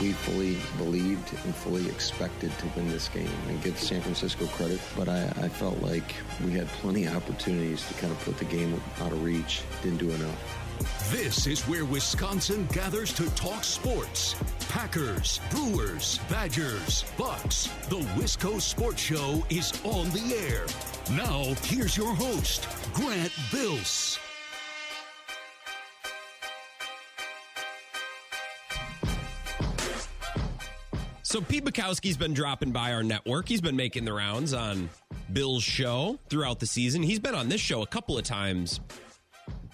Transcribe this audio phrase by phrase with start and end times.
[0.00, 4.80] We fully believed and fully expected to win this game and give San Francisco credit,
[4.94, 8.44] but I, I felt like we had plenty of opportunities to kind of put the
[8.44, 9.62] game out of reach.
[9.82, 10.66] Didn't do enough.
[11.10, 14.34] This is where Wisconsin gathers to talk sports.
[14.68, 17.68] Packers, Brewers, Badgers, Bucks.
[17.88, 20.66] The Wisco Sports Show is on the air.
[21.16, 24.18] Now, here's your host, Grant Bills.
[31.26, 33.48] So Pete Bukowski's been dropping by our network.
[33.48, 34.88] He's been making the rounds on
[35.32, 37.02] Bill's show throughout the season.
[37.02, 38.78] He's been on this show a couple of times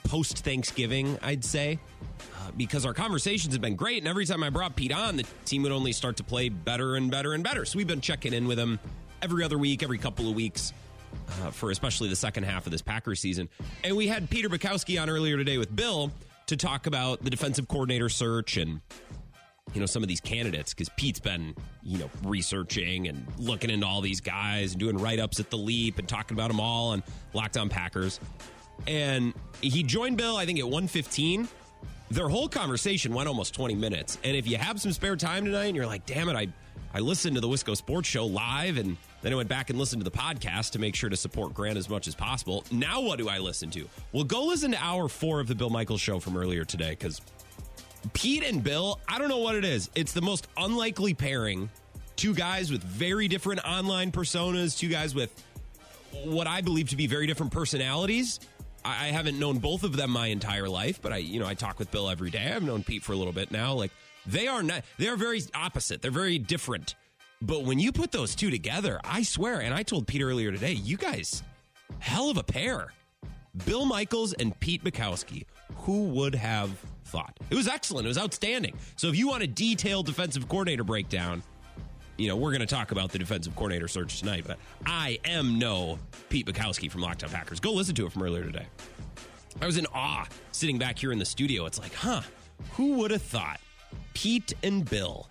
[0.05, 1.79] post Thanksgiving, I'd say,
[2.11, 3.99] uh, because our conversations have been great.
[3.99, 6.97] And every time I brought Pete on, the team would only start to play better
[6.97, 7.67] and better and better.
[7.67, 8.79] So we've been checking in with him
[9.21, 10.73] every other week, every couple of weeks.
[11.43, 13.51] Uh, for especially the second half of this Packers season.
[13.85, 16.11] And we had Peter Bukowski on earlier today with Bill
[16.47, 18.81] to talk about the defensive coordinator search and
[19.73, 23.87] you know some of these candidates because Pete's been you know researching and looking into
[23.87, 26.93] all these guys and doing write ups at the Leap and talking about them all
[26.93, 28.21] and Locked On Packers.
[28.87, 31.47] And he joined Bill, I think, at 115.
[32.11, 34.19] Their whole conversation went almost 20 minutes.
[34.25, 36.49] And if you have some spare time tonight and you're like, damn it, I,
[36.93, 40.05] I listened to the Wisco Sports Show live and then I went back and listened
[40.05, 42.65] to the podcast to make sure to support Grant as much as possible.
[42.73, 43.89] Now, what do I listen to?
[44.13, 47.21] Well, go listen to hour four of the Bill Michaels show from earlier today because
[48.13, 49.91] Pete and Bill, I don't know what it is.
[49.95, 51.71] It's the most unlikely pairing.
[52.17, 55.43] Two guys with very different online personas, two guys with
[56.25, 58.41] what I believe to be very different personalities.
[58.85, 61.79] I haven't known both of them my entire life, but I, you know, I talk
[61.79, 62.53] with Bill every day.
[62.55, 63.75] I've known Pete for a little bit now.
[63.75, 63.93] Like
[64.27, 66.03] they are not, they are very opposite.
[66.03, 66.97] They're very different.
[67.41, 70.73] But when you put those two together, I swear, and I told Pete earlier today,
[70.73, 71.43] you guys,
[71.99, 72.93] hell of a pair.
[73.67, 75.45] Bill Michaels and Pete Bukowski.
[75.79, 76.71] Who would have
[77.13, 77.39] thought?
[77.51, 78.07] It was excellent.
[78.07, 78.75] It was outstanding.
[78.97, 81.43] So if you want a detailed defensive coordinator breakdown,
[82.17, 85.59] you know, we're going to talk about the defensive coordinator search tonight, but I am
[85.59, 87.61] no Pete Bukowski from Locked On Packers.
[87.61, 88.67] Go listen to it from earlier today.
[89.61, 91.67] I was in awe sitting back here in the studio.
[91.67, 92.23] It's like, huh,
[92.73, 93.61] who would have thought?
[94.15, 95.29] Pete and Bill.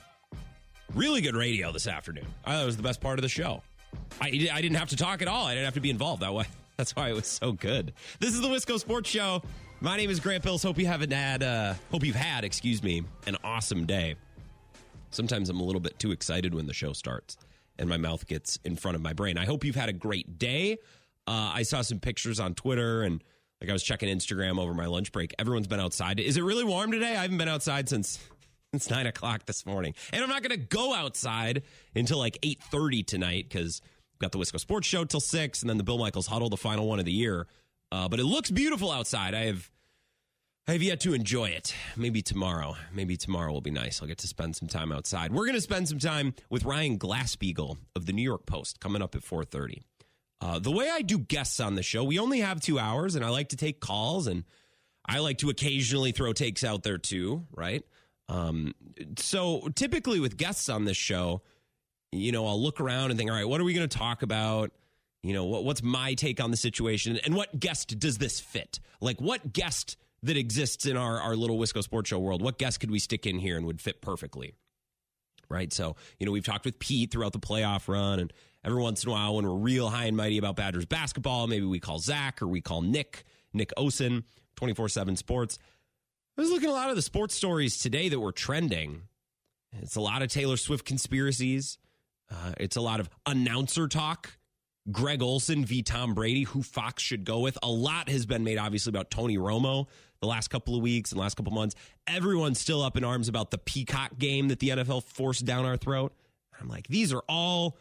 [0.94, 2.28] Really good radio this afternoon.
[2.46, 3.64] I thought it was the best part of the show.
[4.20, 5.46] I, I didn't have to talk at all.
[5.46, 6.46] I didn't have to be involved that way.
[6.78, 7.94] That's why it was so good.
[8.20, 9.42] This is the Wisco Sports Show.
[9.84, 10.62] My name is Grant Bills.
[10.62, 14.14] Hope you haven't had, uh, hope you've had, excuse me, an awesome day.
[15.10, 17.36] Sometimes I'm a little bit too excited when the show starts
[17.80, 19.40] and my mouth gets in front of my brain.
[19.40, 20.74] I hope you've had a great day.
[21.26, 23.24] Uh, I saw some pictures on Twitter and
[23.60, 25.34] like I was checking Instagram over my lunch break.
[25.40, 26.20] Everyone's been outside.
[26.20, 27.16] Is it really warm today?
[27.16, 28.20] I haven't been outside since
[28.72, 31.64] since nine o'clock this morning, and I'm not going to go outside
[31.96, 33.82] until like eight thirty tonight because
[34.20, 36.88] got the Wisco Sports Show till six, and then the Bill Michaels Huddle, the final
[36.88, 37.48] one of the year.
[37.92, 39.34] Uh, but it looks beautiful outside.
[39.34, 39.70] I have
[40.68, 41.74] I have yet to enjoy it.
[41.98, 42.76] Maybe tomorrow.
[42.94, 44.02] Maybe tomorrow will be nice.
[44.02, 45.34] I'll get to spend some time outside.
[45.34, 49.02] We're going to spend some time with Ryan Glasspiegel of the New York Post coming
[49.02, 49.82] up at 4:30.
[50.40, 53.24] Uh, the way I do guests on the show, we only have two hours, and
[53.24, 54.44] I like to take calls, and
[55.06, 57.84] I like to occasionally throw takes out there too, right?
[58.30, 58.74] Um,
[59.18, 61.42] so typically with guests on this show,
[62.12, 64.22] you know, I'll look around and think, all right, what are we going to talk
[64.22, 64.72] about?
[65.24, 68.80] You know, what, what's my take on the situation, and what guest does this fit?
[69.00, 72.80] Like, what guest that exists in our, our little Wisco Sports Show world, what guest
[72.80, 74.56] could we stick in here and would fit perfectly?
[75.50, 75.74] Right.
[75.74, 78.34] So, you know, we've talked with Pete throughout the playoff run, and
[78.64, 81.66] every once in a while, when we're real high and mighty about Badgers basketball, maybe
[81.66, 84.24] we call Zach or we call Nick, Nick Osen,
[84.56, 85.60] 24 7 Sports.
[86.38, 89.02] I was looking at a lot of the sports stories today that were trending.
[89.82, 91.78] It's a lot of Taylor Swift conspiracies.
[92.30, 94.38] Uh, it's a lot of announcer talk.
[94.90, 95.84] Greg Olsen v.
[95.84, 97.58] Tom Brady, who Fox should go with.
[97.62, 99.88] A lot has been made, obviously, about Tony Romo
[100.22, 101.76] the last couple of weeks and last couple of months.
[102.08, 105.78] Everyone's still up in arms about the Peacock game that the NFL forced down our
[105.78, 106.14] throat.
[106.60, 107.78] I'm like, these are all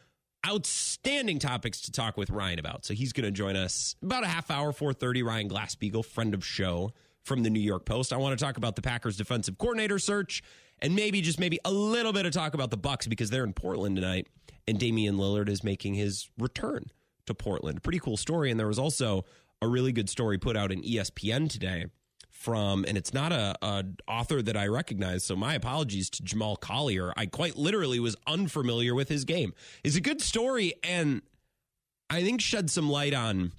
[0.47, 2.85] outstanding topics to talk with Ryan about.
[2.85, 5.23] So he's going to join us about a half hour, 4.30.
[5.23, 8.13] Ryan Glasspiegel, friend of show from the New York Post.
[8.13, 10.43] I want to talk about the Packers defensive coordinator search
[10.81, 13.53] and maybe just maybe a little bit of talk about the Bucks because they're in
[13.53, 14.29] Portland tonight
[14.67, 16.91] and Damian Lillard is making his return
[17.27, 17.83] to Portland.
[17.83, 18.51] Pretty cool story.
[18.51, 19.25] And there was also
[19.63, 21.87] a really good story put out in ESPN today
[22.31, 25.25] from, and it's not a, a, author that I recognize.
[25.25, 27.13] So my apologies to Jamal Collier.
[27.17, 29.53] I quite literally was unfamiliar with his game.
[29.85, 31.21] It's a good story, and
[32.09, 33.53] I think shed some light on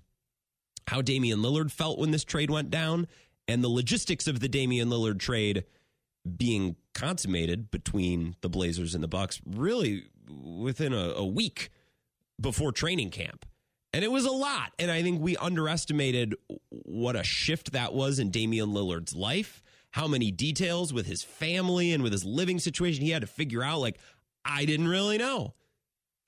[0.87, 3.07] how Damian Lillard felt when this trade went down,
[3.47, 5.63] and the logistics of the Damian Lillard trade
[6.37, 10.05] being consummated between the Blazers and the Bucks really
[10.43, 11.69] within a, a week
[12.39, 13.45] before training camp.
[13.93, 14.71] And it was a lot.
[14.79, 16.35] And I think we underestimated
[16.69, 19.61] what a shift that was in Damian Lillard's life,
[19.91, 23.63] how many details with his family and with his living situation he had to figure
[23.63, 23.79] out.
[23.79, 23.99] Like,
[24.45, 25.53] I didn't really know.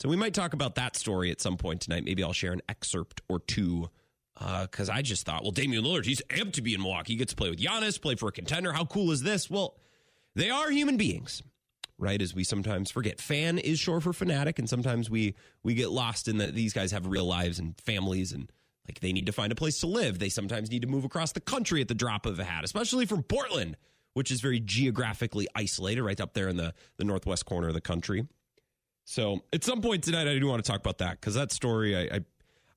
[0.02, 2.04] So we might talk about that story at some point tonight.
[2.04, 3.90] Maybe I'll share an excerpt or two
[4.38, 7.14] because uh, I just thought, well, Damian Lillard, he's amped to be in Milwaukee.
[7.14, 8.74] He gets to play with Giannis, play for a contender.
[8.74, 9.50] How cool is this?
[9.50, 9.78] Well,
[10.36, 11.42] they are human beings,
[11.98, 12.22] right?
[12.22, 13.20] As we sometimes forget.
[13.20, 16.92] Fan is short for fanatic, and sometimes we we get lost in that these guys
[16.92, 18.52] have real lives and families and
[18.88, 20.20] like they need to find a place to live.
[20.20, 23.06] They sometimes need to move across the country at the drop of a hat, especially
[23.06, 23.78] from Portland,
[24.14, 27.82] which is very geographically isolated, right up there in the, the northwest corner of the
[27.82, 28.28] country.
[29.06, 31.96] So at some point tonight, I do want to talk about that because that story,
[31.96, 32.20] I, I,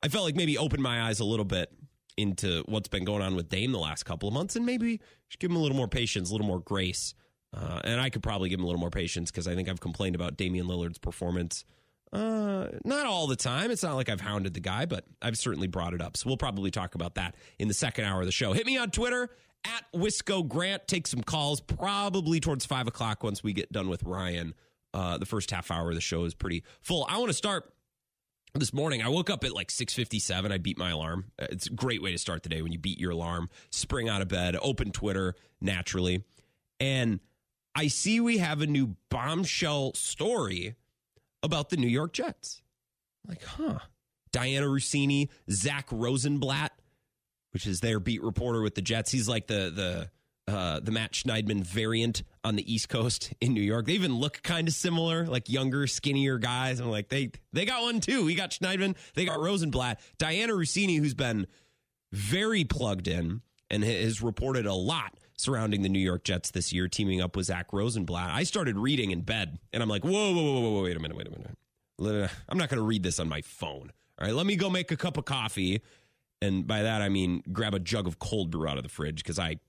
[0.02, 1.72] I felt like maybe opened my eyes a little bit
[2.16, 5.00] into what's been going on with Dame the last couple of months, and maybe
[5.38, 7.14] give him a little more patience, a little more grace.
[7.56, 9.80] Uh, and I could probably give him a little more patience because I think I've
[9.80, 11.64] complained about Damian Lillard's performance.
[12.12, 13.70] Uh, not all the time.
[13.70, 16.16] It's not like I've hounded the guy, but I've certainly brought it up.
[16.16, 18.52] So we'll probably talk about that in the second hour of the show.
[18.52, 19.30] Hit me on Twitter
[19.64, 20.86] at Wisco Grant.
[20.86, 24.54] Take some calls probably towards five o'clock once we get done with Ryan.
[24.94, 27.06] Uh, the first half hour of the show is pretty full.
[27.08, 27.72] I want to start
[28.54, 29.02] this morning.
[29.02, 30.52] I woke up at like 6:57.
[30.52, 31.32] I beat my alarm.
[31.38, 34.08] Uh, it's a great way to start the day when you beat your alarm, spring
[34.08, 36.22] out of bed, open Twitter naturally.
[36.80, 37.20] And
[37.76, 40.76] I see we have a new bombshell story
[41.42, 42.62] about the New York Jets.
[43.22, 43.80] I'm like, huh.
[44.32, 46.72] Dianna Russini, Zach Rosenblatt,
[47.52, 49.12] which is their beat reporter with the Jets.
[49.12, 50.10] He's like the the
[50.52, 53.86] uh, the Matt Schneidman variant on the East Coast in New York.
[53.86, 56.80] They even look kind of similar, like younger, skinnier guys.
[56.80, 58.24] I'm like, they they got one too.
[58.24, 61.46] We got Schneidman, they got Rosenblatt, Dianna Russini, who's been
[62.10, 66.88] very plugged in and has reported a lot surrounding the New York Jets this year,
[66.88, 68.30] teaming up with Zach Rosenblatt.
[68.30, 71.16] I started reading in bed, and I'm like, whoa, whoa, whoa, whoa, wait a minute,
[71.16, 72.30] wait a minute.
[72.48, 73.92] I'm not going to read this on my phone.
[74.18, 75.82] All right, let me go make a cup of coffee.
[76.42, 79.22] And by that, I mean grab a jug of cold brew out of the fridge
[79.22, 79.60] because I'm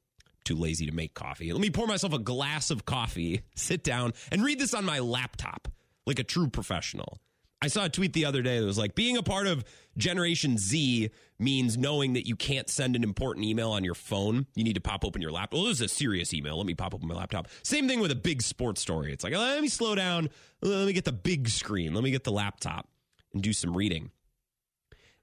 [0.44, 1.52] too lazy to make coffee.
[1.52, 5.00] Let me pour myself a glass of coffee, sit down, and read this on my
[5.00, 5.68] laptop
[6.06, 7.19] like a true professional.
[7.62, 9.63] I saw a tweet the other day that was like, being a part of
[9.98, 11.09] Generation Z
[11.39, 14.45] means knowing that you can't send an important email on your phone.
[14.56, 15.54] You need to pop open your laptop.
[15.54, 16.57] Well, this is a serious email.
[16.57, 17.48] Let me pop open my laptop.
[17.63, 19.12] Same thing with a big sports story.
[19.12, 20.30] It's like, oh, let me slow down.
[20.62, 21.94] Let me get the big screen.
[21.94, 22.88] Let me get the laptop
[23.33, 24.12] and do some reading.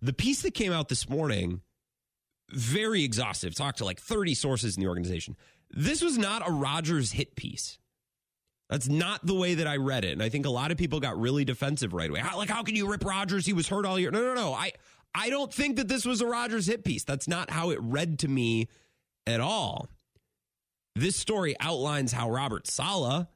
[0.02, 1.60] The piece that came out this morning
[2.50, 3.54] very exhaustive.
[3.54, 5.36] Talked to like 30 sources in the organization.
[5.70, 7.78] This was not a Rodgers hit piece.
[8.70, 10.12] That's not the way that I read it.
[10.12, 12.20] And I think a lot of people got really defensive right away.
[12.20, 13.44] How, like, how can you rip Rodgers?
[13.44, 14.10] He was hurt all year.
[14.10, 14.54] No, no, no.
[14.54, 14.72] I,
[15.14, 17.04] I don't think that this was a Rodgers hit piece.
[17.04, 18.68] That's not how it read to me
[19.26, 19.88] at all.
[20.96, 23.26] This story outlines how Robert Saleh,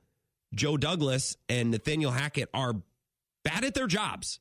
[0.54, 2.74] Joe Douglas, and Nathaniel Hackett are
[3.44, 4.40] bad at their jobs.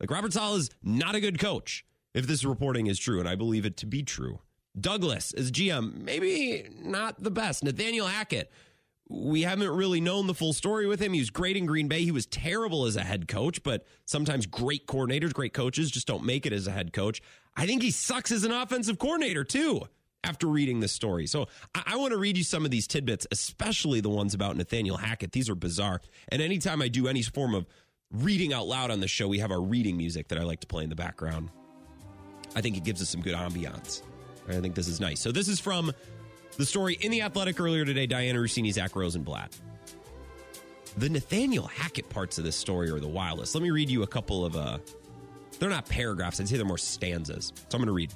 [0.00, 3.36] Like, Robert Saleh is not a good coach if this reporting is true, and I
[3.36, 4.40] believe it to be true.
[4.78, 7.62] Douglas as GM, maybe not the best.
[7.62, 8.50] Nathaniel Hackett,
[9.08, 11.12] we haven't really known the full story with him.
[11.12, 12.02] He was great in Green Bay.
[12.02, 16.24] He was terrible as a head coach, but sometimes great coordinators, great coaches just don't
[16.24, 17.20] make it as a head coach.
[17.56, 19.82] I think he sucks as an offensive coordinator too.
[20.24, 23.26] After reading this story, so I, I want to read you some of these tidbits,
[23.32, 25.32] especially the ones about Nathaniel Hackett.
[25.32, 26.00] These are bizarre.
[26.28, 27.66] And anytime I do any form of
[28.12, 30.68] reading out loud on the show, we have our reading music that I like to
[30.68, 31.50] play in the background.
[32.54, 34.02] I think it gives us some good ambiance.
[34.48, 35.18] I think this is nice.
[35.18, 35.92] So this is from
[36.56, 38.06] the story in the Athletic earlier today.
[38.06, 39.56] Dianna Russini, Zach Rosenblatt.
[40.98, 43.54] The Nathaniel Hackett parts of this story are the wildest.
[43.54, 44.56] Let me read you a couple of.
[44.56, 44.78] uh
[45.58, 46.40] They're not paragraphs.
[46.40, 47.52] I'd say they're more stanzas.
[47.68, 48.12] So I'm going to read.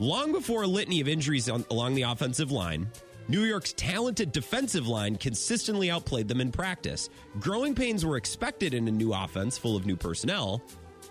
[0.00, 2.90] Long before a litany of injuries on, along the offensive line,
[3.28, 7.10] New York's talented defensive line consistently outplayed them in practice.
[7.38, 10.62] Growing pains were expected in a new offense full of new personnel,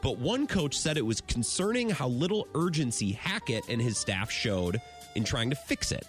[0.01, 4.81] but one coach said it was concerning how little urgency Hackett and his staff showed
[5.15, 6.07] in trying to fix it,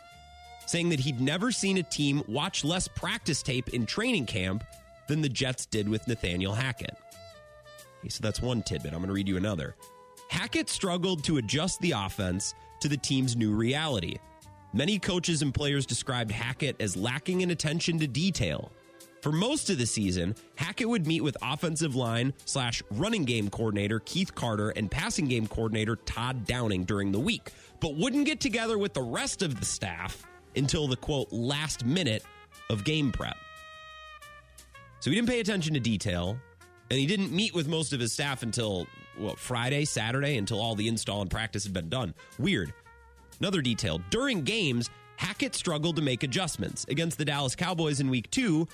[0.66, 4.64] saying that he'd never seen a team watch less practice tape in training camp
[5.08, 6.96] than the Jets did with Nathaniel Hackett.
[8.00, 8.92] Okay, so that's one tidbit.
[8.92, 9.76] I'm going to read you another.
[10.28, 14.16] Hackett struggled to adjust the offense to the team's new reality.
[14.72, 18.72] Many coaches and players described Hackett as lacking in attention to detail
[19.22, 24.00] for most of the season, Hackett would meet with offensive line slash running game coordinator
[24.00, 28.76] Keith Carter and passing game coordinator Todd Downing during the week, but wouldn't get together
[28.76, 30.26] with the rest of the staff
[30.56, 32.24] until the quote last minute
[32.70, 33.36] of game prep.
[35.00, 36.38] So he didn't pay attention to detail,
[36.90, 40.74] and he didn't meet with most of his staff until what Friday, Saturday, until all
[40.74, 42.14] the install and practice had been done.
[42.38, 42.72] Weird.
[43.40, 46.86] Another detail during games, Hackett struggled to make adjustments.
[46.88, 48.68] Against the Dallas Cowboys in week two,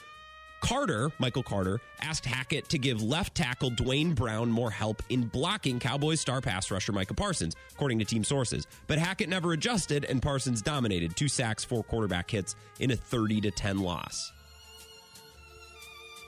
[0.61, 5.79] Carter, Michael Carter, asked Hackett to give left tackle Duane Brown more help in blocking
[5.79, 8.67] Cowboys star pass rusher Micah Parsons, according to team sources.
[8.87, 13.41] But Hackett never adjusted, and Parsons dominated two sacks, four quarterback hits in a 30
[13.43, 14.33] to 10 loss.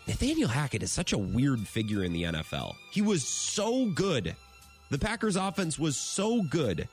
[0.07, 2.75] Nathaniel Hackett is such a weird figure in the NFL.
[2.93, 4.35] He was so good.
[4.91, 6.89] The Packers offense was so good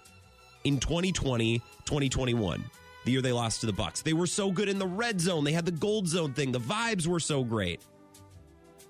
[0.64, 2.64] in 2020, 2021
[3.08, 4.02] the year they lost to the Bucks.
[4.02, 5.46] They were so good in the red zone.
[5.46, 6.52] They had the gold zone thing.
[6.52, 7.80] The vibes were so great.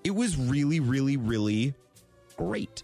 [0.02, 1.72] It was really, really, really
[2.36, 2.82] great.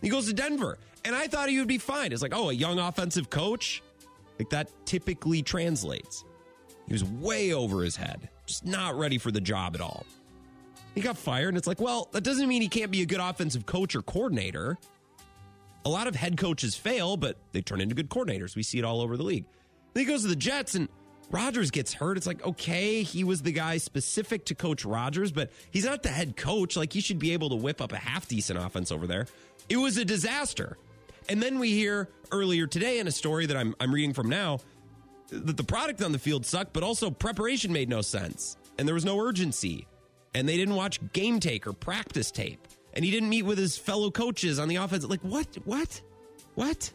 [0.00, 2.12] He goes to Denver, and I thought he would be fine.
[2.12, 3.82] It's like, oh, a young offensive coach?
[4.38, 6.24] Like that typically translates.
[6.86, 10.06] He was way over his head, just not ready for the job at all.
[10.94, 13.20] He got fired, and it's like, well, that doesn't mean he can't be a good
[13.20, 14.78] offensive coach or coordinator.
[15.84, 18.56] A lot of head coaches fail, but they turn into good coordinators.
[18.56, 19.44] We see it all over the league.
[19.94, 20.88] Then he goes to the Jets and
[21.30, 22.16] Rodgers gets hurt.
[22.16, 26.08] It's like, okay, he was the guy specific to coach Rodgers, but he's not the
[26.08, 26.76] head coach.
[26.76, 29.26] Like, he should be able to whip up a half decent offense over there.
[29.68, 30.76] It was a disaster.
[31.28, 34.58] And then we hear earlier today in a story that I'm, I'm reading from now
[35.30, 38.56] that the product on the field sucked, but also preparation made no sense.
[38.78, 39.86] And there was no urgency.
[40.34, 42.66] And they didn't watch game tape or practice tape.
[42.94, 45.04] And he didn't meet with his fellow coaches on the offense.
[45.04, 45.46] Like, what?
[45.64, 46.00] What?
[46.56, 46.92] What?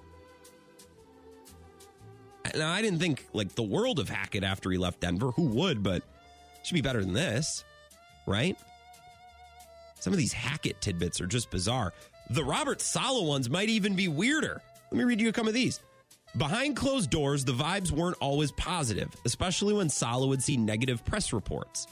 [2.55, 5.31] Now, I didn't think like the world of Hackett after he left Denver.
[5.31, 5.81] Who would?
[5.81, 6.03] But
[6.63, 7.63] should be better than this,
[8.25, 8.57] right?
[9.99, 11.93] Some of these Hackett tidbits are just bizarre.
[12.29, 14.61] The Robert Saleh ones might even be weirder.
[14.91, 15.79] Let me read you a couple of these.
[16.37, 21.31] Behind closed doors, the vibes weren't always positive, especially when Saleh would see negative press
[21.31, 21.87] reports.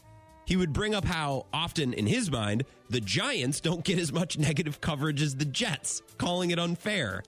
[0.46, 4.38] He would bring up how often, in his mind, the Giants don't get as much
[4.38, 7.24] negative coverage as the Jets, calling it unfair.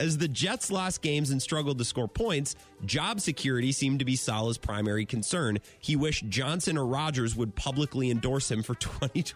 [0.00, 4.16] As the Jets lost games and struggled to score points, job security seemed to be
[4.16, 5.58] Saleh's primary concern.
[5.78, 8.74] He wished Johnson or Rodgers would publicly endorse him for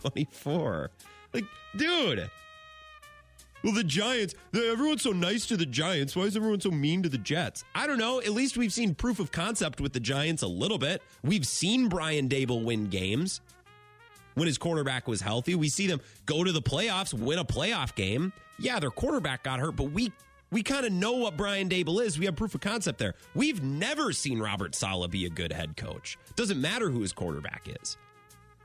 [0.09, 0.91] 2024.
[1.33, 1.45] Like,
[1.77, 2.31] dude.
[3.62, 6.15] Well, the Giants, everyone's so nice to the Giants.
[6.15, 7.65] Why is everyone so mean to the Jets?
[7.75, 8.21] I don't know.
[8.21, 11.03] At least we've seen proof of concept with the Giants a little bit.
[11.25, 13.41] We've seen Brian Daboll win games
[14.35, 15.57] when his quarterback was healthy.
[15.57, 18.33] We see them go to the playoffs, win a playoff game.
[18.61, 20.12] Yeah, their quarterback got hurt, but we
[20.50, 22.19] we kind of know what Brian Daboll is.
[22.19, 23.14] We have proof of concept there.
[23.35, 26.19] We've never seen Robert Saleh be a good head coach.
[26.37, 27.97] Doesn't matter who his quarterback is.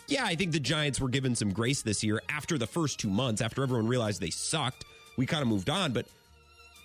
[0.08, 3.10] Yeah, I think the Giants were given some grace this year after the first two
[3.10, 4.86] months, after everyone realized they sucked.
[5.18, 6.06] We kind of moved on, but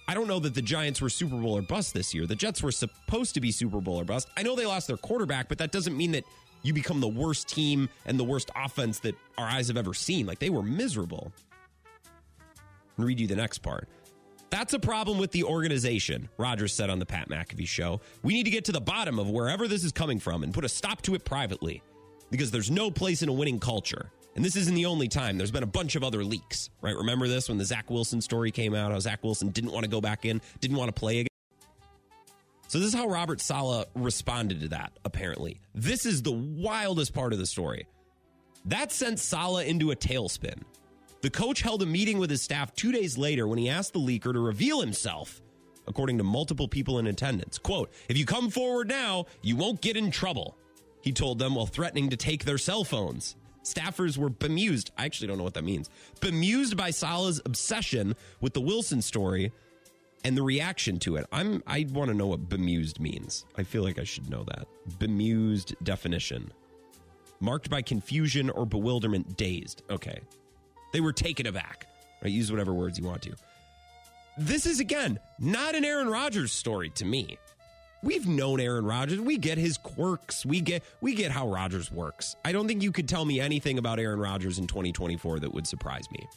[0.06, 2.26] I don't know that the Giants were Super Bowl or bust this year.
[2.26, 4.28] The Jets were supposed to be Super Bowl or bust.
[4.36, 6.24] I know they lost their quarterback, but that doesn't mean that
[6.62, 10.26] you become the worst team and the worst offense that our eyes have ever seen.
[10.26, 11.32] Like they were miserable.
[12.98, 13.88] I'll read you the next part.
[14.50, 18.00] That's a problem with the organization, Rodgers said on the Pat McAfee show.
[18.22, 20.64] We need to get to the bottom of wherever this is coming from and put
[20.64, 21.82] a stop to it privately
[22.30, 24.10] because there's no place in a winning culture.
[24.36, 25.36] And this isn't the only time.
[25.36, 26.96] There's been a bunch of other leaks, right?
[26.96, 28.92] Remember this when the Zach Wilson story came out?
[28.92, 31.28] How Zach Wilson didn't want to go back in, didn't want to play again.
[32.68, 35.60] So this is how Robert Saleh responded to that, apparently.
[35.74, 37.86] This is the wildest part of the story.
[38.66, 40.62] That sent Saleh into a tailspin.
[41.20, 43.98] The coach held a meeting with his staff two days later when he asked the
[43.98, 45.42] leaker to reveal himself,
[45.86, 47.58] according to multiple people in attendance.
[47.58, 50.56] Quote, if you come forward now, you won't get in trouble,
[51.02, 53.34] he told them while threatening to take their cell phones.
[53.64, 54.92] Staffers were bemused.
[54.96, 55.90] I actually don't know what that means.
[56.20, 59.52] Bemused by Saleh's obsession with the Wilson story
[60.24, 61.26] and the reaction to it.
[61.32, 63.44] I'm I want to know what bemused means.
[63.56, 64.66] I feel like I should know that.
[64.98, 66.52] Bemused definition.
[67.40, 69.82] Marked by confusion or bewilderment, dazed.
[69.90, 70.20] Okay.
[70.92, 71.86] They were taken aback.
[72.22, 72.32] Right?
[72.32, 73.34] Use whatever words you want to.
[74.36, 77.38] This is again not an Aaron Rodgers story to me.
[78.02, 79.18] We've known Aaron Rodgers.
[79.18, 80.46] We get his quirks.
[80.46, 82.36] We get we get how Rodgers works.
[82.44, 85.66] I don't think you could tell me anything about Aaron Rodgers in 2024 that would
[85.66, 86.28] surprise me.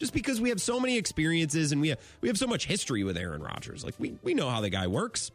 [0.00, 3.04] Just because we have so many experiences and we have we have so much history
[3.04, 3.84] with Aaron Rodgers.
[3.84, 5.30] Like we we know how the guy works.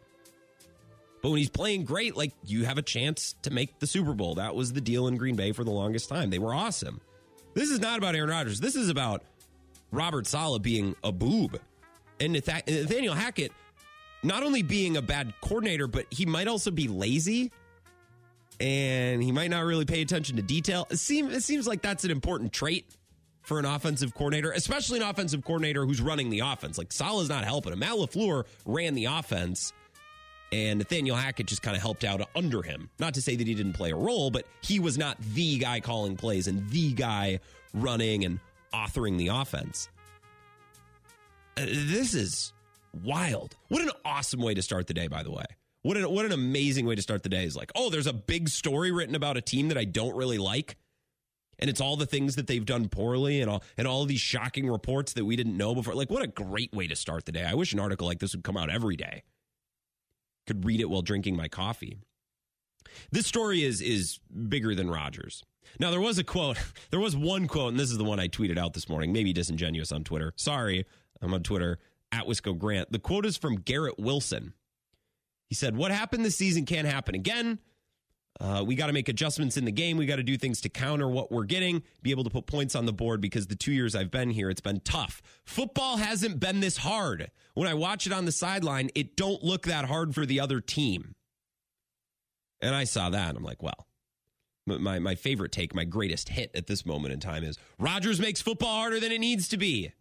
[1.21, 4.35] But when he's playing great, like you have a chance to make the Super Bowl.
[4.35, 6.29] That was the deal in Green Bay for the longest time.
[6.29, 6.99] They were awesome.
[7.53, 8.59] This is not about Aaron Rodgers.
[8.59, 9.23] This is about
[9.91, 11.59] Robert Saleh being a boob.
[12.19, 13.51] And Nathaniel Hackett
[14.23, 17.51] not only being a bad coordinator, but he might also be lazy
[18.59, 20.85] and he might not really pay attention to detail.
[20.89, 22.85] It seems, it seems like that's an important trait
[23.41, 26.77] for an offensive coordinator, especially an offensive coordinator who's running the offense.
[26.77, 27.79] Like Saleh's not helping him.
[27.79, 29.73] Matt LaFleur ran the offense
[30.51, 32.89] and Nathaniel Hackett just kind of helped out under him.
[32.99, 35.79] Not to say that he didn't play a role, but he was not the guy
[35.79, 37.39] calling plays and the guy
[37.73, 38.39] running and
[38.73, 39.89] authoring the offense.
[41.57, 42.53] Uh, this is
[43.03, 43.55] wild.
[43.67, 45.45] What an awesome way to start the day, by the way.
[45.81, 48.13] What an, what an amazing way to start the day is like, oh, there's a
[48.13, 50.77] big story written about a team that I don't really like.
[51.59, 54.69] and it's all the things that they've done poorly and all and all these shocking
[54.69, 55.93] reports that we didn't know before.
[55.93, 57.43] Like what a great way to start the day.
[57.45, 59.23] I wish an article like this would come out every day.
[60.49, 61.99] Could read it while drinking my coffee.
[63.11, 65.43] This story is is bigger than Rodgers.
[65.79, 66.57] Now there was a quote,
[66.89, 69.13] there was one quote, and this is the one I tweeted out this morning.
[69.13, 70.33] Maybe disingenuous on Twitter.
[70.37, 70.87] Sorry,
[71.21, 71.77] I'm on Twitter
[72.11, 72.91] at Wisco Grant.
[72.91, 74.53] The quote is from Garrett Wilson.
[75.49, 77.59] He said, "What happened this season can't happen again.
[78.41, 79.97] Uh, we got to make adjustments in the game.
[79.97, 82.73] We got to do things to counter what we're getting, be able to put points
[82.73, 85.21] on the board because the two years I've been here, it's been tough.
[85.43, 87.31] Football hasn't been this hard.
[87.53, 90.61] When I watch it on the sideline, it don't look that hard for the other
[90.61, 91.15] team.
[92.61, 93.35] And I saw that.
[93.35, 93.87] I'm like, well,
[94.65, 98.41] my, my favorite take, my greatest hit at this moment in time is Rodgers makes
[98.41, 99.91] football harder than it needs to be.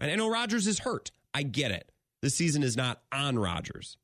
[0.00, 1.12] And I know Rodgers is hurt.
[1.32, 1.90] I get it.
[2.20, 3.96] This season is not on Rodgers.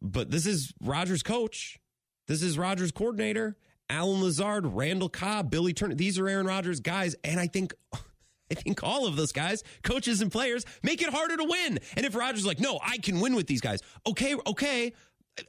[0.00, 1.78] But this is Rodgers' coach.
[2.26, 3.56] This is Rodgers' coordinator.
[3.90, 5.94] Allen Lazard, Randall Cobb, Billy Turner.
[5.94, 7.16] These are Aaron Rodgers guys.
[7.24, 7.72] And I think
[8.50, 11.78] I think all of those guys, coaches and players, make it harder to win.
[11.96, 13.80] And if Rodgers like, no, I can win with these guys.
[14.06, 14.92] Okay, okay.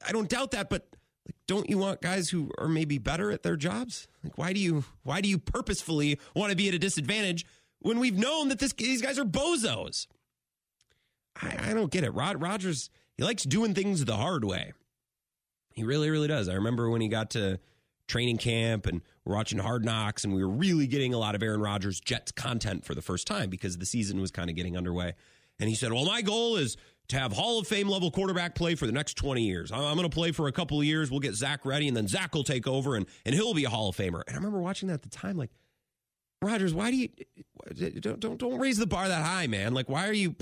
[0.06, 0.88] I don't doubt that, but
[1.26, 4.08] like, don't you want guys who are maybe better at their jobs?
[4.24, 7.46] Like, why do you why do you purposefully want to be at a disadvantage
[7.80, 10.08] when we've known that this, these guys are bozos?
[11.42, 12.12] I, I don't get it.
[12.12, 14.72] Rod Rodgers he likes doing things the hard way.
[15.74, 16.48] He really, really does.
[16.48, 17.60] I remember when he got to
[18.08, 21.44] training camp and we're watching Hard Knocks, and we were really getting a lot of
[21.44, 24.78] Aaron Rodgers Jets content for the first time because the season was kind of getting
[24.78, 25.16] underway.
[25.60, 26.78] And he said, Well, my goal is
[27.10, 29.70] to have Hall of Fame level quarterback play for the next 20 years.
[29.70, 31.12] I'm going to play for a couple of years.
[31.12, 33.70] We'll get Zach ready, and then Zach will take over, and, and he'll be a
[33.70, 34.22] Hall of Famer.
[34.28, 35.52] And I remember watching that at the time, like,
[36.42, 37.10] Rodgers, why do you
[38.00, 39.74] don't don't, don't raise the bar that high, man?
[39.74, 40.38] Like, why are you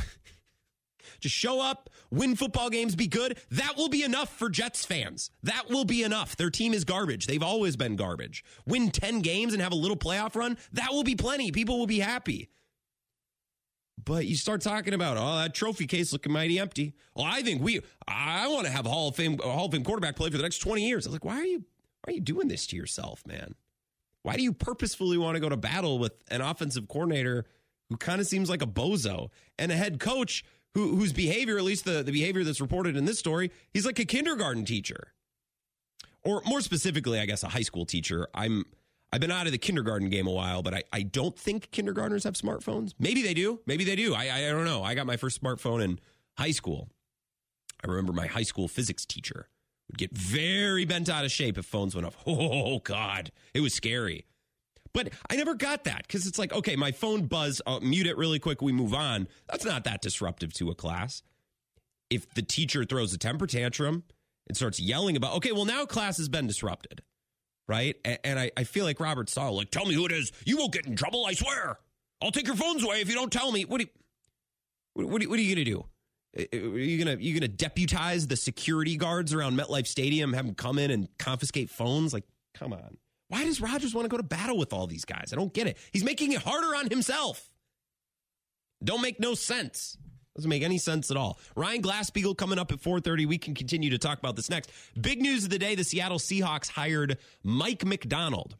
[1.20, 3.38] just show up, win football games, be good.
[3.52, 5.32] That will be enough for Jets fans.
[5.44, 6.36] That will be enough.
[6.36, 7.28] Their team is garbage.
[7.28, 8.44] They've always been garbage.
[8.66, 10.58] Win 10 games and have a little playoff run.
[10.74, 11.52] That will be plenty.
[11.52, 12.50] People will be happy.
[14.04, 16.94] But you start talking about, oh, that trophy case looking mighty empty.
[17.16, 19.84] Well, I think we, I want to have a Hall of Fame, Hall of Fame
[19.84, 21.06] quarterback play for the next 20 years.
[21.06, 21.60] I was like, why are you,
[22.04, 23.56] why are you doing this to yourself, man?
[24.24, 27.46] Why do you purposefully want to go to battle with an offensive coordinator
[27.90, 30.44] who kind of seems like a bozo and a head coach
[30.78, 33.98] who, whose behavior, at least the, the behavior that's reported in this story, he's like
[33.98, 35.12] a kindergarten teacher.
[36.24, 38.28] Or more specifically, I guess, a high school teacher.
[38.36, 38.64] I'm
[39.12, 42.26] I've been out of the kindergarten game a while, but I, I don't think kindergartners
[42.26, 42.94] have smartphones.
[43.00, 43.60] Maybe they do.
[43.66, 44.14] Maybe they do.
[44.14, 44.84] I, I don't know.
[44.84, 46.00] I got my first smartphone in
[46.38, 46.90] high school.
[47.84, 49.48] I remember my high school physics teacher
[49.88, 52.18] would get very bent out of shape if phones went off.
[52.28, 53.32] Oh, God.
[53.56, 54.26] It was scary.
[54.98, 58.18] But I never got that because it's like, okay, my phone buzz, I'll mute it
[58.18, 59.28] really quick, we move on.
[59.48, 61.22] That's not that disruptive to a class.
[62.10, 64.06] If the teacher throws a temper tantrum
[64.48, 67.04] and starts yelling about, okay, well, now class has been disrupted,
[67.68, 67.96] right?
[68.04, 70.32] And, and I, I, feel like Robert Saleh, like, tell me who it is.
[70.48, 71.78] You won't get in trouble, I swear.
[72.20, 73.66] I'll take your phones away if you don't tell me.
[73.66, 73.88] What, you,
[74.94, 75.86] what, what, what are you going to do?
[76.58, 80.78] Are you gonna you gonna deputize the security guards around MetLife Stadium, have them come
[80.78, 82.14] in and confiscate phones?
[82.14, 82.98] Like, come on.
[83.30, 85.32] Why does Rodgers want to go to battle with all these guys?
[85.34, 85.78] I don't get it.
[85.92, 87.50] He's making it harder on himself.
[88.84, 89.98] Don't make no sense.
[90.36, 91.40] Doesn't make any sense at all.
[91.56, 93.26] Ryan Glasspiegel coming up at 4:30.
[93.26, 94.72] We can continue to talk about this next.
[95.00, 98.56] Big news of the day: the Seattle Seahawks hired Mike Macdonald.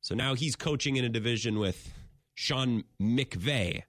[0.00, 1.92] So now he's coaching in a division with
[2.34, 3.84] Sean McVay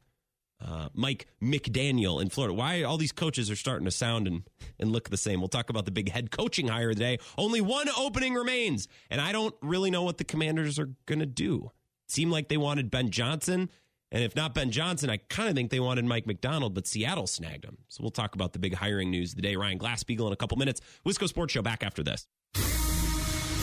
[0.65, 2.53] uh, Mike McDaniel in Florida.
[2.53, 4.43] Why all these coaches are starting to sound and,
[4.79, 5.39] and look the same.
[5.39, 7.19] We'll talk about the big head coaching hire today.
[7.37, 11.25] Only one opening remains, and I don't really know what the commanders are going to
[11.25, 11.71] do.
[12.05, 13.69] It seemed like they wanted Ben Johnson,
[14.11, 17.27] and if not Ben Johnson, I kind of think they wanted Mike Macdonald, but Seattle
[17.27, 17.79] snagged him.
[17.87, 19.55] So we'll talk about the big hiring news of the day.
[19.55, 20.81] Ryan Glasspiegel in a couple minutes.
[21.05, 22.27] Wisco Sports Show back after this.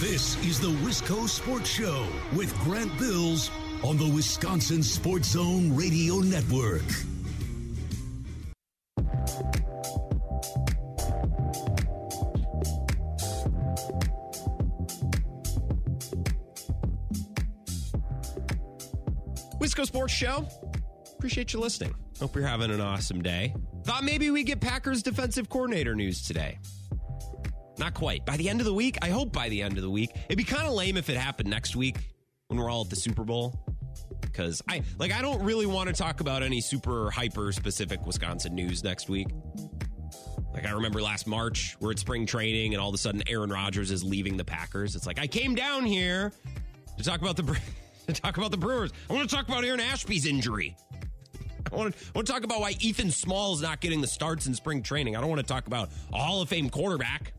[0.01, 3.51] This is the Wisco Sports Show with Grant Bills
[3.83, 6.83] on the Wisconsin Sports Zone Radio Network.
[19.59, 20.47] Wisco Sports Show.
[21.15, 21.95] Appreciate you listening.
[22.19, 23.55] Hope you're having an awesome day.
[23.85, 26.59] Thought maybe we get Packers defensive coordinator news today.
[27.79, 28.27] Not quite.
[28.27, 30.11] By the end of the week, I hope by the end of the week.
[30.27, 31.97] It'd be kind of lame if it happened next week
[32.51, 33.55] when we're all at the Super Bowl
[34.21, 38.57] because I like I don't really want to talk about any super hyper specific Wisconsin
[38.57, 39.29] news next week.
[40.53, 43.51] Like I remember last March, we're at spring training, and all of a sudden Aaron
[43.51, 44.97] Rodgers is leaving the Packers.
[44.97, 46.33] It's like I came down here
[46.99, 47.43] to talk about the
[48.09, 48.91] to talk about the Brewers.
[49.09, 50.77] I want to talk about Aaron Ashby's injury.
[51.73, 54.09] I want to, I want to talk about why Ethan Small is not getting the
[54.09, 55.15] starts in spring training.
[55.15, 57.33] I don't want to talk about a Hall of Fame quarterback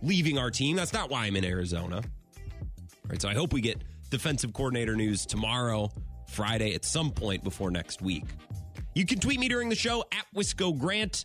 [0.00, 0.76] leaving our team.
[0.76, 1.96] That's not why I'm in Arizona.
[1.96, 5.90] All right, so I hope we get defensive coordinator news tomorrow,
[6.28, 8.24] Friday, at some point before next week.
[8.94, 11.24] You can tweet me during the show at Wisco Grant.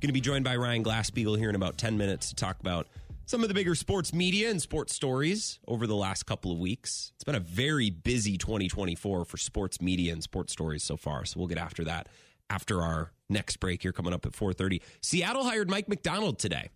[0.00, 2.86] Going to be joined by Ryan Glasspiegel here in about 10 minutes to talk about
[3.26, 7.12] some of the bigger sports media and sports stories over the last couple of weeks.
[7.16, 11.24] It's been a very busy 2024 for sports media and sports stories so far.
[11.24, 12.08] So we'll get after that
[12.50, 14.80] after our next break here coming up at 4:30.
[15.02, 16.70] Seattle hired Mike Macdonald today,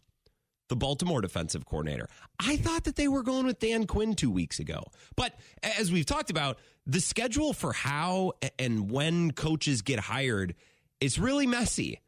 [0.72, 2.08] the Baltimore defensive coordinator.
[2.40, 4.84] I thought that they were going with Dan Quinn 2 weeks ago.
[5.16, 6.56] But as we've talked about,
[6.86, 10.54] the schedule for how and when coaches get hired
[10.98, 12.00] is really messy.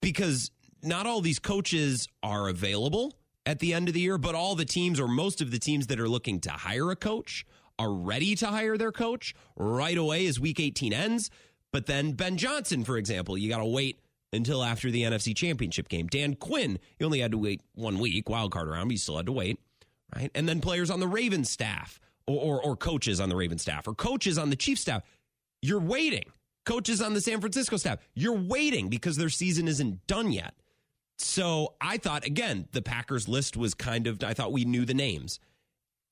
[0.00, 0.50] Because
[0.82, 3.12] not all these coaches are available
[3.44, 5.88] at the end of the year, but all the teams or most of the teams
[5.88, 7.44] that are looking to hire a coach
[7.78, 11.30] are ready to hire their coach right away as week 18 ends.
[11.74, 14.00] But then Ben Johnson, for example, you got to wait
[14.32, 16.06] until after the NFC Championship game.
[16.06, 19.16] Dan Quinn, you only had to wait one week, wild card around, but you still
[19.16, 19.58] had to wait,
[20.14, 20.30] right?
[20.34, 23.88] And then players on the Ravens staff or, or, or coaches on the Ravens staff
[23.88, 25.02] or coaches on the Chiefs staff,
[25.62, 26.24] you're waiting.
[26.64, 30.54] Coaches on the San Francisco staff, you're waiting because their season isn't done yet.
[31.16, 34.94] So I thought, again, the Packers list was kind of, I thought we knew the
[34.94, 35.40] names.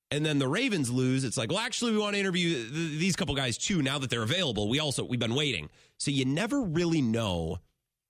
[0.09, 1.23] And then the Ravens lose.
[1.23, 4.23] It's like, well, actually, we want to interview these couple guys too now that they're
[4.23, 4.69] available.
[4.69, 5.69] We also, we've been waiting.
[5.97, 7.59] So you never really know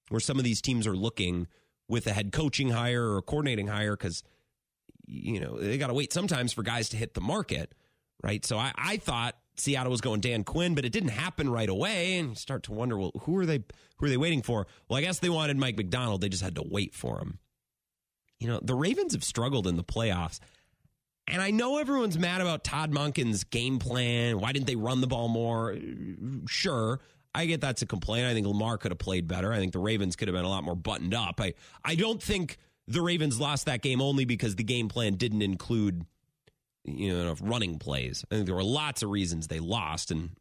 [0.10, 1.48] where some of these teams are looking
[1.88, 4.24] with a head coaching hire or a coordinating hire because,
[5.06, 7.74] you know, they got to wait sometimes for guys to hit the market,
[8.24, 8.46] right?
[8.46, 12.18] So I, I thought Seattle was going Dan Quinn, but it didn't happen right away.
[12.18, 13.64] And you start to wonder, well, who are they?
[13.98, 14.68] Who are they waiting for?
[14.88, 16.22] Well, I guess they wanted Mike Macdonald.
[16.22, 17.40] They just had to wait for him.
[18.40, 20.40] You know, the Ravens have struggled in the playoffs.
[21.28, 24.40] And I know everyone's mad about Todd Monken's game plan.
[24.40, 25.76] Why didn't they run the ball more?
[26.48, 27.02] Sure.
[27.38, 28.26] I get that's a complaint.
[28.26, 29.54] I think Lamar could have played better.
[29.54, 31.40] I think the Ravens could have been a lot more buttoned up.
[31.40, 31.54] I,
[31.86, 36.04] I don't think the Ravens lost that game only because the game plan didn't include
[36.84, 38.26] you know running plays.
[38.32, 40.32] I think there were lots of reasons they lost, and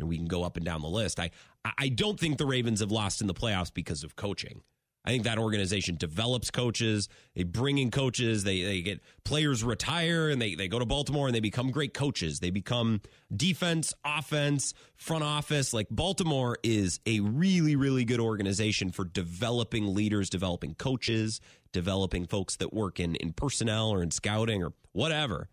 [0.00, 1.20] we can go up and down the list.
[1.20, 1.30] I
[1.78, 4.62] I don't think the Ravens have lost in the playoffs because of coaching.
[5.08, 7.08] I think that organization develops coaches.
[7.34, 8.44] They bring in coaches.
[8.44, 11.94] They they get players retire and they they go to Baltimore and they become great
[11.94, 12.40] coaches.
[12.40, 13.00] They become
[13.34, 15.72] defense, offense, front office.
[15.72, 21.40] Like Baltimore is a really really good organization for developing leaders, developing coaches,
[21.72, 25.48] developing folks that work in in personnel or in scouting or whatever.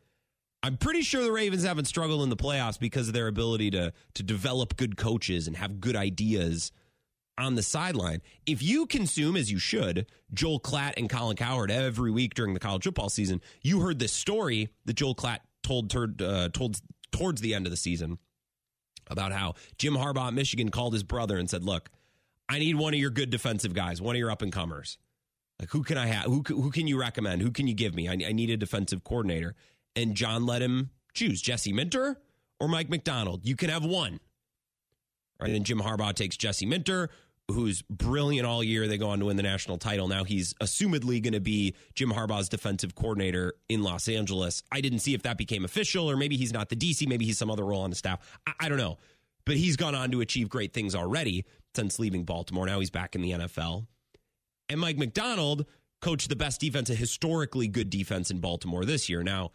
[0.64, 3.94] I'm pretty sure the Ravens haven't struggled in the playoffs because of their ability to
[4.16, 6.74] to develop good coaches and have good ideas
[7.38, 8.22] on the sideline.
[8.46, 12.60] If you consume, as you should, Joel Klatt and Colin Cowherd every week during the
[12.60, 17.54] college football season, you heard this story that Joel Klatt told uh, told towards the
[17.54, 18.18] end of the season
[19.08, 21.90] about how Jim Harbaugh at Michigan called his brother and said, "Look,
[22.48, 24.98] I need one of your good defensive guys, one of your up and comers.
[25.60, 26.26] Like who can I have?
[26.26, 27.42] Who who can you recommend?
[27.42, 28.08] Who can you give me?
[28.08, 29.56] I, I need a defensive coordinator."
[29.96, 32.20] and John let him choose Jesse Minter
[32.60, 33.42] or Mike Macdonald.
[33.46, 34.20] You can have one.
[35.40, 37.10] Right, and Jim Harbaugh takes Jesse Minter,
[37.50, 38.88] who's brilliant all year.
[38.88, 40.08] They go on to win the national title.
[40.08, 44.64] Now he's assumedly going to be Jim Harbaugh's defensive coordinator in Los Angeles.
[44.72, 47.08] I didn't see if that became official, or maybe he's not the DC.
[47.08, 48.20] Maybe he's some other role on the staff.
[48.48, 48.98] I, I don't know.
[49.46, 52.66] But he's gone on to achieve great things already since leaving Baltimore.
[52.66, 53.86] Now he's back in the NFL.
[54.70, 55.66] And Mike Macdonald
[56.02, 59.24] coached the best defense, a historically good defense in Baltimore this year.
[59.24, 59.52] Now,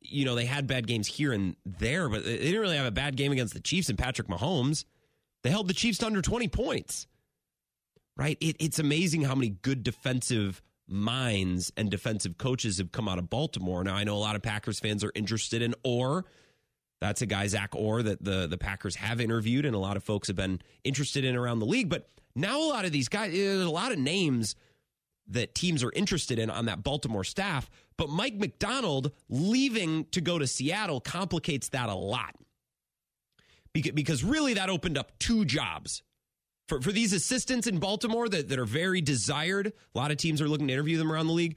[0.00, 2.90] you know, they had bad games here and there, but they didn't really have a
[2.90, 4.84] bad game against the Chiefs and Patrick Mahomes.
[5.42, 7.06] They held the Chiefs to under 20 points,
[8.18, 8.36] right?
[8.40, 13.30] It, it's amazing how many good defensive minds and defensive coaches have come out of
[13.30, 13.84] Baltimore.
[13.84, 16.24] Now, I know a lot of Packers fans are interested in Orr.
[17.00, 20.02] That's a guy, Zach Orr, that the, the Packers have interviewed, and a lot of
[20.02, 21.88] folks have been interested in around the league.
[21.88, 24.56] But now a lot of these guys, eh, there's a lot of names
[25.28, 27.70] that teams are interested in on that Baltimore staff.
[27.96, 32.34] But Mike Macdonald leaving to go to Seattle complicates that a lot.
[33.74, 36.02] Because really, that opened up two jobs.
[36.68, 40.40] For, for these assistants in Baltimore that, that are very desired, a lot of teams
[40.40, 41.56] are looking to interview them around the league.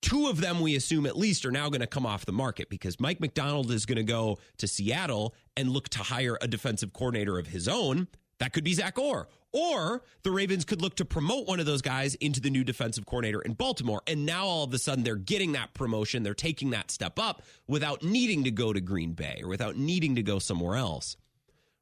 [0.00, 2.68] Two of them, we assume at least, are now going to come off the market
[2.70, 6.92] because Mike Macdonald is going to go to Seattle and look to hire a defensive
[6.92, 8.08] coordinator of his own.
[8.38, 9.28] That could be Zach Orr.
[9.52, 13.06] Or the Ravens could look to promote one of those guys into the new defensive
[13.06, 14.02] coordinator in Baltimore.
[14.06, 16.22] And now all of a sudden they're getting that promotion.
[16.22, 20.16] They're taking that step up without needing to go to Green Bay or without needing
[20.16, 21.16] to go somewhere else.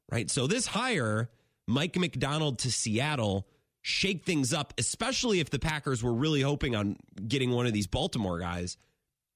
[0.09, 0.29] Right.
[0.29, 1.29] So this hire,
[1.67, 3.47] Mike Macdonald to Seattle,
[3.81, 6.97] shake things up, especially if the Packers were really hoping on
[7.27, 8.77] getting one of these Baltimore guys.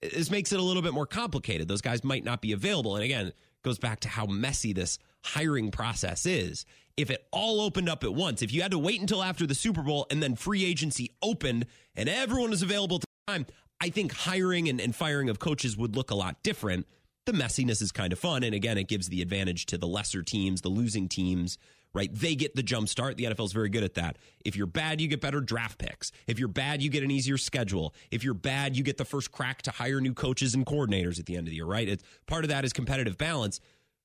[0.01, 1.67] This makes it a little bit more complicated.
[1.67, 2.95] Those guys might not be available.
[2.95, 6.65] And again, it goes back to how messy this hiring process is
[6.99, 9.55] if it all opened up at once, if you had to wait until after the
[9.55, 11.65] Super Bowl and then free agency opened
[11.95, 13.45] and everyone was available at time,
[13.79, 16.85] I think hiring and, and firing of coaches would look a lot different.
[17.25, 18.43] the messiness is kind of fun.
[18.43, 21.57] And again, it gives the advantage to the lesser teams, the losing teams,
[21.93, 22.09] right?
[22.13, 23.17] They get the jump start.
[23.17, 24.17] The NFL is very good at that.
[24.45, 26.11] If you're bad, you get better draft picks.
[26.27, 27.93] If you're bad, you get an easier schedule.
[28.11, 31.25] If you're bad, you get the first crack to hire new coaches and coordinators at
[31.25, 32.01] the end of the year, right?
[32.27, 33.59] Part of that is competitive balance,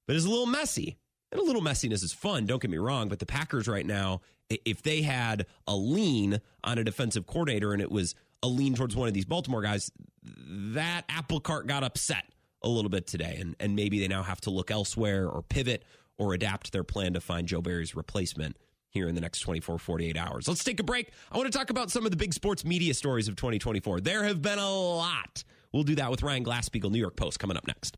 [0.06, 0.96] but it's a little messy.
[1.32, 4.20] And a little messiness is fun, don't get me wrong, but the Packers right now,
[4.48, 8.94] if they had a lean on a defensive coordinator and it was a lean towards
[8.94, 9.90] one of these Baltimore guys,
[10.22, 12.24] that apple cart got upset
[12.62, 13.36] a little bit today.
[13.40, 15.84] And, and maybe they now have to look elsewhere or pivot
[16.18, 18.56] or adapt their plan to find Joe Barry's replacement
[18.90, 20.48] here in the next 24, 48 hours.
[20.48, 21.10] Let's take a break.
[21.32, 24.00] I want to talk about some of the big sports media stories of 2024.
[24.00, 25.42] There have been a lot.
[25.72, 27.96] We'll do that with Ryan Glasspiegel, New York Post, coming up next.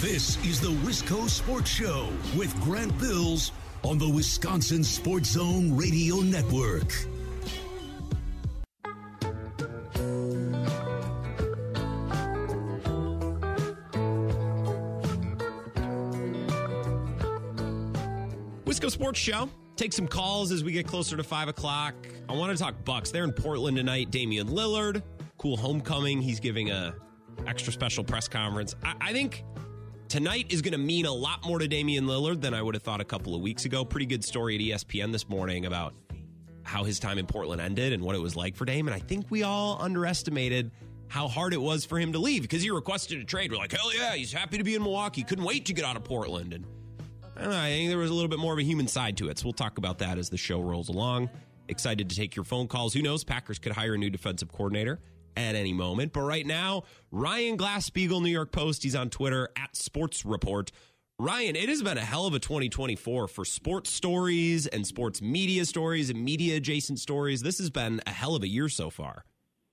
[0.00, 3.52] This is the Wisco Sports Show with Grant Bills
[3.84, 6.90] on the Wisconsin Sports Zone Radio Network.
[18.70, 19.48] Wisco Sports Show.
[19.74, 21.92] Take some calls as we get closer to five o'clock.
[22.28, 23.10] I want to talk Bucks.
[23.10, 24.12] They're in Portland tonight.
[24.12, 25.02] Damian Lillard,
[25.38, 26.22] cool homecoming.
[26.22, 26.94] He's giving a
[27.48, 28.76] extra special press conference.
[28.84, 29.42] I, I think
[30.06, 32.84] tonight is going to mean a lot more to Damian Lillard than I would have
[32.84, 33.84] thought a couple of weeks ago.
[33.84, 35.92] Pretty good story at ESPN this morning about
[36.62, 38.86] how his time in Portland ended and what it was like for Dame.
[38.86, 40.70] And I think we all underestimated
[41.08, 43.50] how hard it was for him to leave because he requested a trade.
[43.50, 45.24] We're like, hell yeah, he's happy to be in Milwaukee.
[45.24, 46.52] Couldn't wait to get out of Portland.
[46.52, 46.64] And
[47.40, 49.38] I think there was a little bit more of a human side to it.
[49.38, 51.30] So we'll talk about that as the show rolls along.
[51.68, 52.92] Excited to take your phone calls.
[52.94, 53.24] Who knows?
[53.24, 54.98] Packers could hire a new defensive coordinator
[55.36, 56.12] at any moment.
[56.12, 60.70] But right now, Ryan Glasspiegel, New York Post, he's on Twitter at Sports Report.
[61.18, 65.64] Ryan, it has been a hell of a 2024 for sports stories and sports media
[65.64, 67.42] stories and media adjacent stories.
[67.42, 69.24] This has been a hell of a year so far.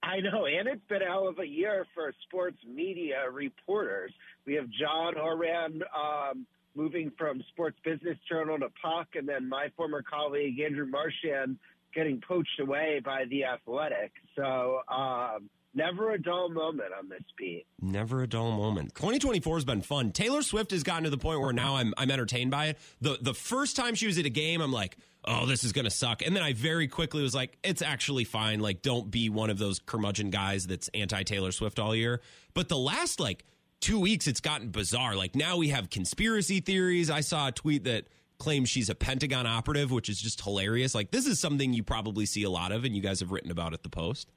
[0.03, 4.11] I know, and it's been a hell of a year for sports media reporters.
[4.45, 6.45] We have John Ourand um,
[6.77, 11.57] moving from Sports Business Journal to Puck, and then my former colleague Andrew Marchand
[11.93, 14.11] getting poached away by the Athletic.
[14.35, 17.65] So um, never a dull moment on this beat.
[17.81, 18.93] Never a dull moment.
[18.95, 20.11] 2024 has been fun.
[20.11, 22.77] Taylor Swift has gotten to the point where now I'm I'm entertained by it.
[23.01, 25.89] The the first time she was at a game, I'm like, oh, this is gonna
[25.89, 26.21] suck.
[26.25, 28.59] And then I very quickly was like, it's actually fine.
[28.59, 32.21] Like, don't be one of those curmudgeon guys that's anti Taylor Swift all year.
[32.53, 33.45] But the last like
[33.79, 35.15] two weeks, it's gotten bizarre.
[35.15, 37.09] Like now we have conspiracy theories.
[37.09, 40.93] I saw a tweet that claims she's a Pentagon operative, which is just hilarious.
[40.93, 43.51] Like this is something you probably see a lot of, and you guys have written
[43.51, 44.29] about at the Post.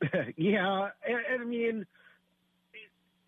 [0.36, 1.86] yeah, and, I mean,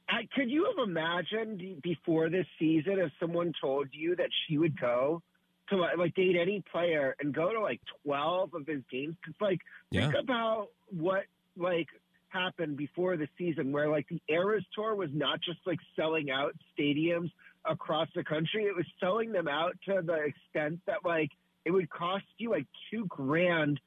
[0.09, 4.79] I, could you have imagined before this season if someone told you that she would
[4.81, 5.23] go
[5.69, 9.17] to like date any player and go to like twelve of his games?
[9.21, 10.03] Because like yeah.
[10.03, 11.25] think about what
[11.57, 11.89] like
[12.29, 16.55] happened before the season, where like the Eras tour was not just like selling out
[16.79, 17.31] stadiums
[17.65, 21.31] across the country; it was selling them out to the extent that like
[21.65, 23.81] it would cost you like two grand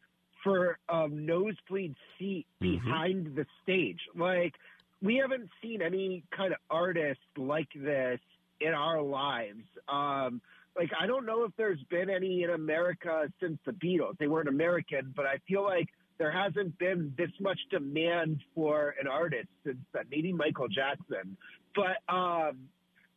[0.43, 2.71] for a nosebleed seat mm-hmm.
[2.71, 3.99] behind the stage.
[4.15, 4.53] Like
[5.01, 8.19] we haven't seen any kind of artist like this
[8.59, 9.63] in our lives.
[9.87, 10.41] Um,
[10.75, 14.17] like I don't know if there's been any in America since the Beatles.
[14.17, 19.07] They weren't American, but I feel like there hasn't been this much demand for an
[19.07, 19.77] artist since.
[20.11, 21.37] Maybe Michael Jackson,
[21.75, 22.67] but um,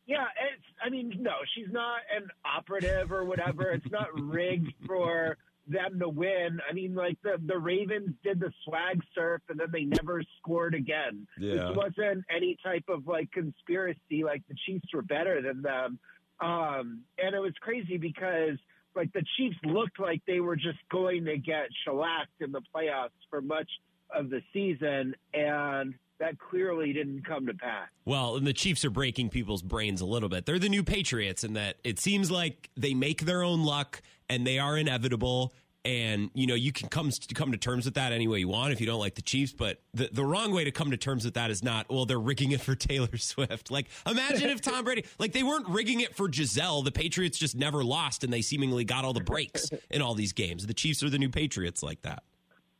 [0.07, 0.63] yeah, it's.
[0.83, 3.71] I mean, no, she's not an operative or whatever.
[3.71, 5.37] it's not rigged for
[5.67, 6.59] them to win.
[6.69, 10.73] I mean, like the the Ravens did the swag surf and then they never scored
[10.73, 11.27] again.
[11.37, 11.53] Yeah.
[11.53, 14.23] This wasn't any type of like conspiracy.
[14.23, 15.99] Like the Chiefs were better than them,
[16.39, 18.57] um, and it was crazy because
[18.95, 23.09] like the Chiefs looked like they were just going to get shellacked in the playoffs
[23.29, 23.69] for much
[24.13, 27.89] of the season, and that clearly didn't come to pass.
[28.05, 30.45] Well, and the Chiefs are breaking people's brains a little bit.
[30.45, 34.45] They're the new Patriots in that it seems like they make their own luck and
[34.47, 35.53] they are inevitable.
[35.85, 38.47] And you know you can come to come to terms with that any way you
[38.47, 39.51] want if you don't like the Chiefs.
[39.51, 42.19] But the, the wrong way to come to terms with that is not well they're
[42.19, 43.69] rigging it for Taylor Swift.
[43.69, 46.83] Like imagine if Tom Brady like they weren't rigging it for Gisele.
[46.83, 50.31] The Patriots just never lost and they seemingly got all the breaks in all these
[50.31, 50.65] games.
[50.65, 52.23] The Chiefs are the new Patriots like that.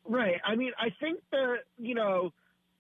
[0.06, 0.40] Right.
[0.46, 2.32] I mean, I think the you know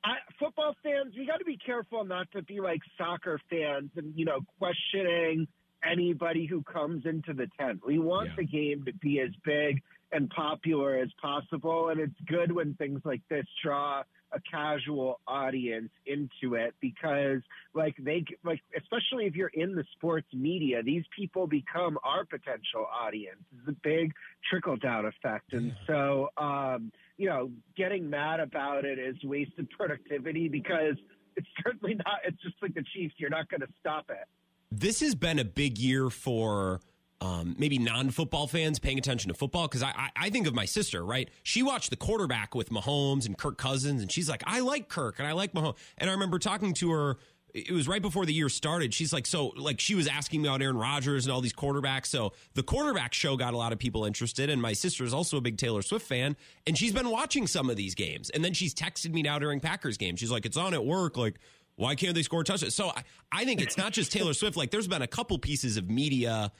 [0.03, 4.13] I, football fans, we got to be careful not to be like soccer fans and
[4.15, 5.47] you know questioning
[5.85, 7.81] anybody who comes into the tent.
[7.85, 8.35] We want yeah.
[8.37, 9.81] the game to be as big
[10.13, 15.91] and popular as possible, and it's good when things like this draw a casual audience
[16.07, 17.39] into it because
[17.75, 22.87] like they like especially if you're in the sports media these people become our potential
[22.99, 24.11] audience it's a big
[24.49, 30.47] trickle down effect and so um you know getting mad about it is wasted productivity
[30.47, 30.95] because
[31.35, 32.19] it's certainly not.
[32.25, 33.15] It's just like the Chiefs.
[33.17, 34.27] You're not going to stop it.
[34.71, 36.81] This has been a big year for
[37.23, 40.65] um, maybe non-football fans paying attention to football because I, I, I think of my
[40.65, 44.59] sister right she watched the quarterback with Mahomes and Kirk Cousins and she's like I
[44.59, 47.17] like Kirk and I like Mahomes and I remember talking to her
[47.53, 50.49] it was right before the year started she's like so like she was asking me
[50.49, 53.79] about Aaron Rodgers and all these quarterbacks so the quarterback show got a lot of
[53.79, 56.35] people interested and my sister is also a big Taylor Swift fan
[56.67, 59.61] and she's been watching some of these games and then she's texted me now during
[59.61, 60.17] Packers game.
[60.17, 61.39] she's like it's on at work like
[61.75, 62.75] why can't they score touchdowns?
[62.75, 64.55] So I, I think it's not just Taylor Swift.
[64.55, 66.51] Like there's been a couple pieces of media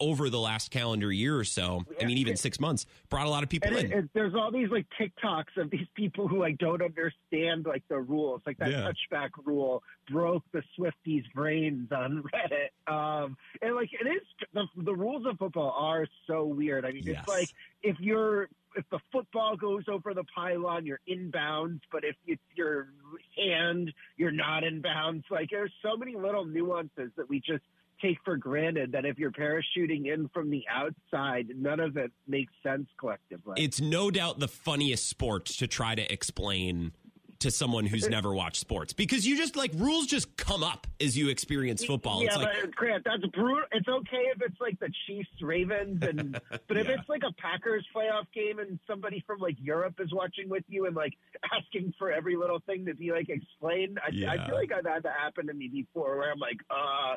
[0.00, 1.84] over the last calendar year or so.
[2.00, 3.98] I mean, even six months brought a lot of people and in.
[3.98, 7.98] It, there's all these like TikToks of these people who like don't understand like the
[7.98, 8.90] rules, like that yeah.
[8.90, 12.92] touchback rule broke the Swifties' brains on Reddit.
[12.92, 14.22] Um, and like it is
[14.54, 16.86] the, the rules of football are so weird.
[16.86, 17.18] I mean, yes.
[17.20, 17.48] it's like
[17.82, 22.88] if you're if the football goes over the pylon, you're inbounds, but if it's your
[23.36, 25.24] hand, you're not inbounds.
[25.30, 27.62] Like there's so many little nuances that we just
[28.04, 32.52] take for granted that if you're parachuting in from the outside, none of it makes
[32.62, 33.54] sense collectively.
[33.56, 36.92] It's no doubt the funniest sport to try to explain
[37.40, 41.16] to someone who's never watched sports because you just like rules just come up as
[41.16, 42.22] you experience football.
[42.22, 43.64] Yeah, it's like, but Grant, that's brutal.
[43.70, 46.94] It's okay if it's like the Chiefs Ravens, and but if yeah.
[46.94, 50.86] it's like a Packers playoff game and somebody from like Europe is watching with you
[50.86, 51.12] and like
[51.52, 54.30] asking for every little thing to be like explained, I, yeah.
[54.32, 57.16] I feel like I've had that happen to me before where I'm like, uh,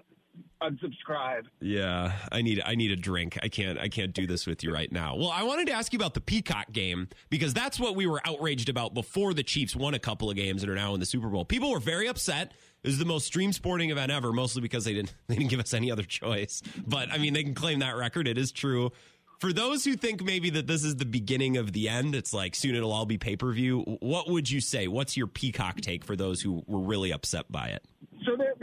[0.62, 1.44] unsubscribe.
[1.62, 3.38] Yeah, I need I need a drink.
[3.42, 5.16] I can't I can't do this with you right now.
[5.16, 8.22] Well, I wanted to ask you about the Peacock game because that's what we were
[8.26, 11.06] outraged about before the Chiefs won a couple of games and are now in the
[11.06, 11.46] Super Bowl.
[11.46, 12.54] People were very upset.
[12.84, 15.60] It was the most stream sporting event ever, mostly because they didn't they didn't give
[15.60, 16.62] us any other choice.
[16.86, 18.28] But I mean, they can claim that record.
[18.28, 18.92] It is true.
[19.40, 22.56] For those who think maybe that this is the beginning of the end, it's like
[22.56, 23.82] soon it'll all be pay per view.
[24.00, 24.88] What would you say?
[24.88, 27.86] What's your Peacock take for those who were really upset by it?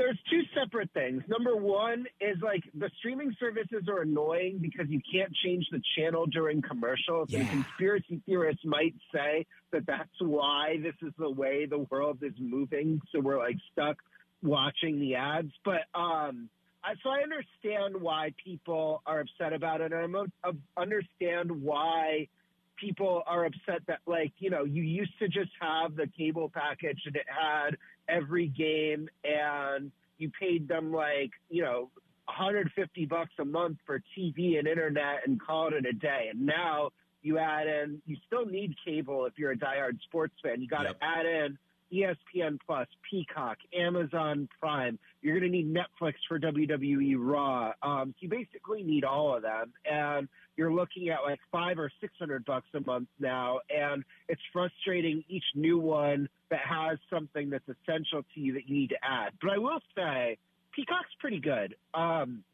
[0.05, 1.23] There's two separate things.
[1.29, 6.27] Number one is like the streaming services are annoying because you can't change the channel
[6.27, 7.31] during commercials.
[7.31, 7.41] Yeah.
[7.41, 12.35] And conspiracy theorists might say that that's why this is the way the world is
[12.39, 13.01] moving.
[13.13, 13.97] So we're like stuck
[14.43, 15.53] watching the ads.
[15.65, 16.51] But um,
[16.85, 19.91] I, so I understand why people are upset about it.
[19.95, 20.15] And
[20.45, 22.29] I understand why
[22.77, 27.01] people are upset that like you know you used to just have the cable package
[27.07, 27.77] and it had
[28.09, 31.91] every game and you paid them like you know
[32.27, 36.91] 150 bucks a month for TV and internet and call it a day and now
[37.23, 40.83] you add in you still need cable if you're a diehard sports fan you got
[40.83, 40.99] to yep.
[41.03, 41.59] add in
[41.95, 44.99] ESPN Plus, Peacock, Amazon Prime.
[45.23, 47.73] You're going to need Netflix for WWE Raw.
[47.83, 52.13] Um, you basically need all of them, and you're looking at like five or six
[52.19, 57.69] hundred bucks a month now, and it's frustrating each new one that has something that's
[57.69, 59.33] essential to you that you need to add.
[59.41, 60.39] But I will say,
[60.75, 61.77] Peacock's pretty good.
[61.95, 62.45] Um,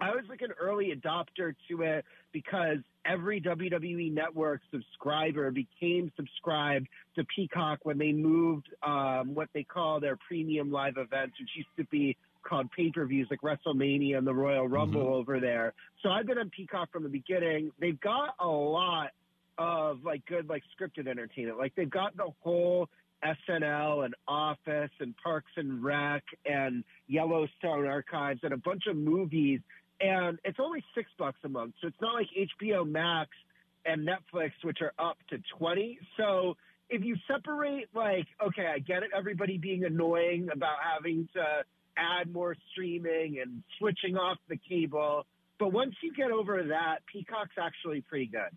[0.00, 6.86] I was like an early adopter to it because every WWE Network subscriber became subscribed
[7.16, 11.68] to Peacock when they moved um, what they call their premium live events, which used
[11.78, 15.14] to be called pay-per-views like WrestleMania and the Royal Rumble mm-hmm.
[15.14, 15.74] over there.
[16.02, 17.72] So I've been on Peacock from the beginning.
[17.80, 19.10] They've got a lot
[19.58, 21.58] of like good like scripted entertainment.
[21.58, 22.88] Like they've got the whole
[23.24, 29.60] SNL and Office and Parks and Rec and Yellowstone Archives and a bunch of movies
[30.00, 31.74] and it's only six bucks a month.
[31.80, 32.28] So it's not like
[32.60, 33.30] HBO Max
[33.84, 35.98] and Netflix, which are up to 20.
[36.16, 36.56] So
[36.90, 41.64] if you separate, like, okay, I get it, everybody being annoying about having to
[41.96, 45.26] add more streaming and switching off the cable.
[45.58, 48.56] But once you get over that, Peacock's actually pretty good.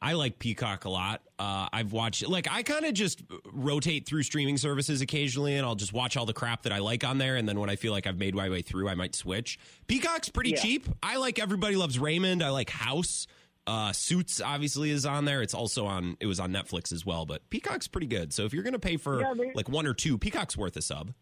[0.00, 1.22] I like Peacock a lot.
[1.38, 5.74] Uh, I've watched like I kind of just rotate through streaming services occasionally, and I'll
[5.74, 7.36] just watch all the crap that I like on there.
[7.36, 9.58] And then when I feel like I've made my way through, I might switch.
[9.86, 10.60] Peacock's pretty yeah.
[10.60, 10.88] cheap.
[11.02, 12.42] I like Everybody Loves Raymond.
[12.42, 13.26] I like House.
[13.66, 15.42] Uh, Suits obviously is on there.
[15.42, 16.16] It's also on.
[16.20, 18.32] It was on Netflix as well, but Peacock's pretty good.
[18.32, 20.82] So if you're gonna pay for yeah, they, like one or two, Peacock's worth a
[20.82, 21.12] sub.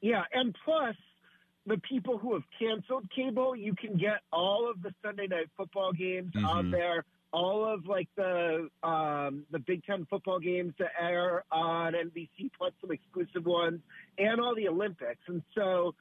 [0.00, 0.96] Yeah, and plus
[1.66, 5.92] the people who have canceled cable, you can get all of the Sunday night football
[5.92, 6.44] games mm-hmm.
[6.44, 7.04] on there
[7.34, 12.72] all of like the um, the Big Ten football games that air on NBC, plus
[12.80, 13.80] some exclusive ones,
[14.16, 15.20] and all the Olympics.
[15.26, 15.94] And so,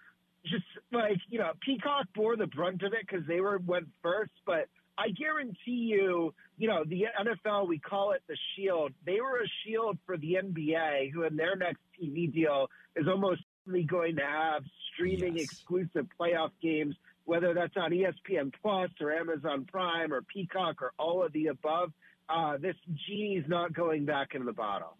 [0.45, 4.31] just like you know, Peacock bore the brunt of it because they were went first.
[4.45, 8.93] But I guarantee you, you know, the NFL we call it the Shield.
[9.03, 13.41] They were a shield for the NBA, who in their next TV deal is almost
[13.65, 14.63] certainly going to have
[14.93, 15.45] streaming yes.
[15.45, 16.95] exclusive playoff games
[17.25, 21.91] whether that's on ESPN Plus or Amazon Prime or Peacock or all of the above.
[22.29, 22.75] Uh, this
[23.07, 24.95] genie's not going back into the bottle.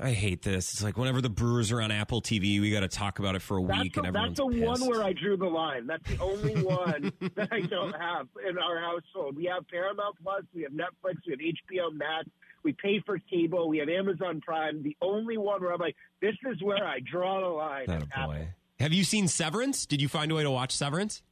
[0.00, 0.72] I hate this.
[0.74, 3.42] It's like whenever the Brewers are on Apple TV, we got to talk about it
[3.42, 4.82] for a That's week, the, and everyone's that's the pissed.
[4.82, 5.86] one where I drew the line.
[5.86, 9.36] That's the only one that I don't have in our household.
[9.36, 12.28] We have Paramount Plus, we have Netflix, we have HBO Max,
[12.62, 14.82] we pay for cable, we have Amazon Prime.
[14.82, 17.84] The only one where I'm like, this is where I draw the line.
[17.86, 18.32] That at a Apple.
[18.34, 18.48] boy.
[18.78, 19.86] Have you seen Severance?
[19.86, 21.22] Did you find a way to watch Severance?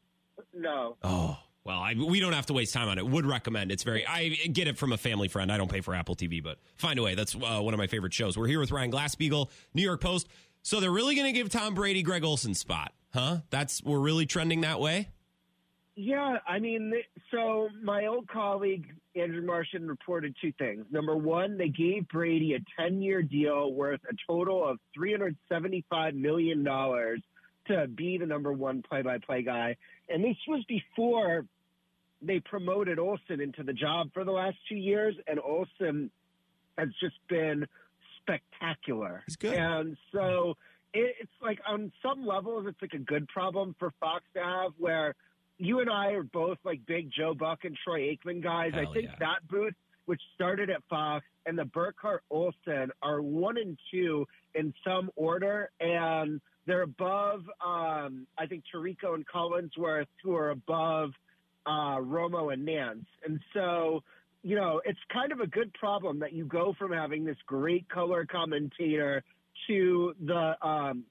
[0.57, 0.96] No.
[1.02, 3.07] Oh, well, I, we don't have to waste time on it.
[3.07, 3.72] Would recommend.
[3.72, 4.07] It's very.
[4.07, 5.50] I get it from a family friend.
[5.50, 7.14] I don't pay for Apple TV, but find a way.
[7.14, 8.36] That's uh, one of my favorite shows.
[8.36, 10.28] We're here with Ryan Glasspiegel, New York Post.
[10.62, 13.38] So they're really going to give Tom Brady Greg Olsen's spot, huh?
[13.50, 15.09] That's we're really trending that way.
[15.96, 16.92] Yeah, I mean,
[17.30, 20.84] so my old colleague Andrew Marchand reported two things.
[20.90, 26.64] Number one, they gave Brady a 10 year deal worth a total of $375 million
[26.64, 29.76] to be the number one play by play guy.
[30.09, 31.46] And this was before
[32.22, 36.11] they promoted Olsen into the job for the last two years, and Olsen
[36.78, 37.66] has just been
[38.20, 39.22] spectacular.
[39.26, 39.55] He's good.
[39.55, 40.57] And so
[40.92, 44.72] it, it's like on some levels, it's like a good problem for Fox to have
[44.78, 45.14] where
[45.59, 48.72] you and I are both like big Joe Buck and Troy Aikman guys.
[48.74, 49.16] I think yeah.
[49.20, 49.74] that booth,
[50.07, 55.70] which started at Fox, and the Burkhardt Olsen are one and two in some order,
[55.80, 57.42] and they're above.
[57.64, 61.10] Um, I think Tirico and Collinsworth, who are above
[61.66, 64.02] uh, Romo and Nantz, and so
[64.42, 67.88] you know it's kind of a good problem that you go from having this great
[67.88, 69.22] color commentator
[69.68, 71.04] to the um,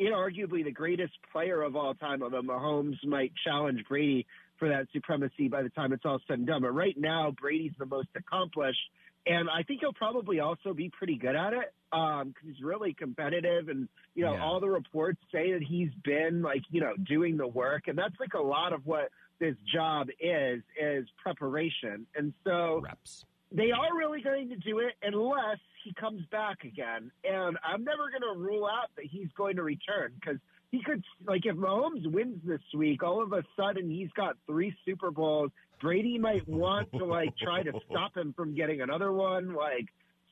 [0.00, 4.26] inarguably the greatest player of all time, although Mahomes might challenge Brady
[4.58, 6.62] for that supremacy by the time it's all said and done.
[6.62, 8.78] But right now, Brady's the most accomplished.
[9.26, 12.94] And I think he'll probably also be pretty good at it um, because he's really
[12.94, 13.68] competitive.
[13.68, 14.42] And, you know, Yeah.
[14.44, 17.88] all the reports say that he's been, like, you know, doing the work.
[17.88, 19.10] And that's like a lot of what
[19.40, 22.06] this job is, is preparation.
[22.14, 23.24] And so Reps.
[23.50, 27.10] they are really going to do it unless he comes back again.
[27.24, 30.38] And I'm never going to rule out that he's going to return because
[30.70, 34.74] he could, like, if Mahomes wins this week, all of a sudden he's got three
[34.84, 35.50] Super Bowls.
[35.80, 39.54] Brady might want to, like, try to stop him from getting another one.
[39.54, 39.86] Like,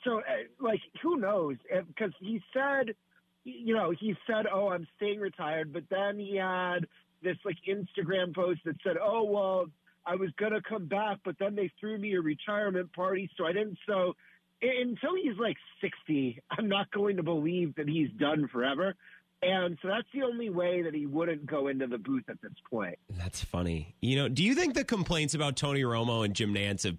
[0.04, 0.22] so, uh,
[0.60, 1.56] like, who knows?
[1.88, 2.94] Because he said,
[3.44, 5.72] you know, he said, oh, I'm staying retired.
[5.72, 6.86] But then he had
[7.22, 9.66] this, like, Instagram post that said, oh, well,
[10.06, 13.46] I was going to come back, but then they threw me a retirement party, so
[13.46, 13.78] I didn't.
[13.86, 14.14] So
[14.62, 18.94] until he's like 60, I'm not going to believe that he's done forever.
[19.42, 22.52] And so that's the only way that he wouldn't go into the booth at this
[22.70, 22.98] point.
[23.10, 23.94] That's funny.
[24.00, 26.96] You know, do you think the complaints about Tony Romo and Jim Nantz have?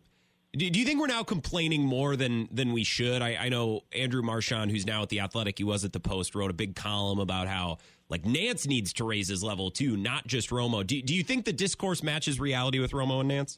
[0.53, 3.21] Do, you think we're now complaining more than than we should?
[3.21, 6.33] I, I know Andrew Marchand, who's now at the Athletic, he was at the Post,
[6.33, 7.79] wrote a big column about how
[8.09, 10.85] like Nantz needs to raise his level too, not just Romo.
[10.85, 13.57] Do, do you think the discourse matches reality with Romo and Nantz?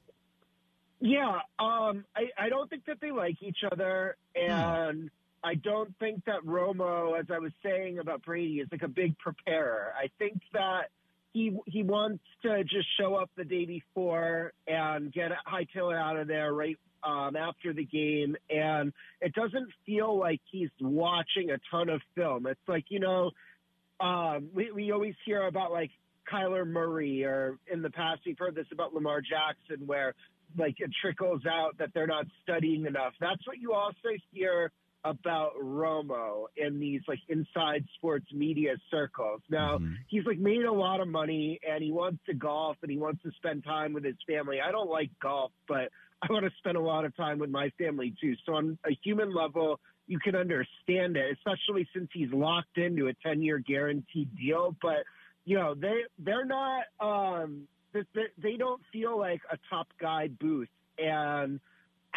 [1.00, 5.12] Yeah, um, I, I don't think that they like each other, and
[5.44, 9.18] I don't think that Romo, as I was saying about Brady, is like a big
[9.20, 9.94] preparer.
[9.98, 10.90] I think that
[11.34, 16.18] he he wants to just show up the day before and get hightail it out
[16.18, 21.60] of there right um, after the game, and it doesn't feel like he's watching a
[21.70, 22.48] ton of film.
[22.48, 23.32] It's like you know,
[24.00, 25.92] um, we we always hear about like
[26.32, 30.16] Kyler Murray, or in the past we've heard this about Lamar Jackson, where
[30.58, 33.14] like it trickles out that they're not studying enough.
[33.20, 34.72] That's what you also hear
[35.04, 39.42] about Romo in these like inside sports media circles.
[39.50, 42.98] Now he's like made a lot of money and he wants to golf and he
[42.98, 44.58] wants to spend time with his family.
[44.62, 45.90] I don't like golf, but
[46.22, 48.34] I want to spend a lot of time with my family too.
[48.46, 53.14] So on a human level, you can understand it, especially since he's locked into a
[53.26, 54.76] 10 year guaranteed deal.
[54.82, 55.04] But,
[55.46, 58.02] you know, they, they're not, um, they,
[58.42, 60.70] they don't feel like a top guy booth.
[60.98, 61.60] And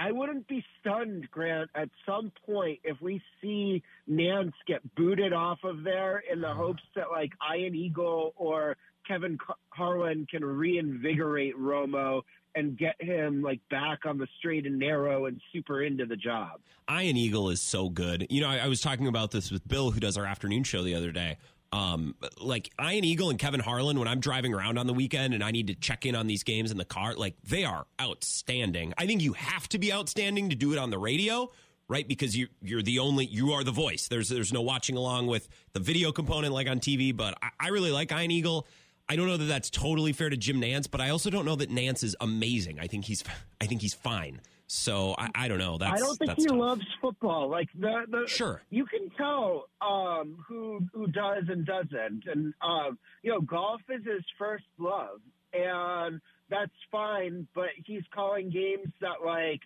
[0.01, 5.59] I wouldn't be stunned, Grant, at some point if we see Nantz get booted off
[5.63, 6.59] of there in the mm-hmm.
[6.59, 9.37] hopes that like Ian Eagle or Kevin
[9.69, 12.23] Harlan can reinvigorate Romo
[12.55, 16.61] and get him like back on the straight and narrow and super into the job.
[16.91, 18.27] Ian Eagle is so good.
[18.31, 20.83] You know, I, I was talking about this with Bill, who does our afternoon show
[20.83, 21.37] the other day.
[21.73, 25.45] Um, like Ian Eagle and Kevin Harlan, when I'm driving around on the weekend and
[25.45, 28.93] I need to check in on these games in the car, like they are outstanding.
[28.99, 31.51] I think you have to be outstanding to do it on the radio,
[31.87, 32.07] right?
[32.07, 34.09] Because you you're the only you are the voice.
[34.09, 37.17] There's there's no watching along with the video component like on TV.
[37.17, 38.67] But I, I really like Ian Eagle.
[39.09, 41.57] I don't know that that's totally fair to Jim Nantz, but I also don't know
[41.57, 42.81] that Nantz is amazing.
[42.81, 43.23] I think he's
[43.61, 44.41] I think he's fine.
[44.73, 45.79] So I, I don't know.
[45.79, 46.57] That's I don't think he tough.
[46.57, 47.49] loves football.
[47.49, 48.63] Like the, the Sure.
[48.71, 54.05] you can tell um, who who does and doesn't, and um, you know, golf is
[54.07, 55.19] his first love,
[55.53, 57.49] and that's fine.
[57.53, 59.61] But he's calling games that like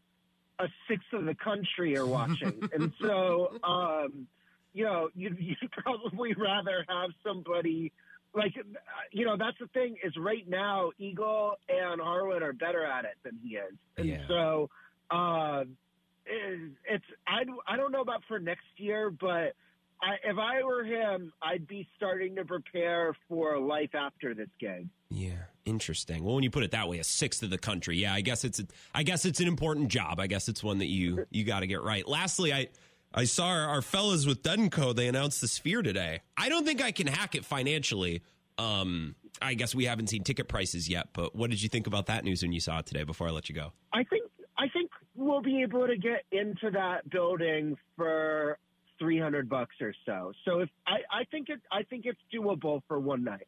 [0.59, 4.27] a sixth of the country are watching, and so um,
[4.73, 7.93] you know you'd, you'd probably rather have somebody
[8.35, 8.55] like
[9.13, 13.17] you know that's the thing is right now Eagle and Harlan are better at it
[13.23, 14.27] than he is, and Yeah.
[14.29, 14.71] so
[15.15, 15.65] uh,
[16.27, 19.55] it's I I don't know about for next year, but.
[20.03, 24.89] I, if I were him, I'd be starting to prepare for life after this gig.
[25.09, 25.31] Yeah,
[25.65, 26.25] interesting.
[26.25, 27.97] Well, when you put it that way, a sixth of the country.
[27.97, 30.21] Yeah, I guess it's a, I guess it's an important job.
[30.21, 32.07] I guess it's one that you you got to get right.
[32.07, 32.69] Lastly, I
[33.15, 34.93] I saw our, our fellas with Dead and Co.
[34.93, 36.21] They announced the Sphere today.
[36.37, 38.23] I don't think I can hack it financially.
[38.59, 41.09] Um, I guess we haven't seen ticket prices yet.
[41.13, 43.05] But what did you think about that news when you saw it today?
[43.05, 43.73] Before I let you go.
[43.93, 44.25] I think
[44.59, 48.59] I think we'll be able to get into that building for
[48.99, 50.33] three hundred bucks or so.
[50.45, 53.47] So if I, I think it I think it's doable for one night.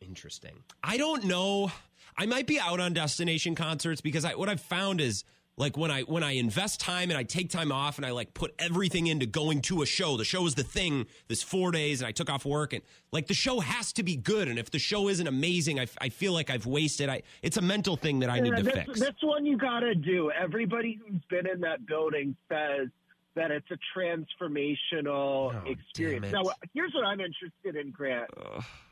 [0.00, 0.62] Interesting.
[0.82, 1.72] I don't know.
[2.18, 5.24] I might be out on destination concerts because I what I've found is
[5.58, 8.34] like when I when I invest time and I take time off and I like
[8.34, 10.16] put everything into going to a show.
[10.16, 11.06] The show is the thing.
[11.28, 14.16] This four days and I took off work and like the show has to be
[14.16, 14.48] good.
[14.48, 17.08] And if the show isn't amazing, i, I feel like I've wasted.
[17.08, 19.00] I it's a mental thing that I need Yeah, to this, fix.
[19.00, 20.30] This one you got to do.
[20.30, 22.88] Everybody who's been in that building says
[23.34, 26.32] that it's a transformational Oh, experience.
[26.32, 26.42] Now,
[26.74, 28.30] here's what I'm interested in, Grant.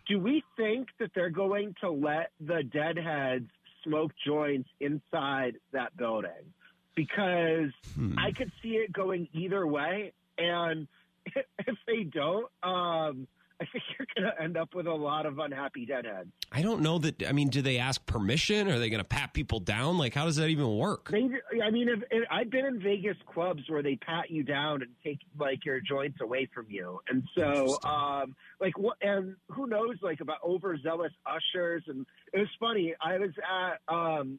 [0.06, 3.48] Do we think that they're going to let the deadheads
[3.84, 6.52] smoke joints inside that building?
[6.96, 8.18] Because Hmm.
[8.18, 10.88] I could see it going either way, and
[11.26, 13.28] if they don't, um,
[13.64, 16.28] I think you're going to end up with a lot of unhappy deadheads.
[16.52, 17.26] I don't know that.
[17.26, 18.68] I mean, do they ask permission?
[18.68, 19.98] Are they going to pat people down?
[19.98, 21.10] Like, how does that even work?
[21.10, 21.28] They,
[21.62, 24.90] I mean, if, if, I've been in Vegas clubs where they pat you down and
[25.02, 28.96] take like your joints away from you, and so um, like what?
[29.00, 32.94] And who knows, like about overzealous ushers, and it was funny.
[33.00, 34.38] I was at um,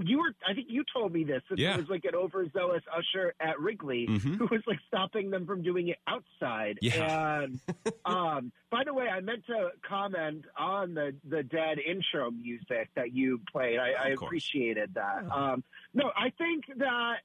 [0.00, 1.42] you were, I think you told me this.
[1.50, 1.70] That Yeah.
[1.72, 4.36] There was like an overzealous usher at Wrigley Mhm.
[4.38, 6.78] who was like stopping them from doing it outside.
[6.82, 7.42] Yeah.
[7.42, 7.60] And
[8.04, 13.12] um, by the way, I meant to comment on the the dead intro music that
[13.12, 13.78] you played.
[13.78, 15.24] I, I appreciated that.
[15.30, 15.64] Um,
[15.94, 17.18] no, I think that.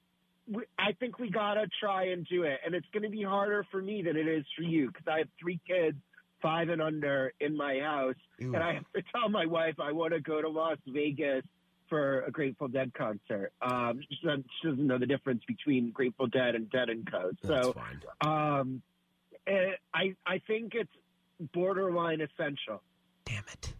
[0.50, 3.66] we- I think we gotta try and do it, and it's going to be harder
[3.70, 5.98] for me than it is for you because I have three kids,
[6.40, 8.54] five and under, in my house, Ew.
[8.54, 11.44] and I have to tell my wife I want to go to Las Vegas
[11.88, 13.52] for a Grateful Dead concert.
[13.62, 17.30] Um, she doesn't she doesn't know the difference between Grateful Dead and Dead and Co.
[17.42, 18.60] That's So fine.
[18.60, 18.82] um,
[19.46, 20.90] eh, I I think it's
[21.52, 22.82] borderline essential.
[23.24, 23.74] Damn it.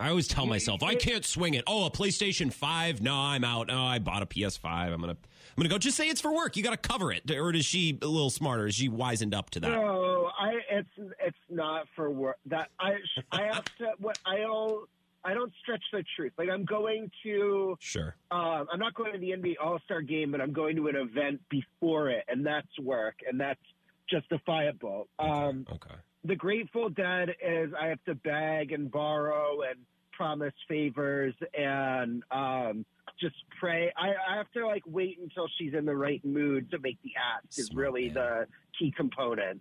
[0.00, 1.62] I always tell myself I can't swing it.
[1.66, 3.00] Oh, a PlayStation Five?
[3.00, 3.68] No, I'm out.
[3.68, 4.64] No, I bought a PS5.
[4.92, 5.16] I'm gonna, I'm
[5.56, 5.78] gonna go.
[5.78, 6.56] Just say it's for work.
[6.56, 7.30] You got to cover it.
[7.30, 8.66] Or is she a little smarter?
[8.66, 9.68] Is she wizened up to that?
[9.70, 10.88] No, I it's
[11.24, 12.38] it's not for work.
[12.46, 12.94] That I
[13.30, 14.88] I have to what I don't
[15.24, 16.32] I don't stretch the truth.
[16.38, 18.16] Like I'm going to Sure.
[18.30, 20.96] um, I'm not going to the NBA All Star game, but I'm going to an
[20.96, 23.60] event before it, and that's work, and that's
[24.10, 25.08] justifiable.
[25.18, 25.94] Um, Okay.
[26.24, 29.78] the Grateful Dead is I have to beg and borrow and
[30.12, 32.84] promise favors and um,
[33.20, 33.92] just pray.
[33.96, 37.12] I, I have to like wait until she's in the right mood to make the
[37.16, 37.58] ask.
[37.58, 38.14] Is really man.
[38.14, 38.46] the
[38.78, 39.60] key component.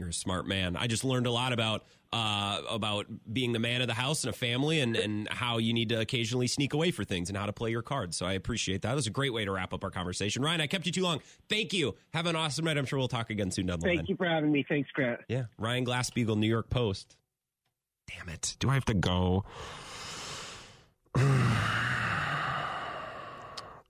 [0.00, 0.76] You're a smart man.
[0.76, 4.32] I just learned a lot about uh, about being the man of the house and
[4.32, 7.44] a family, and and how you need to occasionally sneak away for things and how
[7.44, 8.16] to play your cards.
[8.16, 8.88] So I appreciate that.
[8.88, 10.42] That was a great way to wrap up our conversation.
[10.42, 11.20] Ryan, I kept you too long.
[11.50, 11.96] Thank you.
[12.14, 12.78] Have an awesome night.
[12.78, 13.98] I'm sure we'll talk again soon down the line.
[13.98, 14.64] Thank you for having me.
[14.66, 15.20] Thanks, Grant.
[15.28, 17.18] Yeah, Ryan Glasspiegel, New York Post.
[18.06, 18.56] Damn it!
[18.58, 19.44] Do I have to go?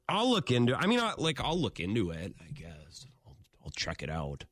[0.08, 0.74] I'll look into.
[0.74, 2.34] I mean, I, like I'll look into it.
[2.40, 4.44] I guess I'll, I'll check it out.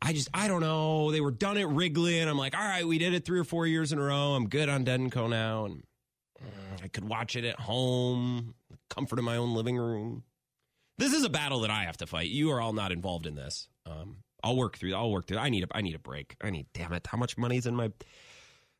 [0.00, 1.10] I just I don't know.
[1.10, 3.44] They were done at Wrigley, and I'm like, all right, we did it three or
[3.44, 4.34] four years in a row.
[4.34, 5.82] I'm good on Co now, and
[6.42, 8.54] mm, I could watch it at home,
[8.90, 10.24] comfort of my own living room.
[10.98, 12.28] This is a battle that I have to fight.
[12.28, 13.68] You are all not involved in this.
[13.84, 14.94] Um, I'll work through.
[14.94, 15.38] I'll work through.
[15.38, 15.66] I need a.
[15.72, 16.36] I need a break.
[16.42, 16.66] I need.
[16.74, 17.06] Damn it!
[17.06, 17.90] How much money's in my?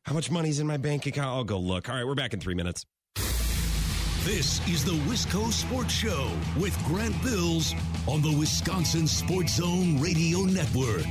[0.03, 1.29] How much money's in my bank account?
[1.29, 1.89] I'll go look.
[1.89, 2.85] All right, we're back in three minutes.
[4.25, 7.75] This is the Wisco Sports Show with Grant Bills
[8.07, 11.05] on the Wisconsin Sports Zone Radio Network.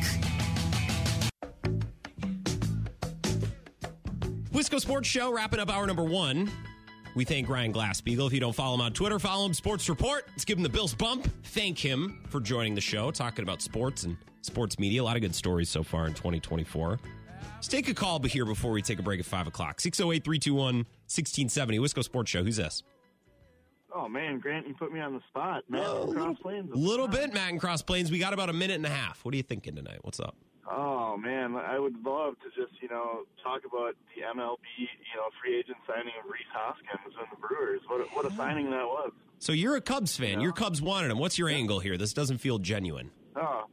[4.51, 6.51] Wisco Sports Show wrapping up hour number one.
[7.15, 8.27] We thank Ryan Glasspiegel.
[8.27, 10.25] If you don't follow him on Twitter, follow him Sports Report.
[10.31, 11.31] Let's give him the Bills bump.
[11.45, 15.03] Thank him for joining the show, talking about sports and sports media.
[15.03, 16.99] A lot of good stories so far in 2024.
[17.55, 19.81] Let's take a call here before we take a break at 5 o'clock.
[19.81, 21.79] 608 321 1670.
[21.79, 22.43] Wisco Sports Show.
[22.43, 22.83] Who's this?
[23.97, 25.62] Oh man, Grant, you put me on the spot.
[25.68, 26.70] Matt Well, Cross Plains.
[26.72, 28.11] A little bit, Matt and Cross Plains.
[28.11, 29.24] We got about a minute and a half.
[29.24, 29.99] What are you thinking tonight?
[30.03, 30.36] What's up?
[30.68, 34.86] Oh man, I would love to just you know talk about the MLB you
[35.16, 37.80] know free agent signing of Rhys Hoskins and the Brewers.
[37.86, 39.12] What a, what a signing that was.
[39.38, 40.38] So you're a Cubs fan.
[40.38, 40.45] Yeah.
[40.45, 41.18] Your Cubs wanted him.
[41.18, 41.97] What's your angle here?
[41.97, 43.11] This doesn't feel genuine.
[43.36, 43.64] Oh,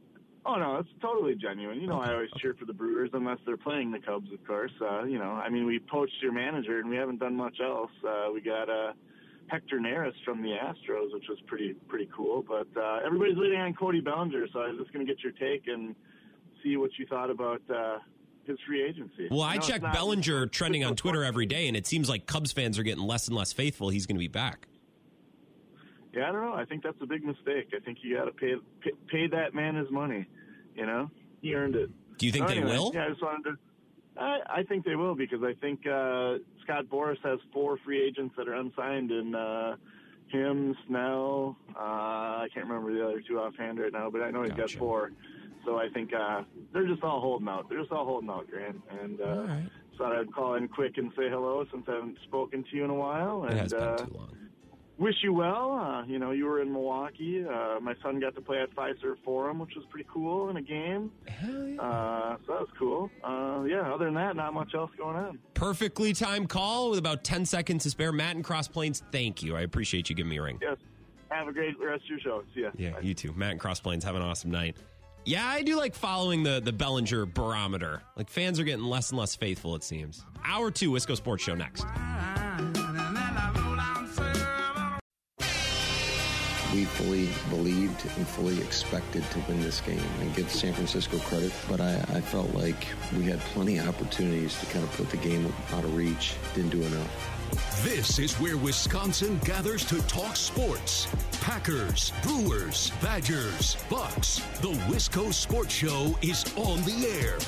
[0.44, 1.80] oh no, it's totally genuine.
[1.80, 4.72] You know, I always cheer for the Brewers unless they're playing the Cubs, of course.
[4.80, 7.90] Uh, you know, I mean, we poached your manager and we haven't done much else.
[8.06, 8.92] Uh, we got uh,
[9.52, 12.42] Hector Neris from the Astros, which was pretty pretty cool.
[12.42, 15.32] But uh, everybody's waiting on Cody Bellinger, so I was just going to get your
[15.32, 15.94] take and
[16.64, 17.98] see what you thought about uh,
[18.46, 19.28] his free agency.
[19.30, 22.08] Well, I know it's check not- Bellinger trending on Twitter every day, and it seems
[22.08, 23.90] like Cubs fans are getting less and less faithful.
[23.90, 24.68] He's going to be back.
[26.14, 26.54] Yeah, I don't know.
[26.54, 27.68] I think that's a big mistake.
[27.76, 30.26] I think you got to pay, pay pay that man his money.
[30.74, 31.10] You know,
[31.42, 31.90] he earned it.
[32.18, 32.90] Do you think So they anyway, will?
[32.94, 33.56] Yeah, I just wanted to.
[34.16, 38.34] I, I think they will because I think uh, Scott Boras has four free agents
[38.36, 39.76] that are unsigned, and uh,
[40.28, 41.56] him, Snell.
[41.74, 44.74] Uh, I can't remember the other two offhand right now, but I know he's Gotcha.
[44.74, 45.12] got four.
[45.64, 46.42] So I think uh,
[46.72, 47.68] they're just all holding out.
[47.68, 48.82] They're just all holding out, Grant.
[49.02, 49.68] And uh, right.
[49.96, 52.90] thought I'd call in quick and say hello since I haven't spoken to you in
[52.90, 53.44] a while.
[53.44, 54.36] It And has been uh, too long.
[54.98, 55.72] Wish you well.
[55.72, 57.44] Uh, you know, you were in Milwaukee.
[57.44, 60.62] Uh, my son got to play at Fiserv Forum, which was pretty cool in a
[60.62, 61.10] game.
[61.26, 63.10] Hell Uh, so that was cool.
[63.24, 65.38] Uh, yeah, other than that, not much else going on.
[65.54, 68.12] Perfectly timed call with about 10 seconds to spare.
[68.12, 69.56] Matt and Cross Plains, thank you.
[69.56, 70.58] I appreciate you giving me a ring.
[70.62, 70.76] Yes.
[71.30, 72.44] Have a great rest of your show.
[72.54, 72.70] See ya.
[72.76, 73.00] Yeah, Bye.
[73.00, 73.32] you too.
[73.34, 74.76] Matt and Cross Plains, have an awesome night.
[75.24, 78.02] Yeah, I do like following the the Bellinger barometer.
[78.16, 80.26] Like fans are getting less and less faithful, it seems.
[80.44, 81.86] Hour two, Wisco Sports Show next.
[86.72, 91.52] We fully believed and fully expected to win this game and give San Francisco credit,
[91.68, 95.18] but I, I felt like we had plenty of opportunities to kind of put the
[95.18, 96.34] game out of reach.
[96.54, 97.42] Didn't do enough.
[97.84, 101.08] This is where Wisconsin gathers to talk sports.
[101.42, 104.36] Packers, Brewers, Badgers, Bucks.
[104.62, 107.38] The Wisco Sports Show is on the air.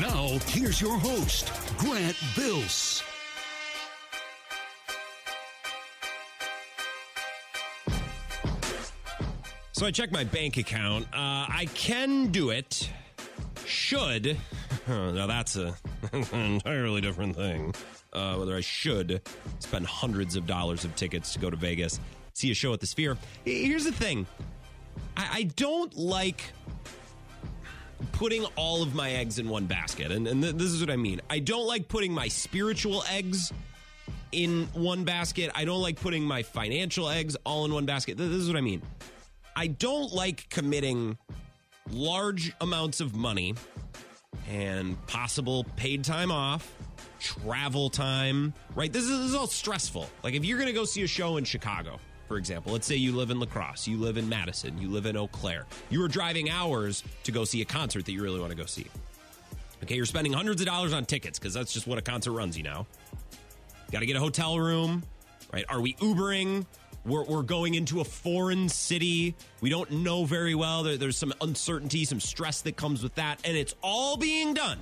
[0.00, 3.02] Now, here's your host, Grant Bills.
[9.84, 11.04] I check my bank account.
[11.12, 12.90] Uh, I can do it.
[13.66, 14.36] Should.
[14.88, 15.74] now that's a
[16.12, 17.74] an entirely different thing.
[18.12, 19.20] Uh, whether I should
[19.58, 21.98] spend hundreds of dollars of tickets to go to Vegas,
[22.32, 23.16] see a show at the Sphere.
[23.44, 24.26] Here's the thing
[25.16, 26.52] I, I don't like
[28.12, 30.12] putting all of my eggs in one basket.
[30.12, 31.20] And, and th- this is what I mean.
[31.28, 33.52] I don't like putting my spiritual eggs
[34.30, 35.50] in one basket.
[35.54, 38.16] I don't like putting my financial eggs all in one basket.
[38.18, 38.82] Th- This is what I mean.
[39.56, 41.16] I don't like committing
[41.90, 43.54] large amounts of money
[44.48, 46.72] and possible paid time off,
[47.20, 48.92] travel time, right?
[48.92, 50.08] This is, this is all stressful.
[50.22, 52.96] Like if you're going to go see a show in Chicago, for example, let's say
[52.96, 56.02] you live in La Crosse, you live in Madison, you live in Eau Claire, you
[56.02, 58.86] are driving hours to go see a concert that you really want to go see.
[59.84, 62.56] Okay, you're spending hundreds of dollars on tickets because that's just what a concert runs
[62.56, 62.86] you now.
[63.92, 65.04] Got to get a hotel room,
[65.52, 65.64] right?
[65.68, 66.66] Are we Ubering?
[67.04, 69.34] We're, we're going into a foreign city.
[69.60, 70.82] We don't know very well.
[70.82, 73.40] There, there's some uncertainty, some stress that comes with that.
[73.44, 74.78] And it's all being done.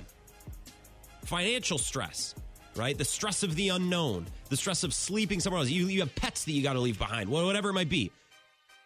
[1.25, 2.33] Financial stress,
[2.75, 2.97] right?
[2.97, 5.69] The stress of the unknown, the stress of sleeping somewhere else.
[5.69, 8.11] You, you have pets that you got to leave behind, whatever it might be.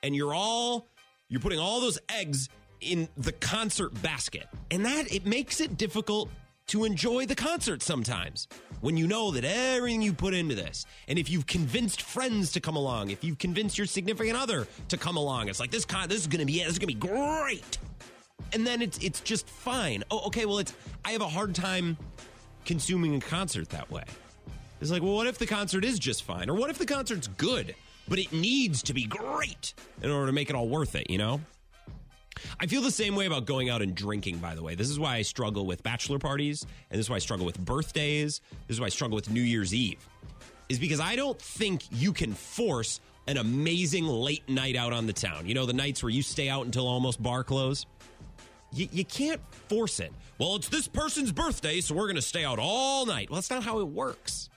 [0.02, 0.88] And you're all,
[1.30, 2.50] you're putting all those eggs
[2.82, 4.48] in the concert basket.
[4.72, 6.30] And that, it makes it difficult
[6.68, 8.48] to enjoy the concert sometimes
[8.82, 12.60] when you know that everything you put into this and if you've convinced friends to
[12.60, 16.08] come along if you've convinced your significant other to come along it's like this con
[16.10, 17.78] this is gonna be it this is gonna be great.
[18.54, 20.04] And then it's it's just fine.
[20.12, 20.74] Oh okay well it's
[21.04, 21.98] i have a hard time
[22.66, 24.04] consuming a concert that way.
[24.80, 26.50] It's like well what if the concert is just fine?
[26.50, 27.76] Or what if the concert's good
[28.10, 31.18] but it needs to be great in order to make it all worth it you
[31.18, 31.42] know
[32.60, 34.76] I feel the same way about going out and drinking, by the way.
[34.76, 37.60] This is why I struggle with bachelor parties, and this is why I struggle with
[37.60, 38.42] birthdays.
[38.68, 40.08] This is why I struggle with New Year's Eve,
[40.70, 45.14] is because I don't think you can force an amazing late night out on the
[45.14, 45.48] town.
[45.48, 47.86] You know, the nights where you stay out until almost bar close.
[48.74, 50.12] You, you can't force it.
[50.40, 53.30] Well, it's this person's birthday, so we're going to stay out all night.
[53.30, 54.50] Well, that's not how it works.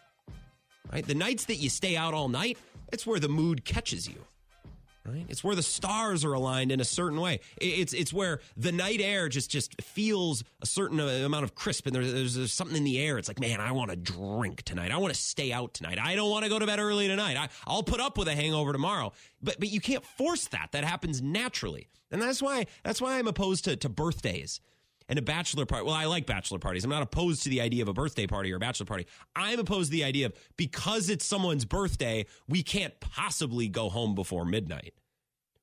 [0.93, 1.07] Right?
[1.07, 2.59] The nights that you stay out all night,
[2.93, 4.25] it's where the mood catches you
[5.11, 5.27] right?
[5.29, 7.41] It's where the stars are aligned in a certain way.
[7.61, 11.87] It's it's where the night air just just feels a certain uh, amount of crisp,
[11.87, 13.19] and there's, there's, something in the air.
[13.19, 14.91] It's like, man, I want to drink tonight.
[14.91, 15.99] I want to stay out tonight.
[15.99, 17.37] I don't want to go to bed early tonight.
[17.37, 19.13] I, I'll put up with a hangover tomorrow.
[19.43, 20.71] But but you can't force that.
[20.73, 24.61] That happens naturally, and that's why that's why I'm opposed to to birthdays.
[25.09, 25.85] And a bachelor party.
[25.85, 26.85] Well, I like bachelor parties.
[26.85, 29.09] I'm not opposed to the idea of a birthday party or a bachelor party.
[29.35, 34.15] I'm opposed to the idea of because it's someone's birthday, we can't possibly go home
[34.15, 34.95] before midnight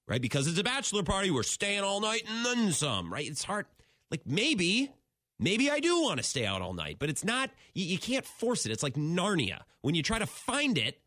[0.07, 0.21] right?
[0.21, 3.27] Because it's a bachelor party, we're staying all night and then some, right?
[3.27, 3.65] It's hard.
[4.09, 4.91] Like maybe,
[5.39, 8.25] maybe I do want to stay out all night, but it's not, you, you can't
[8.25, 8.71] force it.
[8.71, 9.61] It's like Narnia.
[9.81, 10.99] When you try to find it,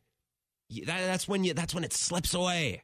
[0.69, 2.83] you, that, that's when you, that's when it slips away.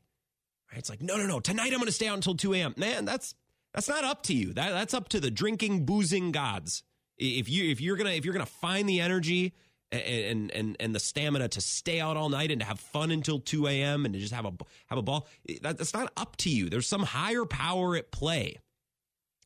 [0.71, 0.79] Right?
[0.79, 2.75] It's like, no, no, no, tonight I'm going to stay out until 2 a.m.
[2.77, 3.35] Man, that's,
[3.75, 4.55] that's not up to you.
[4.55, 6.83] That, that's up to the drinking, boozing gods.
[7.19, 9.55] If you, if you're going to, if you're going to find the energy
[9.93, 13.39] and, and, and the stamina to stay out all night and to have fun until
[13.39, 14.05] 2 a.m.
[14.05, 14.53] and to just have a,
[14.87, 15.29] have a ball.
[15.49, 16.69] Eh, that's not up to you.
[16.69, 18.59] There's some higher power at play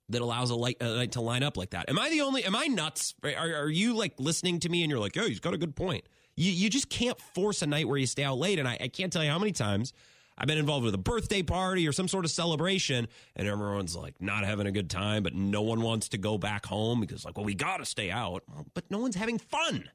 [0.08, 1.88] that allows a, light, a night to line up like that.
[1.88, 2.44] Am I the only?
[2.44, 3.14] Am I nuts?
[3.22, 5.76] Are, are you like listening to me and you're like, oh, he's got a good
[5.76, 6.04] point.
[6.36, 8.58] You you just can't force a night where you stay out late.
[8.58, 9.92] And I, I can't tell you how many times
[10.36, 14.14] I've been involved with a birthday party or some sort of celebration, and everyone's like
[14.20, 17.36] not having a good time, but no one wants to go back home because like,
[17.36, 18.42] well, we got to stay out,
[18.74, 19.90] but no one's having fun.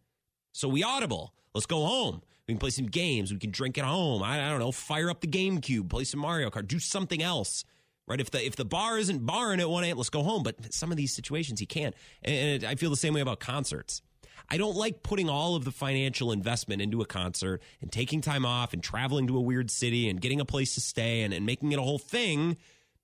[0.56, 1.34] So we audible.
[1.54, 2.22] Let's go home.
[2.48, 3.32] We can play some games.
[3.34, 4.24] We can drink at home.
[4.24, 4.72] I, I don't know.
[4.72, 5.90] Fire up the GameCube.
[5.90, 6.68] Play some Mario Kart.
[6.68, 7.66] Do something else
[8.08, 8.22] right?
[8.22, 10.44] If the if the bar isn't barring at one a.m., let's go home.
[10.44, 14.02] But some of these situations he can't, and I feel the same way about concerts.
[14.48, 18.46] I don't like putting all of the financial investment into a concert and taking time
[18.46, 21.48] off and traveling to a weird city and getting a place to stay and, and
[21.48, 22.56] making it a whole thing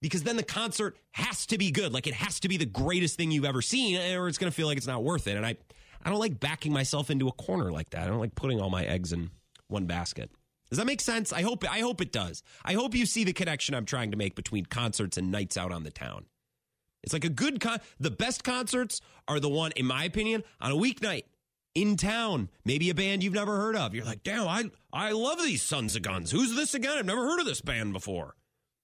[0.01, 1.93] because then the concert has to be good.
[1.93, 4.55] Like it has to be the greatest thing you've ever seen, or it's going to
[4.55, 5.35] feel like it's not worth it.
[5.35, 5.55] And I,
[6.03, 8.03] I don't like backing myself into a corner like that.
[8.03, 9.31] I don't like putting all my eggs in
[9.67, 10.31] one basket.
[10.69, 11.33] Does that make sense?
[11.33, 12.43] I hope I hope it does.
[12.63, 15.71] I hope you see the connection I'm trying to make between concerts and nights out
[15.71, 16.25] on the town.
[17.03, 20.71] It's like a good con the best concerts are the one in my opinion on
[20.71, 21.23] a weeknight
[21.75, 23.93] in town, maybe a band you've never heard of.
[23.93, 26.31] You're like, "Damn, I I love these Sons of Guns.
[26.31, 26.97] Who's this again?
[26.97, 28.35] I've never heard of this band before."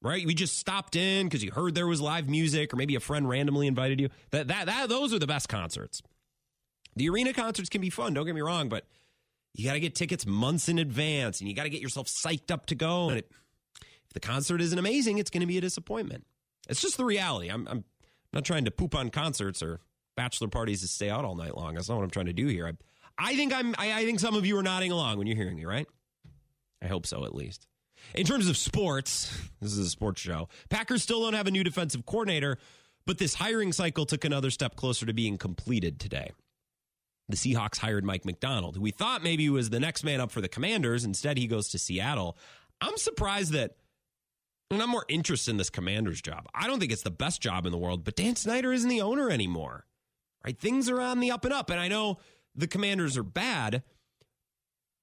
[0.02, 0.26] Right?
[0.26, 3.28] We just stopped in cuz you heard there was live music or maybe a friend
[3.30, 4.10] randomly invited you.
[4.32, 6.02] That that that those are the best concerts.
[6.98, 8.86] The arena concerts can be fun, don't get me wrong, but
[9.54, 12.52] you got to get tickets months in advance and you got to get yourself psyched
[12.52, 13.10] up to go.
[13.10, 13.32] And it,
[13.82, 16.26] if the concert isn't amazing, it's going to be a disappointment.
[16.70, 17.50] It's just the reality.
[17.50, 17.84] I'm, I'm
[18.34, 19.80] not trying to poop on concerts or
[20.16, 21.76] bachelor parties to stay out all night long.
[21.76, 22.68] That's not what I'm trying to do here.
[22.68, 22.74] I,
[23.18, 23.74] I think I'm.
[23.78, 25.88] I, I think some of you are nodding along when you're hearing me, right?
[26.82, 27.66] I hope so, at least.
[28.14, 30.50] In terms of sports, this is a sports show.
[30.70, 32.58] Packers still don't have a new defensive coordinator,
[33.08, 36.32] but this hiring cycle took another step closer to being completed today
[37.30, 40.42] the Seahawks hired Mike Macdonald, who we thought maybe was the next man up for
[40.42, 41.04] the Commanders.
[41.04, 42.38] Instead, he goes to Seattle.
[42.80, 43.76] I'm surprised that
[44.70, 46.46] and I'm more interested in this commander's job.
[46.54, 49.02] I don't think it's the best job in the world, but Dan Snyder isn't the
[49.02, 49.86] owner anymore.
[50.44, 50.60] Right?
[50.60, 51.70] Things are on the up and up.
[51.70, 52.18] And I know
[52.56, 53.84] the commanders are bad,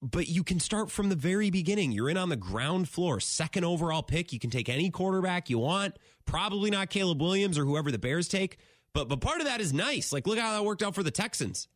[0.01, 1.91] but you can start from the very beginning.
[1.91, 4.31] You're in on the ground floor, second overall pick.
[4.33, 5.97] You can take any quarterback you want.
[6.25, 8.57] Probably not Caleb Williams or whoever the Bears take.
[8.93, 10.13] But but part of that is nice.
[10.13, 11.67] Like look how that worked out for the Texans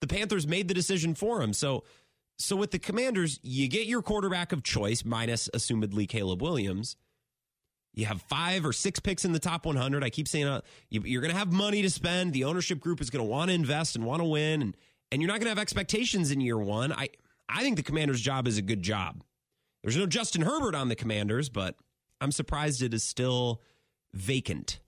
[0.00, 1.52] the Panthers made the decision for him.
[1.52, 1.84] So,
[2.38, 6.96] so with the Commanders, you get your quarterback of choice, minus assumedly Caleb Williams.
[7.94, 10.04] You have five or six picks in the top 100.
[10.04, 12.32] I keep saying uh, you, are going to have money to spend.
[12.32, 14.76] The ownership group is going to want to invest and want to win, and
[15.10, 16.92] and you're not going to have expectations in year one.
[16.92, 17.08] I
[17.48, 19.24] I think the Commanders' job is a good job.
[19.82, 21.76] There's no Justin Herbert on the Commanders, but
[22.20, 23.62] I'm surprised it is still
[24.12, 24.80] vacant.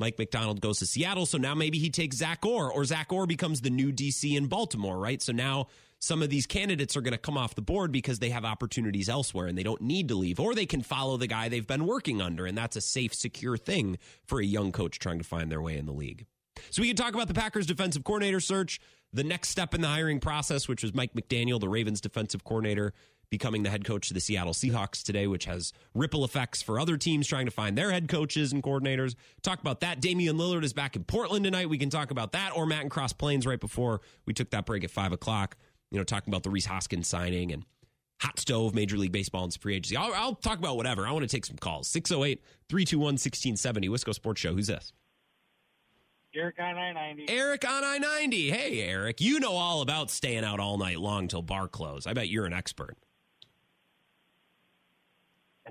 [0.00, 3.26] Mike Macdonald goes to Seattle, so now maybe he takes Zach Orr, or Zach Orr
[3.26, 5.22] becomes the new DC in Baltimore, right?
[5.22, 5.68] So now
[6.00, 9.08] some of these candidates are going to come off the board because they have opportunities
[9.08, 11.86] elsewhere and they don't need to leave, or they can follow the guy they've been
[11.86, 15.50] working under, and that's a safe, secure thing for a young coach trying to find
[15.50, 16.26] their way in the league.
[16.70, 18.80] So we can talk about the Packers defensive coordinator search,
[19.12, 22.92] the next step in the hiring process, which was Mike McDaniel, the Ravens defensive coordinator,
[23.30, 26.96] becoming the head coach of the Seattle Seahawks today, which has ripple effects for other
[26.96, 29.14] teams trying to find their head coaches and coordinators.
[29.42, 30.00] Talk about that.
[30.00, 31.68] Damian Lillard is back in Portland tonight.
[31.68, 34.66] We can talk about that or Matt and Cross Plains right before we took that
[34.66, 35.56] break at five o'clock.
[35.90, 37.64] You know, talking about the Rhys Hoskins signing and
[38.20, 39.96] hot stove, Major League Baseball, and free agency.
[39.96, 41.06] I'll, I'll talk about whatever.
[41.06, 41.88] I want to take some calls.
[41.88, 43.88] 608 321 1670.
[43.88, 44.54] Wisco Sports Show.
[44.54, 44.92] Who's this?
[46.34, 47.28] Eric on I 90.
[47.28, 48.50] Eric on I 90.
[48.50, 49.20] Hey, Eric.
[49.20, 52.06] You know all about staying out all night long till bar close.
[52.06, 52.96] I bet you're an expert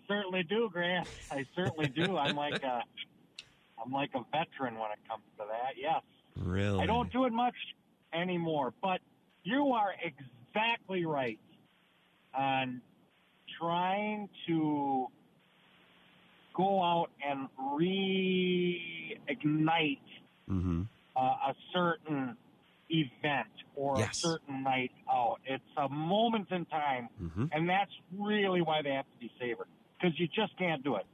[0.07, 1.07] certainly do, Grant.
[1.31, 2.17] I certainly do.
[2.17, 2.81] I'm like a,
[3.83, 5.75] I'm like a veteran when it comes to that.
[5.77, 6.01] Yes.
[6.35, 6.79] Really?
[6.81, 7.55] I don't do it much
[8.13, 9.01] anymore, but
[9.43, 11.39] you are exactly right
[12.33, 12.81] on
[13.59, 15.07] trying to
[16.55, 18.79] go out and reignite
[20.49, 20.81] mm-hmm.
[21.15, 22.35] uh, a certain
[22.89, 24.09] event or yes.
[24.11, 25.39] a certain night out.
[25.45, 27.45] It's a moment in time, mm-hmm.
[27.51, 29.67] and that's really why they have to be savored
[30.03, 31.05] because you just can't do it.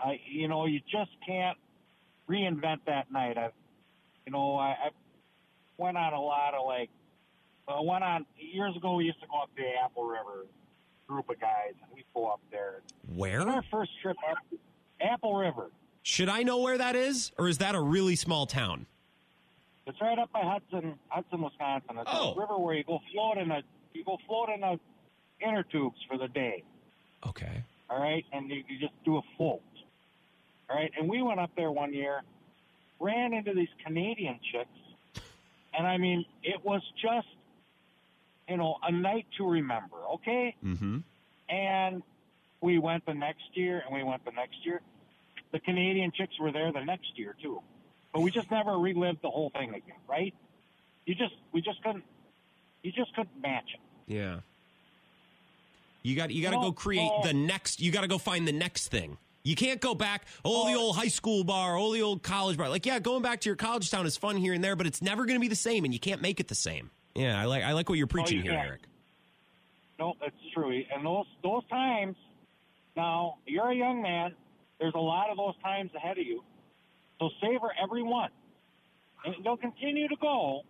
[0.00, 1.58] I, you know, you just can't
[2.28, 3.36] reinvent that night.
[3.36, 3.50] I,
[4.26, 4.90] you know, I, I
[5.76, 6.90] went on a lot of like,
[7.66, 8.94] I went on years ago.
[8.94, 10.46] We used to go up the Apple River,
[11.06, 12.80] group of guys, and we go up there.
[13.14, 13.40] Where?
[13.40, 14.38] our first trip up
[15.00, 15.66] Apple River.
[16.02, 18.86] Should I know where that is, or is that a really small town?
[19.86, 21.98] It's right up by Hudson, Hudson, Wisconsin.
[21.98, 22.34] It's oh.
[22.34, 23.62] a river where you go float in a
[23.94, 24.78] you go float in the
[25.46, 26.62] inner tubes for the day.
[27.26, 27.64] Okay.
[27.90, 29.62] All right, and you, you just do a fold,
[30.68, 32.22] All right, and we went up there one year,
[33.00, 35.24] ran into these Canadian chicks,
[35.72, 37.28] and I mean, it was just,
[38.48, 39.96] you know, a night to remember.
[40.14, 40.54] Okay.
[40.64, 40.98] Mm-hmm.
[41.48, 42.02] And
[42.60, 44.80] we went the next year, and we went the next year.
[45.52, 47.62] The Canadian chicks were there the next year too,
[48.12, 50.34] but we just never relived the whole thing again, right?
[51.06, 52.04] You just, we just couldn't,
[52.82, 54.12] you just couldn't match it.
[54.12, 54.40] Yeah.
[56.02, 57.80] You got you got to go create the next.
[57.80, 59.18] You got to go find the next thing.
[59.42, 60.26] You can't go back.
[60.44, 61.76] Oh, the old high school bar.
[61.76, 62.68] Oh, the old college bar.
[62.68, 65.00] Like, yeah, going back to your college town is fun here and there, but it's
[65.00, 66.90] never going to be the same, and you can't make it the same.
[67.14, 68.82] Yeah, I like I like what you're oh, preaching you here, Eric.
[69.98, 70.82] No, that's true.
[70.94, 72.16] And those those times.
[72.96, 74.34] Now you're a young man.
[74.80, 76.42] There's a lot of those times ahead of you.
[77.20, 78.30] So savor every one,
[79.24, 80.62] and they'll continue to go.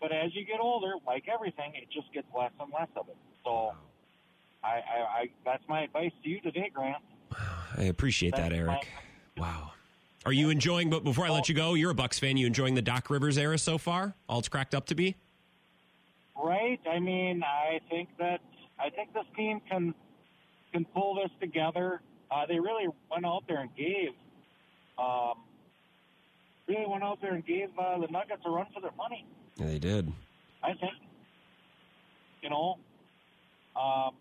[0.00, 3.16] But as you get older, like everything, it just gets less and less of it.
[3.44, 3.72] So,
[4.64, 7.02] I, I, I that's my advice to you today, Grant.
[7.76, 8.86] I appreciate that's that, Eric.
[9.36, 9.72] My, wow.
[10.24, 10.88] Are you enjoying?
[10.88, 12.36] But before I let you go, you're a Bucks fan.
[12.36, 14.14] You enjoying the Doc Rivers era so far?
[14.28, 15.16] All it's cracked up to be.
[16.40, 16.80] Right.
[16.88, 18.40] I mean, I think that
[18.78, 19.94] I think this team can
[20.72, 22.00] can pull this together.
[22.30, 24.10] Uh, they really went out there and gave,
[24.98, 25.34] um,
[26.66, 29.26] really went out there and gave uh, the Nuggets a run for their money.
[29.56, 30.12] Yeah, they did.
[30.62, 30.92] I think.
[32.42, 32.78] You know,
[33.76, 34.14] um,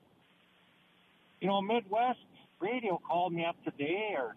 [1.42, 2.20] you know, Midwest
[2.60, 4.36] radio called me up today or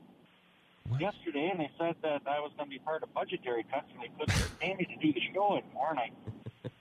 [0.88, 1.00] what?
[1.00, 4.02] yesterday, and they said that I was going to be part of budgetary cuts, and
[4.02, 5.90] they couldn't pay me to do the show anymore.
[5.90, 6.10] And I,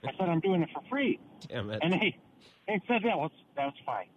[0.08, 1.20] I said I'm doing it for free.
[1.48, 1.80] Damn it!
[1.82, 2.16] And they,
[2.66, 4.08] they said that was that's fine.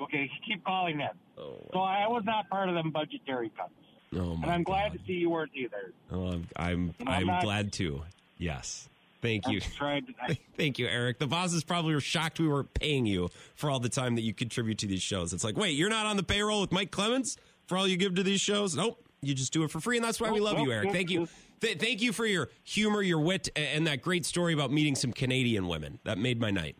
[0.00, 1.16] Okay, keep calling them.
[1.38, 1.58] Oh.
[1.72, 3.72] So I was not part of them budgetary cuts.
[4.14, 5.92] Oh and I'm glad to see you weren't either.
[6.10, 8.02] Oh, I'm I'm, I'm, I'm glad too.
[8.38, 8.88] Yes.
[9.22, 9.60] Thank you.
[10.56, 11.18] Thank you, Eric.
[11.18, 14.32] The bosses probably were shocked we weren't paying you for all the time that you
[14.32, 15.32] contribute to these shows.
[15.32, 18.14] It's like, wait, you're not on the payroll with Mike Clemens for all you give
[18.16, 18.74] to these shows?
[18.74, 19.02] Nope.
[19.22, 20.92] You just do it for free, and that's why we love you, Eric.
[20.92, 21.28] Thank you.
[21.60, 25.12] Th- thank you for your humor, your wit, and that great story about meeting some
[25.12, 25.98] Canadian women.
[26.04, 26.76] That made my night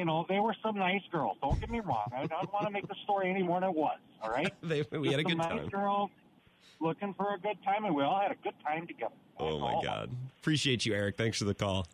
[0.00, 1.36] you know, they were some nice girls.
[1.42, 2.10] Don't get me wrong.
[2.16, 3.98] I don't want to make the story any more than it was.
[4.22, 4.50] All right.
[4.62, 5.68] they, we Just had a good nice time.
[5.68, 6.10] Girls
[6.80, 9.14] looking for a good time, and we all had a good time together.
[9.38, 10.10] Oh my God!
[10.40, 11.16] Appreciate you, Eric.
[11.16, 11.86] Thanks for the call.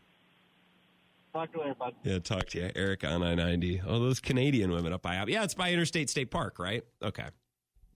[1.33, 1.95] Talk to you later, bud.
[2.03, 3.81] Yeah, talk to you, Eric on I ninety.
[3.87, 6.83] Oh, those Canadian women up by yeah, it's by Interstate State Park, right?
[7.03, 7.27] Okay.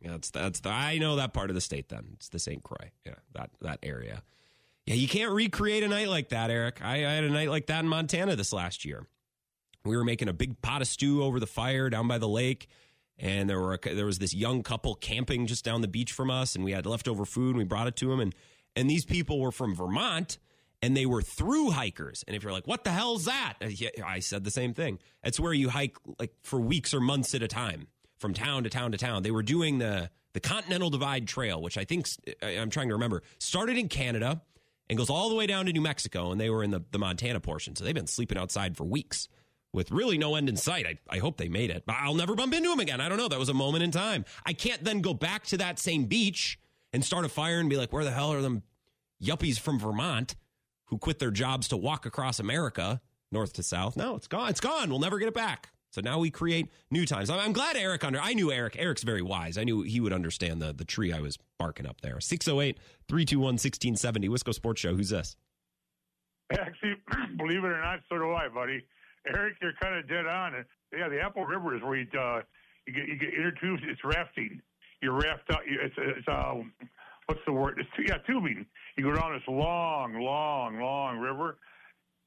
[0.01, 1.89] Yeah, that's that's the I know that part of the state.
[1.89, 2.63] Then it's the St.
[2.63, 2.91] Croix.
[3.05, 4.23] Yeah, that that area.
[4.87, 6.81] Yeah, you can't recreate a night like that, Eric.
[6.83, 9.07] I, I had a night like that in Montana this last year.
[9.85, 12.69] We were making a big pot of stew over the fire down by the lake,
[13.21, 16.31] and there were a, there was this young couple camping just down the beach from
[16.31, 18.35] us, and we had leftover food, and we brought it to them, and
[18.75, 20.39] and these people were from Vermont,
[20.81, 22.25] and they were through hikers.
[22.27, 23.55] And if you're like, what the hell's that?
[23.63, 23.69] Uh,
[24.05, 24.99] I said the same thing.
[25.23, 28.71] It's where you hike like for weeks or months at a time from town to
[28.71, 29.23] town to town.
[29.23, 32.07] They were doing the the Continental Divide Trail, which I think
[32.43, 34.41] I'm trying to remember, started in Canada
[34.89, 36.99] and goes all the way down to New Mexico, and they were in the, the
[36.99, 37.77] Montana portion.
[37.77, 39.29] So they've been sleeping outside for weeks
[39.73, 40.87] with really no end in sight.
[40.87, 41.85] I, I hope they made it.
[41.89, 43.01] I'll never bump into him again.
[43.01, 43.29] I don't know.
[43.29, 44.25] That was a moment in time.
[44.45, 46.59] I can't then go back to that same beach
[46.93, 48.63] and start a fire and be like, where the hell are them
[49.23, 50.35] yuppies from Vermont
[50.87, 53.01] who quit their jobs to walk across America,
[53.31, 53.97] north to south?
[53.97, 54.51] No, it's gone.
[54.51, 54.91] It's gone.
[54.91, 55.71] We'll never get it back.
[55.93, 57.31] So now we create new times.
[57.31, 58.21] I'm, glad Eric under.
[58.21, 58.77] I knew Eric.
[58.79, 59.59] Eric's very wise.
[59.59, 62.21] I knew he would understand the the tree I was barking up there.
[62.21, 64.29] 608 321 1670.
[64.29, 64.95] Wisco Sports Show.
[64.95, 65.37] Who's this?
[66.53, 66.95] Actually,
[67.37, 68.85] believe it or not, so do I, buddy.
[69.27, 70.65] Eric, you're kind of dead on.
[70.97, 72.41] Yeah, the Apple River is where you, uh,
[72.87, 73.83] you get you get inner tubes.
[73.87, 74.61] It's rafting.
[75.03, 75.61] You raft out.
[75.67, 76.55] It's it's uh,
[77.27, 77.79] what's the word?
[77.79, 78.67] It's yeah, tubing.
[78.97, 81.59] You go down this long, long, long river.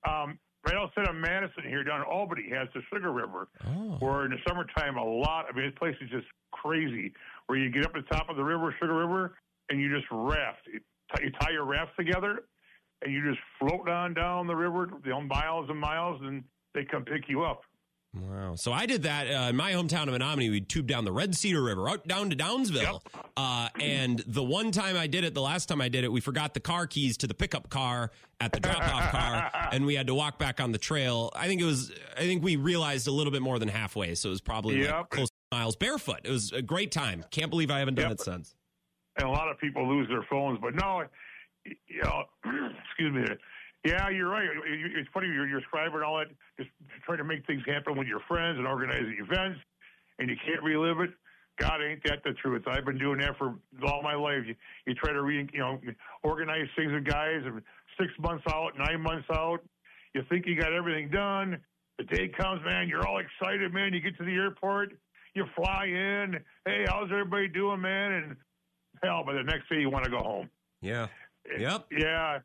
[0.08, 3.98] Um, right outside of Madison here, down in Albany, has the Sugar River, oh.
[4.00, 5.46] where in the summertime a lot.
[5.50, 7.14] I mean, this place is just crazy.
[7.48, 9.36] Where you get up to the top of the river, Sugar River,
[9.70, 10.68] and you just raft.
[10.68, 12.44] You tie your rafts together,
[13.02, 16.86] and you just float on down the river, you know, miles and miles, and they
[16.86, 17.62] come pick you up.
[18.16, 18.54] Wow.
[18.56, 20.52] So I did that uh, in my hometown of Menomonie.
[20.52, 23.02] We tubed down the Red Cedar River out down to Downsville.
[23.04, 23.26] Yep.
[23.36, 26.22] Uh, and the one time I did it, the last time I did it, we
[26.22, 29.96] forgot the car keys to the pickup car at the drop off car, and we
[29.96, 31.32] had to walk back on the trail.
[31.36, 34.14] I think it was, I think we realized a little bit more than halfway.
[34.14, 34.92] So it was probably yep.
[34.92, 36.20] like close miles barefoot.
[36.24, 37.26] It was a great time.
[37.32, 38.20] Can't believe I haven't done yep.
[38.20, 38.54] it since.
[39.18, 41.04] And a lot of people lose their phones, but no,
[41.66, 42.24] you know,
[42.86, 43.26] excuse me
[43.84, 44.48] yeah, you're right.
[44.66, 46.28] It's funny you're, you're describing all that,
[46.58, 46.70] just
[47.06, 49.60] trying to make things happen with your friends and organizing events,
[50.20, 51.12] and you can't relive it.
[51.60, 52.64] God, ain't that the truth?
[52.68, 53.56] I've been doing that for
[53.86, 54.44] all my life.
[54.48, 54.56] You,
[54.88, 55.80] you try to re, you know
[56.24, 57.62] organize things with guys and
[58.00, 59.60] six months out, nine months out.
[60.16, 61.60] You think you got everything done.
[61.98, 62.88] The day comes, man.
[62.88, 63.94] You're all excited, man.
[63.94, 64.94] You get to the airport.
[65.36, 66.40] You fly in.
[66.66, 68.12] Hey, how's everybody doing, man?
[68.14, 68.36] And
[69.04, 70.50] hell, by the next day you want to go home.
[70.82, 71.08] Yeah.
[71.54, 71.86] Eh, yep.
[71.92, 72.40] Yeah.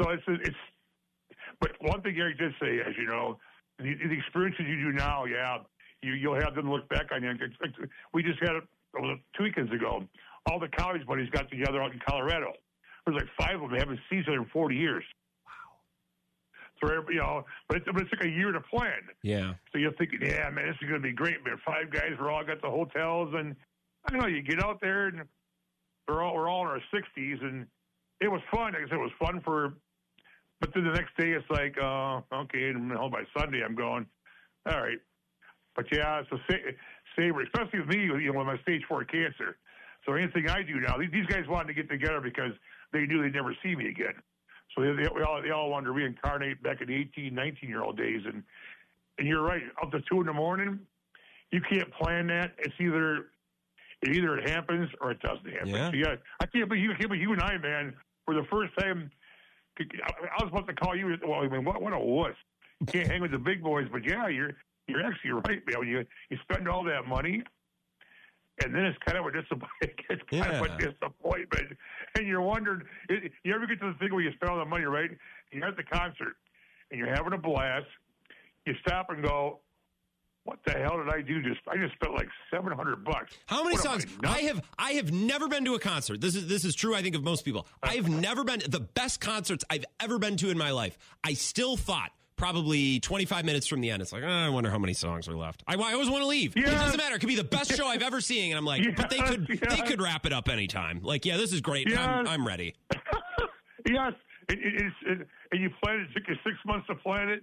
[0.00, 0.56] So it's it's.
[1.60, 3.38] But one thing Eric did say, as you know,
[3.78, 5.58] the, the experiences you do now, yeah,
[6.02, 7.32] you you'll have them look back on you.
[8.12, 8.64] We just had it
[9.36, 10.04] two weekends ago.
[10.46, 12.52] All the college buddies got together out in Colorado.
[13.06, 15.04] There's like five of them haven't seen each other in 40 years.
[16.82, 16.88] Wow.
[16.88, 19.00] So, you know, but it's, but it's like a year to plan.
[19.22, 19.54] Yeah.
[19.72, 21.58] So you're thinking, yeah, man, this is going to be great, man.
[21.64, 23.54] Five guys, we're all got the hotels, and
[24.06, 25.22] I don't know, you get out there, and
[26.08, 27.66] we're all we're all in our 60s, and
[28.20, 28.72] it was fun.
[28.72, 29.74] Like I said, it was fun for.
[30.60, 34.06] But then the next day, it's like, uh, okay, and home by Sunday, I'm going,
[34.70, 34.98] all right.
[35.74, 36.70] But yeah, it's a sa-
[37.16, 39.56] savor, especially with me, you know, with my stage four cancer.
[40.04, 42.52] So anything I do now, these guys wanted to get together because
[42.92, 44.14] they knew they'd never see me again.
[44.74, 47.82] So they, they, all, they all wanted to reincarnate back in the 18, 19 year
[47.82, 48.22] old days.
[48.26, 48.42] And,
[49.18, 50.80] and you're right, up to two in the morning,
[51.50, 52.52] you can't plan that.
[52.58, 53.26] It's either
[54.02, 55.68] it either it happens or it doesn't happen.
[55.68, 57.94] Yeah, so yeah I can't believe you, can't believe you and I, man,
[58.24, 59.10] for the first time.
[59.80, 61.16] I was supposed to call you.
[61.26, 62.34] Well, I mean, what what a wuss!
[62.80, 64.52] You can't hang with the big boys, but yeah, you're
[64.86, 65.78] you're actually right, man.
[65.78, 67.42] When you you spend all that money,
[68.62, 69.70] and then it's kind of a disappointment.
[70.10, 70.60] It's kind yeah.
[70.60, 71.78] of a disappointment,
[72.16, 72.82] and you're wondering.
[73.08, 75.10] You ever get to the thing where you spend all the money, right?
[75.52, 76.36] You're at the concert,
[76.90, 77.86] and you're having a blast.
[78.66, 79.60] You stop and go,
[80.44, 81.42] what the hell did I do?
[81.42, 83.34] Just I just spent like seven hundred bucks.
[83.46, 84.06] How many what songs?
[84.24, 86.20] I, I, have I have never been to a concert.
[86.20, 86.94] This is this is true.
[86.94, 87.66] I think of most people.
[87.82, 90.96] I have never been the best concerts I've ever been to in my life.
[91.22, 94.00] I still thought probably 25 minutes from the end.
[94.00, 95.62] It's like, oh, I wonder how many songs are left.
[95.68, 96.56] I, I always want to leave.
[96.56, 96.68] Yes.
[96.68, 97.16] It doesn't matter.
[97.16, 98.52] It could be the best show I've ever seen.
[98.52, 98.94] And I'm like, yes.
[98.96, 99.76] but they could yes.
[99.76, 101.00] they could wrap it up anytime.
[101.02, 101.94] Like, yeah, this is great.
[101.96, 102.74] I'm, I'm, ready.
[103.86, 104.14] yes.
[104.48, 107.42] It, it, it, and you plan it, it took you six months to plan it.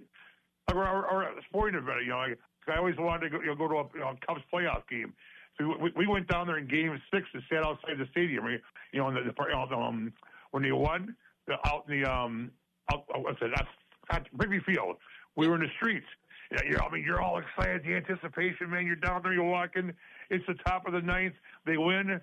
[0.74, 2.34] Or, or, or a sporting event, you know, I,
[2.68, 5.12] I always wanted to go, you know, go to a you know, Cubs playoff game.
[5.58, 8.46] So we, we went down there in Game Six and sat outside the stadium.
[8.92, 10.12] You know, in the, the um,
[10.52, 11.16] when they won,
[11.46, 12.50] the, out in the um,
[12.92, 13.50] out, what's it?
[13.54, 14.96] That's, Wrigley Field.
[15.36, 16.06] We were in the streets.
[16.50, 18.86] Yeah, you know, I mean, you're all excited, the anticipation, man.
[18.86, 19.92] You're down there, you're walking.
[20.30, 21.34] It's the top of the ninth.
[21.66, 22.20] They win, and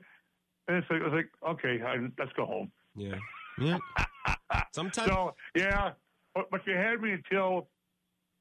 [0.67, 2.71] it's like, it's like okay, I, let's go home.
[2.95, 3.15] Yeah,
[3.59, 3.77] yeah.
[4.71, 5.07] Sometimes.
[5.07, 5.91] So yeah,
[6.33, 7.67] but, but you had me until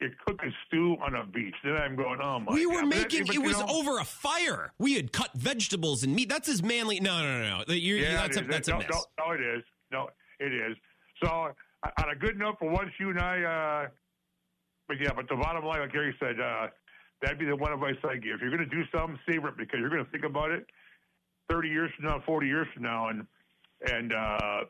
[0.01, 1.55] you're cooking stew on a beach.
[1.62, 2.47] Then I'm going, oh my!
[2.47, 2.55] God.
[2.55, 2.88] We were God.
[2.88, 4.72] making but, it was know, over a fire.
[4.78, 6.28] We had cut vegetables and meat.
[6.28, 7.01] That's as manly.
[7.01, 7.74] No, no, no, no.
[7.74, 8.88] You're, yeah, that's, a, that's no, a miss.
[8.90, 9.62] No, no, it is.
[9.92, 10.09] No,
[10.40, 10.76] it is.
[11.22, 13.42] So on a good note for once, you and I.
[13.42, 13.88] Uh,
[14.88, 16.66] but yeah, but the bottom line, like Gary said, uh,
[17.22, 18.34] that'd be the one advice I give.
[18.34, 20.66] If you're going to do something, savor it because you're going to think about it
[21.51, 23.26] 30 years from now, 40 years from now, and
[23.90, 24.61] and uh,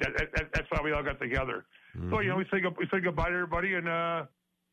[0.00, 1.64] that, that, that's why we all got together.
[1.96, 2.10] Mm-hmm.
[2.10, 4.24] So you know, we say we say goodbye to everybody, and uh,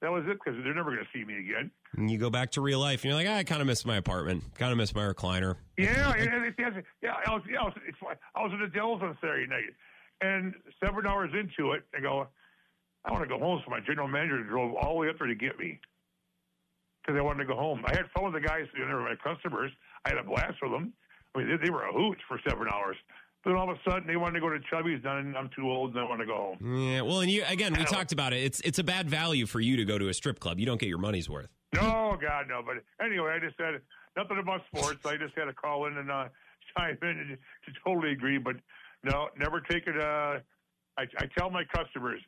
[0.02, 1.72] that was it because they're never going to see me again.
[1.96, 3.86] And you go back to real life, and you're like, ah, I kind of miss
[3.86, 5.56] my apartment, kind of miss my recliner.
[5.78, 6.58] Yeah, and it's,
[7.02, 7.98] yeah, I was, yeah, I was, it's,
[8.36, 9.74] I was in the Dells on Saturday night,
[10.22, 10.54] and
[10.84, 12.28] seven hours into it, I go,
[13.06, 13.62] I want to go home.
[13.66, 15.80] So my general manager drove all the way up there to get me
[17.02, 17.84] because I wanted to go home.
[17.86, 19.72] I had fun with the guys, you know, my customers.
[20.06, 20.94] I had a blast with them.
[21.34, 22.98] I mean, they, they were a hoot for seven hours.
[23.48, 25.02] Then all of a sudden, they wanted to go to Chubby's.
[25.02, 26.78] Then I'm too old, and I want to go home.
[26.78, 28.44] Yeah, well, and you again, we talked about it.
[28.44, 30.60] It's it's a bad value for you to go to a strip club.
[30.60, 31.48] You don't get your money's worth.
[31.74, 32.62] No, God, no.
[32.62, 33.80] But anyway, I just said
[34.18, 35.00] nothing about sports.
[35.06, 36.26] I just had to call in and uh,
[36.78, 38.38] chime in and to totally agree.
[38.38, 38.58] But
[39.06, 39.98] no, never take it.
[39.98, 40.40] Uh,
[40.98, 42.20] I, I tell my customers,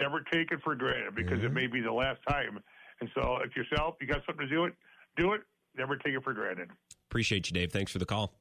[0.00, 1.46] never take it for granted because mm-hmm.
[1.46, 2.60] it may be the last time.
[3.00, 4.74] And so, if yourself, you got something to do it,
[5.16, 5.40] do it.
[5.76, 6.68] Never take it for granted.
[7.10, 7.72] Appreciate you, Dave.
[7.72, 8.32] Thanks for the call.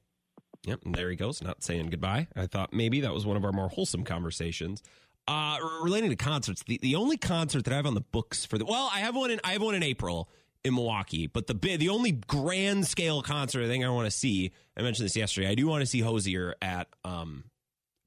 [0.66, 2.28] Yep, and there he goes, not saying goodbye.
[2.36, 4.84] I thought maybe that was one of our more wholesome conversations.
[5.28, 8.58] Uh, relating to concerts, the, the only concert that I have on the books for
[8.58, 10.30] the well, I have one in I have one in April
[10.64, 14.52] in Milwaukee, but the the only grand scale concert I think I want to see.
[14.78, 15.48] I mentioned this yesterday.
[15.48, 17.46] I do want to see Hozier at um,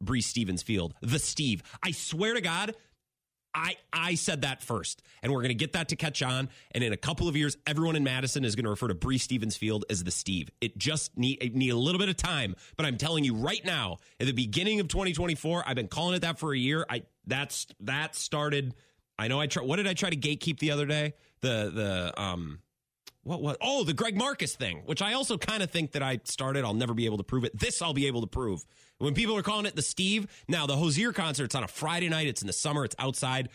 [0.00, 1.62] Breese Stevens Field, the Steve.
[1.82, 2.74] I swear to God,
[3.54, 6.48] I I said that first, and we're going to get that to catch on.
[6.72, 9.22] And in a couple of years, everyone in Madison is going to refer to Breese
[9.22, 10.50] Stevens Field as the Steve.
[10.60, 13.98] It just need need a little bit of time, but I'm telling you right now,
[14.18, 16.84] at the beginning of 2024, I've been calling it that for a year.
[16.90, 18.74] I that's that started.
[19.18, 19.62] I know I try.
[19.62, 21.14] What did I try to gatekeep the other day?
[21.40, 22.58] The the um
[23.24, 26.20] what what oh the Greg Marcus thing, which I also kind of think that I
[26.24, 26.64] started.
[26.64, 27.58] I'll never be able to prove it.
[27.58, 28.64] This I'll be able to prove.
[28.98, 32.28] When people are calling it the Steve, now the Hozier concert's on a Friday night.
[32.28, 32.84] It's in the summer.
[32.84, 33.48] It's outside.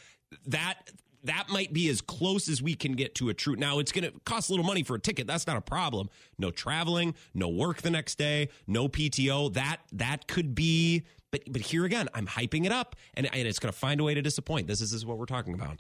[0.47, 0.91] That
[1.24, 3.55] that might be as close as we can get to a true.
[3.55, 5.28] Now it's going to cost a little money for a ticket.
[5.28, 6.09] That's not a problem.
[6.38, 9.53] No traveling, no work the next day, no PTO.
[9.53, 11.03] That that could be.
[11.32, 14.03] But but here again, I'm hyping it up, and, and it's going to find a
[14.03, 14.67] way to disappoint.
[14.67, 15.80] This is, this is what we're talking about.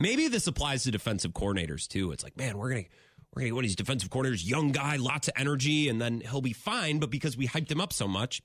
[0.00, 2.12] Maybe this applies to defensive coordinators too.
[2.12, 2.84] It's like, man, we're gonna
[3.34, 6.20] we're gonna get one of these defensive coordinators, young guy, lots of energy, and then
[6.20, 6.98] he'll be fine.
[6.98, 8.42] But because we hyped him up so much,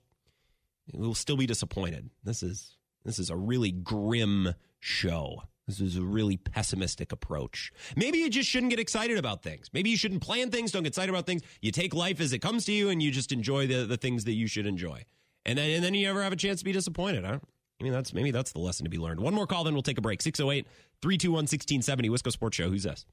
[0.93, 2.09] we'll still be disappointed.
[2.23, 5.43] This is this is a really grim show.
[5.67, 7.71] This is a really pessimistic approach.
[7.95, 9.67] Maybe you just shouldn't get excited about things.
[9.73, 11.41] Maybe you shouldn't plan things, don't get excited about things.
[11.59, 14.25] You take life as it comes to you and you just enjoy the, the things
[14.25, 15.05] that you should enjoy.
[15.43, 17.25] And then and then you never have a chance to be disappointed.
[17.25, 17.39] I,
[17.79, 19.19] I mean, that's maybe that's the lesson to be learned.
[19.19, 20.21] One more call, then we'll take a break.
[20.21, 20.67] 608
[21.01, 22.69] 321 1670, Wisco Sports Show.
[22.69, 23.05] Who's this?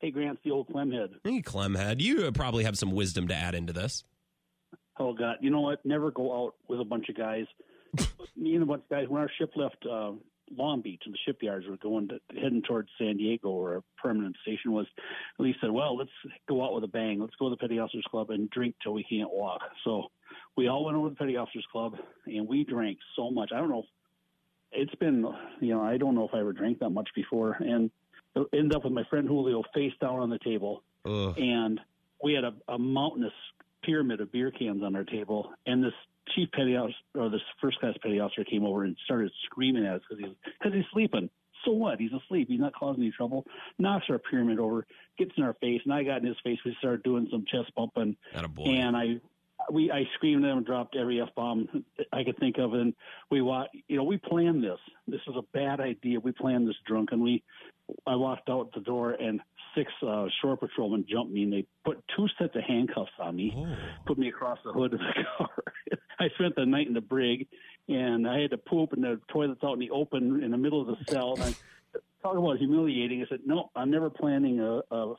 [0.00, 1.10] Hey, Grant, the old Clemhead.
[1.24, 2.00] Hey, Clemhead.
[2.00, 4.04] You probably have some wisdom to add into this.
[4.98, 5.36] Oh, God.
[5.40, 5.84] You know what?
[5.84, 7.46] Never go out with a bunch of guys.
[8.36, 10.12] Me and a bunch of guys, when our ship left uh,
[10.56, 14.36] Long Beach and the shipyards were going to, heading towards San Diego, where our permanent
[14.42, 14.86] station was,
[15.38, 16.10] we said, well, let's
[16.48, 17.20] go out with a bang.
[17.20, 19.60] Let's go to the Petty Officers Club and drink till we can't walk.
[19.84, 20.08] So
[20.56, 21.94] we all went over to the Petty Officers Club
[22.26, 23.50] and we drank so much.
[23.54, 23.84] I don't know.
[24.74, 25.26] It's been,
[25.60, 27.56] you know, I don't know if I ever drank that much before.
[27.60, 27.90] And
[28.52, 30.82] ended up with my friend Julio face down on the table.
[31.04, 31.38] Ugh.
[31.38, 31.80] And
[32.22, 33.32] we had a, a mountainous
[33.84, 35.50] pyramid of beer cans on our table.
[35.66, 35.92] And this
[36.34, 39.96] chief petty officer, or this first class petty officer came over and started screaming at
[39.96, 41.30] us because he's, cause he's sleeping.
[41.64, 41.98] So what?
[41.98, 42.48] He's asleep.
[42.50, 43.46] He's not causing any trouble.
[43.78, 44.86] Knocks our pyramid over,
[45.18, 46.58] gets in our face, and I got in his face.
[46.64, 48.16] We started doing some chest bumping,
[48.66, 49.20] and I
[49.70, 52.94] we I screamed at him and dropped every f bomb I could think of, and
[53.30, 53.76] we walked.
[53.88, 54.78] you know we planned this.
[55.06, 56.20] This was a bad idea.
[56.20, 57.42] We planned this drunk, and we
[58.06, 59.40] I walked out the door, and
[59.74, 63.52] six uh, shore patrolmen jumped me, and they put two sets of handcuffs on me,
[63.56, 63.76] oh.
[64.06, 65.50] put me across the hood of the car.
[66.18, 67.46] I spent the night in the brig,
[67.88, 70.80] and I had to poop, and the toilet's out in the open in the middle
[70.80, 71.34] of the cell.
[71.34, 71.54] And I
[72.22, 73.22] talk about humiliating.
[73.22, 75.14] I said, no, I'm never planning a, a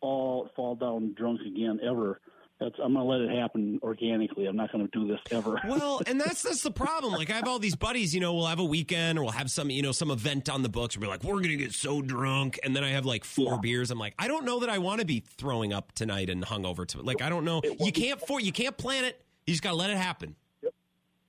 [0.00, 2.20] fall fall down drunk again ever.
[2.58, 4.46] That's, I'm going to let it happen organically.
[4.46, 5.60] I'm not going to do this ever.
[5.68, 7.12] well, and that's that's the problem.
[7.12, 9.50] Like I have all these buddies, you know, we'll have a weekend or we'll have
[9.50, 10.96] some, you know, some event on the books.
[10.96, 13.60] We're like, we're going to get so drunk, and then I have like four yeah.
[13.60, 13.90] beers.
[13.90, 16.86] I'm like, I don't know that I want to be throwing up tonight and hungover
[16.88, 17.60] to like I don't know.
[17.78, 19.20] You can't for you can't plan it.
[19.46, 20.34] You just got to let it happen.
[20.62, 20.72] Yep.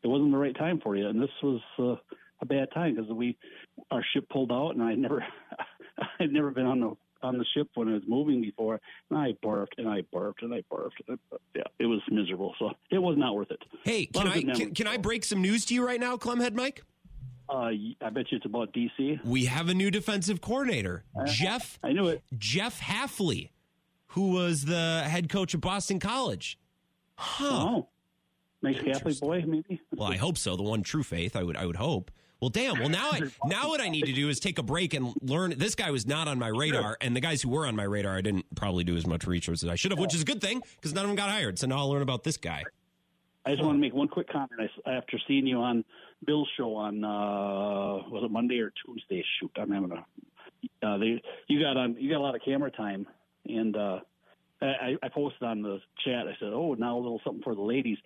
[0.03, 1.95] It wasn't the right time for you, and this was uh,
[2.41, 3.37] a bad time because we
[3.91, 5.25] our ship pulled out, and I never
[6.19, 6.95] I'd never been on the
[7.27, 10.53] on the ship when it was moving before, and I burped and I burped and
[10.53, 11.01] I burped.
[11.07, 12.55] And I, yeah, it was miserable.
[12.57, 13.61] So it was not worth it.
[13.83, 16.83] Hey, can I can, can, I break some news to you right now, Clemhead Mike?
[17.49, 17.69] Uh,
[18.01, 19.23] I bet you it's about DC.
[19.23, 21.79] We have a new defensive coordinator, uh, Jeff.
[21.81, 22.21] I knew it.
[22.37, 23.51] Jeff Hafley,
[24.07, 26.59] who was the head coach of Boston College.
[27.15, 27.45] Huh.
[27.45, 27.87] Oh,
[28.61, 29.81] nice Catholic boy, maybe.
[29.95, 30.57] Well, I hope so.
[30.57, 31.35] The one true faith.
[31.35, 31.55] I would.
[31.55, 32.11] I would hope.
[32.39, 32.79] Well, damn.
[32.79, 35.55] Well, now I, now what I need to do is take a break and learn.
[35.57, 38.15] This guy was not on my radar, and the guys who were on my radar,
[38.15, 40.41] I didn't probably do as much research as I should have, which is a good
[40.41, 41.57] thing because none of them got hired.
[41.57, 42.63] So now I'll learn about this guy.
[43.45, 44.69] I just want to make one quick comment.
[44.85, 45.83] I, after seeing you on
[46.25, 49.23] Bill's show on uh, was it Monday or Tuesday?
[49.39, 50.05] Shoot, I'm having a.
[50.85, 51.95] Uh, they, you got on.
[51.97, 53.07] You got a lot of camera time,
[53.45, 53.99] and uh,
[54.61, 56.27] I, I posted on the chat.
[56.27, 57.97] I said, "Oh, now a little something for the ladies."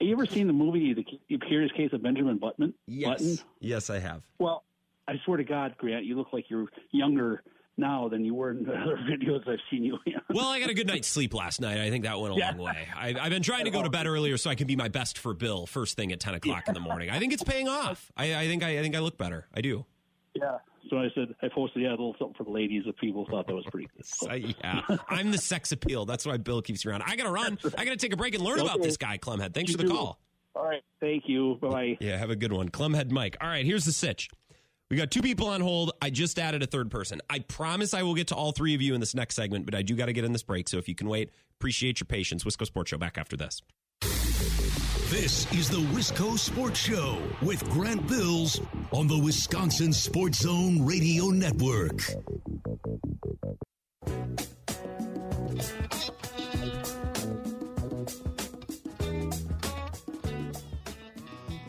[0.00, 2.72] Have you ever seen the movie The Curious Case of Benjamin Button?
[2.86, 3.08] Yes.
[3.10, 3.38] Button?
[3.60, 4.22] Yes, I have.
[4.38, 4.64] Well,
[5.06, 7.42] I swear to God, Grant, you look like you're younger
[7.76, 10.14] now than you were in the other videos I've seen you in.
[10.30, 11.78] well, I got a good night's sleep last night.
[11.78, 12.50] I think that went a yeah.
[12.50, 12.88] long way.
[12.96, 15.18] I, have been trying to go to bed earlier so I can be my best
[15.18, 16.70] for Bill first thing at ten o'clock yeah.
[16.70, 17.10] in the morning.
[17.10, 18.10] I think it's paying off.
[18.16, 19.48] I, I think I, I think I look better.
[19.52, 19.84] I do.
[20.34, 20.58] Yeah.
[20.88, 23.46] So I said I posted yeah a little something for the ladies if people thought
[23.46, 24.04] that was pretty good.
[24.10, 24.32] So.
[24.32, 26.04] yeah, I'm the sex appeal.
[26.04, 27.02] That's why Bill keeps me around.
[27.06, 27.58] I got to run.
[27.76, 28.66] I got to take a break and learn okay.
[28.66, 29.54] about this guy, Clemhead.
[29.54, 30.18] Thanks you for the call.
[30.54, 30.82] All right.
[31.00, 31.58] Thank you.
[31.60, 31.96] Bye.
[32.00, 32.68] Yeah, have a good one.
[32.70, 33.36] Clemhead Mike.
[33.40, 34.30] All right, here's the sitch.
[34.90, 35.92] We got two people on hold.
[36.02, 37.20] I just added a third person.
[37.30, 39.74] I promise I will get to all three of you in this next segment, but
[39.74, 40.68] I do got to get in this break.
[40.68, 41.30] So if you can wait,
[41.60, 42.42] appreciate your patience.
[42.42, 43.62] Wisco Sports Show back after this.
[45.10, 48.60] This is the Wisco Sports Show with Grant Bills
[48.92, 51.96] on the Wisconsin Sports Zone Radio Network.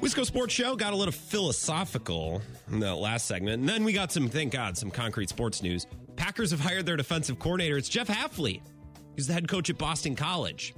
[0.02, 3.62] Wisco Sports Show got a little philosophical in the last segment.
[3.62, 5.88] And then we got some, thank God, some concrete sports news.
[6.16, 7.78] Packers have hired their defensive coordinator.
[7.78, 8.62] It's Jeff Hafley.
[9.16, 10.76] He's the head coach at Boston College.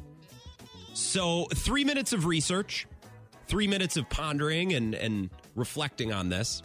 [0.93, 2.87] So, three minutes of research,
[3.47, 6.61] three minutes of pondering and, and reflecting on this.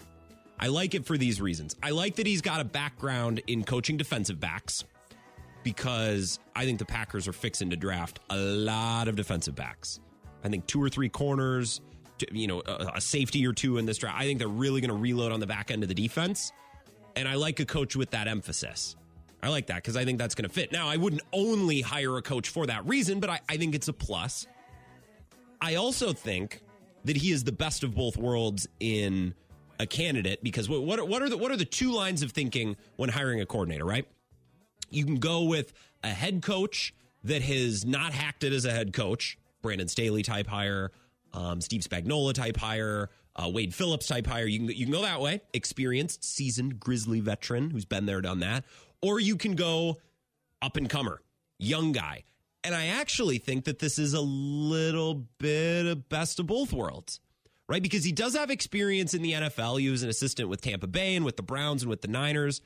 [0.61, 1.77] I like it for these reasons.
[1.83, 4.85] I like that he's got a background in coaching defensive backs
[5.63, 10.01] because I think the Packers are fixing to draft a lot of defensive backs.
[10.45, 11.81] I think two or three corners,
[12.31, 14.19] you know, a, a safety or two in this draft.
[14.19, 16.53] I think they're really going to reload on the back end of the defense.
[17.17, 18.95] And I like a coach with that emphasis.
[19.43, 20.73] I like that because I think that's going to fit.
[20.73, 23.89] Now, I wouldn't only hire a coach for that reason, but I, I think it's
[23.89, 24.47] a plus.
[25.60, 26.60] I also think
[27.05, 29.35] that he is the best of both worlds in
[29.78, 32.32] a candidate because what, what are, what are the what are the two lines of
[32.32, 34.06] thinking when hiring a coordinator, right?
[34.90, 36.94] You can go with a head coach
[37.24, 40.90] that has not hacked it as a head coach, Brandon Staley type hire,
[41.32, 44.47] um, Steve Spagnuolo type hire, uh, Wade Phillips type hire.
[44.47, 48.40] You can you can go that way, experienced, seasoned Grizzly veteran who's been there, done
[48.40, 48.65] that,
[49.03, 49.99] or you can go
[50.62, 51.20] up and comer,
[51.59, 52.25] young guy.
[52.65, 57.20] And I actually think that this is a little bit of best of both worlds,
[57.69, 57.83] right?
[57.83, 59.81] Because he does have experience in the NFL.
[59.81, 62.61] He was an assistant with Tampa Bay and with the Browns and with the Niners.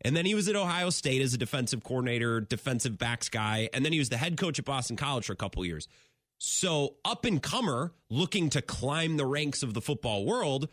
[0.00, 3.68] And then he was at Ohio State as a defensive coordinator, defensive backs guy.
[3.72, 5.88] And then he was the head coach at Boston College for a couple years.
[6.38, 10.68] So up and comer looking to climb the ranks of the football world,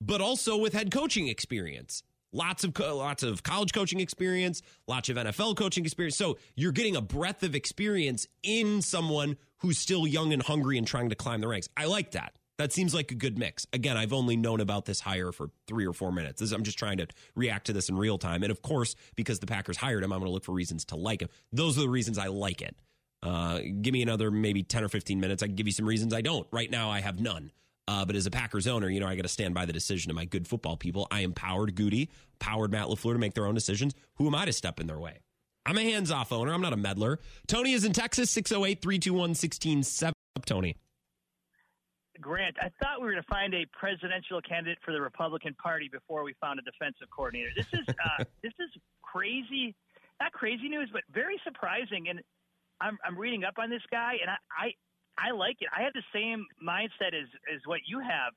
[0.00, 2.02] but also with head coaching experience.
[2.32, 6.16] Lots of lots of college coaching experience, lots of NFL coaching experience.
[6.16, 10.86] So you're getting a breadth of experience in someone who's still young and hungry and
[10.86, 11.68] trying to climb the ranks.
[11.76, 12.34] I like that.
[12.58, 13.66] That seems like a good mix.
[13.72, 16.52] Again, I've only known about this hire for three or four minutes.
[16.52, 18.42] I'm just trying to react to this in real time.
[18.42, 20.96] And of course, because the Packers hired him, I'm going to look for reasons to
[20.96, 21.30] like him.
[21.52, 22.76] Those are the reasons I like it.
[23.22, 25.42] Uh, give me another maybe 10 or 15 minutes.
[25.42, 26.46] I can give you some reasons I don't.
[26.50, 27.50] Right now, I have none.
[27.88, 30.10] Uh, but as a Packers owner, you know, I got to stand by the decision
[30.10, 31.08] of my good football people.
[31.10, 32.08] I empowered Gutey,
[32.38, 33.94] powered Matt LaFleur to make their own decisions.
[34.16, 35.18] Who am I to step in their way?
[35.66, 36.52] I'm a hands off owner.
[36.52, 37.18] I'm not a meddler.
[37.46, 40.14] Tony is in Texas, 608 321 1670.
[40.46, 40.76] Tony.
[42.20, 45.88] Grant, I thought we were going to find a presidential candidate for the Republican Party
[45.90, 47.50] before we found a defensive coordinator.
[47.56, 48.70] This is uh, this is
[49.02, 49.74] crazy,
[50.20, 52.08] not crazy news, but very surprising.
[52.08, 52.20] And
[52.80, 54.72] I'm I'm reading up on this guy, and I, I
[55.18, 55.68] I like it.
[55.76, 58.32] I have the same mindset as as what you have.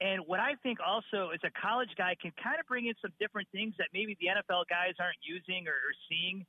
[0.00, 3.12] And what I think also is a college guy can kind of bring in some
[3.20, 6.44] different things that maybe the NFL guys aren't using or, or seeing.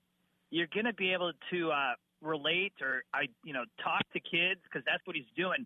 [0.49, 4.61] You're going to be able to uh, relate or I, you know, talk to kids
[4.63, 5.65] because that's what he's doing.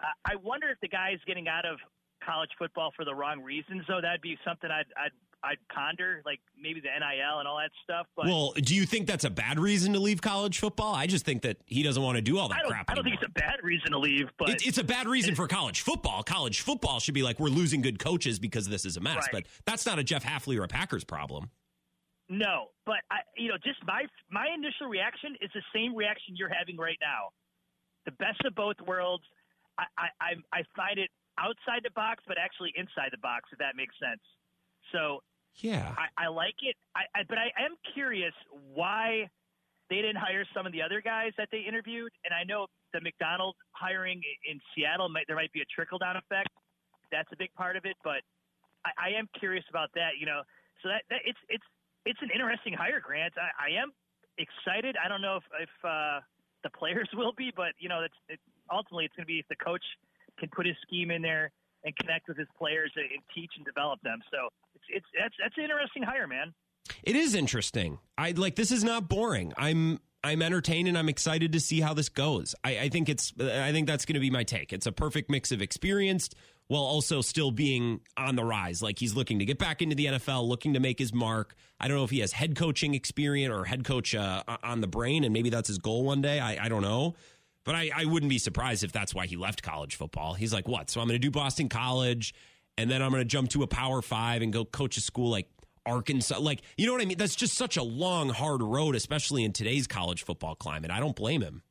[0.00, 1.78] Uh, I wonder if the guy is getting out of
[2.24, 4.00] college football for the wrong reasons, though.
[4.00, 5.12] That'd be something I'd, I'd
[5.42, 8.06] I'd ponder, like maybe the NIL and all that stuff.
[8.14, 10.94] But well, do you think that's a bad reason to leave college football?
[10.94, 12.90] I just think that he doesn't want to do all that I crap.
[12.90, 13.20] I don't anymore.
[13.20, 15.80] think it's a bad reason to leave, but it, it's a bad reason for college
[15.80, 16.22] football.
[16.22, 19.16] College football should be like we're losing good coaches because this is a mess.
[19.16, 19.28] Right.
[19.32, 21.50] But that's not a Jeff Hafley or a Packers problem.
[22.28, 26.52] No, but I, you know, just my my initial reaction is the same reaction you're
[26.52, 27.30] having right now.
[28.04, 29.24] The best of both worlds.
[29.78, 33.74] I I, I find it outside the box, but actually inside the box, if that
[33.74, 34.20] makes sense.
[34.92, 35.22] So
[35.56, 36.76] yeah, I, I like it.
[36.94, 38.34] I, I, but I am curious
[38.72, 39.28] why
[39.90, 42.12] they didn't hire some of the other guys that they interviewed.
[42.24, 46.16] And I know the Macdonald hiring in Seattle might there might be a trickle down
[46.16, 46.48] effect.
[47.10, 48.22] That's a big part of it, but
[48.86, 50.16] I, I am curious about that.
[50.18, 50.42] You know,
[50.82, 51.66] so that, that it's it's
[52.06, 53.34] it's an interesting hire, Grant.
[53.36, 53.90] I, I am
[54.38, 54.96] excited.
[54.96, 56.20] I don't know if if uh,
[56.62, 58.40] the players will be, but you know, it's it,
[58.70, 59.84] ultimately it's going to be if the coach
[60.38, 61.50] can put his scheme in there
[61.84, 64.20] and connect with his players and teach and develop them.
[64.30, 64.48] So
[64.92, 66.52] it's that's that's an interesting hire, man.
[67.02, 67.98] It is interesting.
[68.18, 69.52] I like this is not boring.
[69.56, 72.54] I'm I'm entertained and I'm excited to see how this goes.
[72.62, 74.72] I, I think it's I think that's going to be my take.
[74.72, 76.34] It's a perfect mix of experienced
[76.68, 78.80] while also still being on the rise.
[78.80, 81.56] Like he's looking to get back into the NFL, looking to make his mark.
[81.80, 84.86] I don't know if he has head coaching experience or head coach uh, on the
[84.86, 86.38] brain, and maybe that's his goal one day.
[86.38, 87.16] I, I don't know.
[87.64, 90.34] But I, I wouldn't be surprised if that's why he left college football.
[90.34, 90.90] He's like, what?
[90.90, 92.34] So I'm going to do Boston College,
[92.80, 95.30] and then I'm going to jump to a Power Five and go coach a school
[95.30, 95.48] like
[95.84, 96.38] Arkansas.
[96.38, 97.18] Like, you know what I mean?
[97.18, 100.90] That's just such a long, hard road, especially in today's college football climate.
[100.90, 101.62] I don't blame him.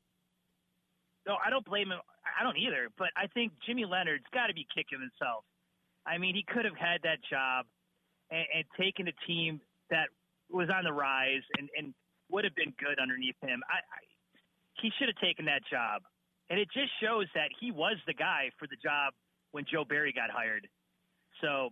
[1.27, 1.99] No, I don't blame him.
[2.39, 2.89] I don't either.
[2.97, 5.43] But I think Jimmy Leonhard's got to be kicking himself.
[6.05, 7.65] I mean, he could have had that job
[8.31, 10.09] and, and taken a team that
[10.49, 11.93] was on the rise and, and
[12.29, 13.61] would have been good underneath him.
[13.69, 13.99] I, I
[14.81, 16.01] he should have taken that job.
[16.49, 19.13] And it just shows that he was the guy for the job
[19.51, 20.67] when Joe Barry got hired.
[21.41, 21.69] So,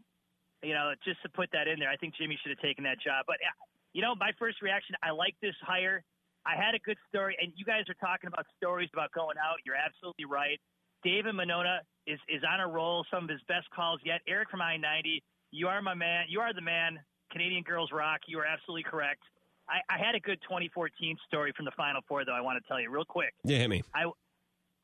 [0.64, 3.00] you know, just to put that in there, I think Jimmy should have taken that
[3.00, 3.26] job.
[3.28, 3.54] But, uh,
[3.94, 6.04] you know, my first reaction, I like this hire.
[6.46, 9.58] I had a good story, and you guys are talking about stories about going out.
[9.66, 10.60] You're absolutely right.
[11.04, 14.22] David Monona is, is on a roll, some of his best calls yet.
[14.28, 15.22] Eric from I 90,
[15.52, 16.26] you are my man.
[16.30, 17.00] You are the man.
[17.32, 18.22] Canadian Girls Rock.
[18.28, 19.22] You are absolutely correct.
[19.70, 22.36] I, I had a good 2014 story from the Final Four, though.
[22.36, 23.34] I want to tell you real quick.
[23.44, 23.84] Yeah, hit me.
[23.94, 24.06] I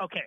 [0.04, 0.24] okay.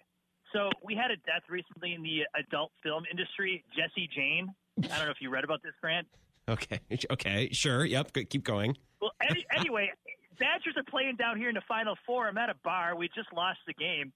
[0.53, 3.65] So we had a death recently in the adult film industry.
[3.77, 4.55] Jesse Jane.
[4.79, 6.07] I don't know if you read about this, Grant.
[6.49, 6.79] Okay.
[7.11, 7.49] Okay.
[7.51, 7.85] Sure.
[7.85, 8.13] Yep.
[8.31, 8.77] Keep going.
[9.03, 9.91] Well, any, anyway,
[10.39, 12.29] Badgers are playing down here in the Final Four.
[12.29, 12.95] I'm at a bar.
[12.95, 14.13] We just lost the game.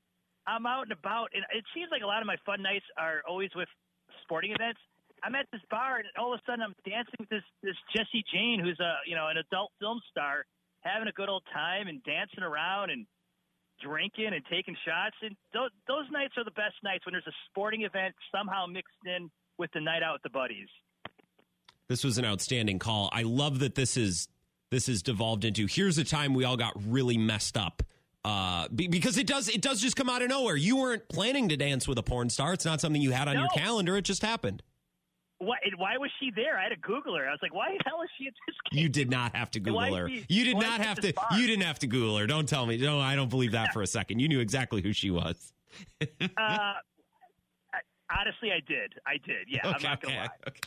[0.46, 3.22] I'm out and about, and it seems like a lot of my fun nights are
[3.28, 3.68] always with
[4.22, 4.78] sporting events.
[5.22, 8.24] I'm at this bar, and all of a sudden I'm dancing with this this Jesse
[8.32, 10.46] Jane, who's a you know an adult film star,
[10.80, 13.06] having a good old time and dancing around and
[13.80, 15.16] drinking and taking shots.
[15.22, 18.94] And those, those nights are the best nights when there's a sporting event somehow mixed
[19.04, 20.68] in with the night out with the buddies.
[21.88, 23.10] This was an outstanding call.
[23.12, 24.28] I love that this is
[24.70, 27.82] this is devolved into here's a time we all got really messed up
[28.24, 30.56] uh, because it does it does just come out of nowhere.
[30.56, 32.52] You weren't planning to dance with a porn star.
[32.52, 33.40] It's not something you had on no.
[33.40, 33.96] your calendar.
[33.96, 34.62] It just happened.
[35.40, 36.58] Why, why was she there?
[36.58, 37.26] I had to Google her.
[37.26, 38.82] I was like, why the hell is she at this game?
[38.82, 40.06] You did not have to Google her.
[40.06, 41.14] She, you did not have to.
[41.14, 41.28] Bar?
[41.32, 42.26] You didn't have to Google her.
[42.26, 42.76] Don't tell me.
[42.76, 44.20] No, I don't believe that for a second.
[44.20, 45.52] You knew exactly who she was.
[46.02, 46.06] uh,
[46.36, 46.72] I,
[48.14, 48.92] honestly, I did.
[49.06, 49.48] I did.
[49.48, 50.28] Yeah, okay, I'm not gonna okay, lie.
[50.48, 50.60] Okay.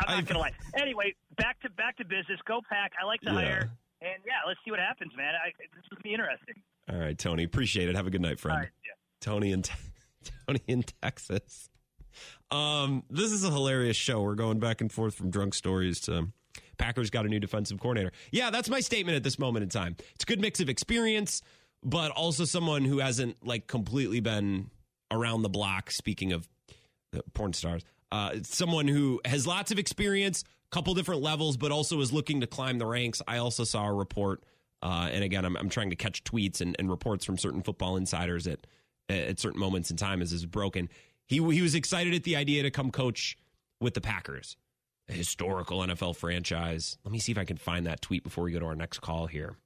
[0.00, 0.52] I'm not gonna lie.
[0.76, 2.40] Anyway, back to back to business.
[2.46, 2.92] Go pack.
[3.00, 3.34] I like to yeah.
[3.34, 3.70] hire,
[4.02, 5.34] and yeah, let's see what happens, man.
[5.34, 6.56] I, this will be interesting.
[6.90, 7.44] All right, Tony.
[7.44, 7.94] Appreciate it.
[7.94, 8.68] Have a good night, friend.
[8.84, 8.92] yeah.
[9.20, 9.62] Tony in
[10.46, 11.70] Tony in Texas.
[12.50, 14.22] Um, this is a hilarious show.
[14.22, 16.28] We're going back and forth from drunk stories to
[16.80, 18.12] Packers got a new defensive coordinator.
[18.32, 19.96] Yeah, that's my statement at this moment in time.
[20.14, 21.42] It's a good mix of experience,
[21.84, 24.70] but also someone who hasn't like completely been
[25.10, 25.90] around the block.
[25.90, 26.48] Speaking of
[27.34, 32.12] porn stars, uh, someone who has lots of experience, couple different levels, but also is
[32.12, 33.20] looking to climb the ranks.
[33.28, 34.42] I also saw a report,
[34.82, 37.96] uh, and again, I'm, I'm, trying to catch tweets and, and, reports from certain football
[37.96, 38.66] insiders at
[39.08, 40.88] at certain moments in time as is broken
[41.30, 43.38] he he was excited at the idea to come coach
[43.80, 44.56] with the Packers,
[45.08, 46.98] a historical NFL franchise.
[47.04, 48.98] Let me see if I can find that tweet before we go to our next
[48.98, 49.56] call here.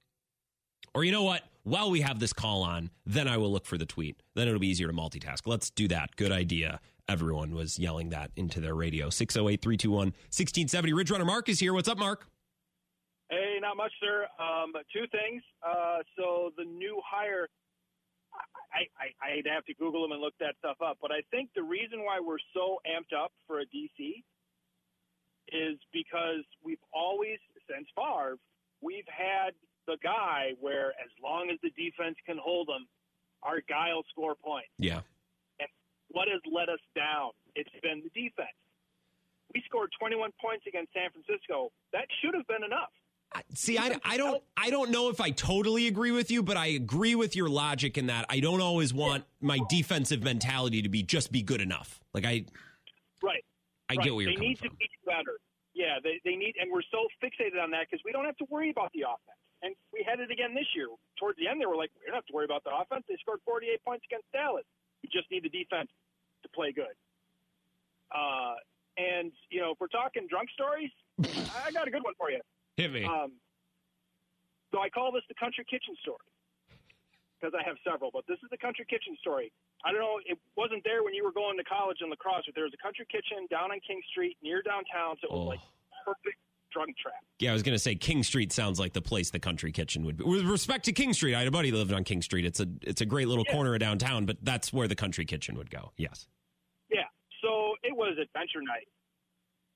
[0.95, 1.43] Or you know what?
[1.63, 4.23] While we have this call on, then I will look for the tweet.
[4.35, 5.47] Then it'll be easier to multitask.
[5.47, 6.15] Let's do that.
[6.17, 6.81] Good idea.
[7.09, 9.09] Everyone was yelling that into their radio.
[9.09, 10.93] 608 321 1670.
[10.93, 11.73] Ridge Runner Mark is here.
[11.73, 12.27] What's up, Mark?
[13.31, 14.27] Hey, not much, sir.
[14.39, 15.43] Um, two things.
[15.67, 17.49] Uh, so the new hire
[18.75, 19.07] I, I,
[19.39, 20.99] I'd have to Google them and look that stuff up.
[21.01, 24.25] But I think the reason why we're so amped up for a DC
[25.53, 27.39] is because we've always,
[27.71, 28.39] since Favre,
[28.81, 29.55] we've had
[29.87, 32.87] the guy where as long as the defense can hold them,
[33.43, 34.73] our guy will score points.
[34.79, 35.05] Yeah.
[35.61, 35.69] And
[36.11, 37.31] what has let us down?
[37.55, 38.57] It's been the defense.
[39.55, 41.71] We scored 21 points against San Francisco.
[41.93, 42.91] That should have been enough.
[43.55, 46.67] See, I, I don't I don't know if I totally agree with you, but I
[46.67, 51.03] agree with your logic in that I don't always want my defensive mentality to be
[51.03, 52.01] just be good enough.
[52.13, 52.45] Like I,
[53.23, 53.45] right?
[53.89, 54.05] I right.
[54.05, 54.39] get where you're saying.
[54.39, 54.69] they coming need from.
[54.71, 55.39] to be better.
[55.75, 58.47] Yeah, they they need, and we're so fixated on that because we don't have to
[58.51, 59.39] worry about the offense.
[59.63, 60.87] And we had it again this year.
[61.19, 63.03] Towards the end, they were like, we don't have to worry about the offense.
[63.09, 64.69] They scored 48 points against Dallas.
[65.03, 65.89] We just need the defense
[66.45, 66.93] to play good.
[68.13, 68.61] Uh,
[68.97, 70.93] and you know, if we're talking drunk stories,
[71.67, 72.39] I got a good one for you.
[72.77, 73.05] Hit me.
[73.05, 73.33] Um,
[74.73, 76.27] so I call this the country kitchen story
[77.39, 79.53] because I have several, but this is the country kitchen story.
[79.85, 82.43] I don't know, it wasn't there when you were going to college in La Crosse,
[82.47, 85.45] but there was a country kitchen down on King Street near downtown, so it was
[85.45, 85.49] oh.
[85.55, 85.61] like
[86.05, 86.39] perfect
[86.73, 87.23] drunk trap.
[87.39, 90.05] Yeah, I was going to say King Street sounds like the place the country kitchen
[90.05, 90.25] would be.
[90.25, 92.45] With respect to King Street, I had a buddy lived on King Street.
[92.45, 93.55] It's a it's a great little yeah.
[93.55, 95.93] corner of downtown, but that's where the country kitchen would go.
[95.97, 96.27] Yes.
[96.91, 97.05] Yeah.
[97.43, 98.89] So it was adventure night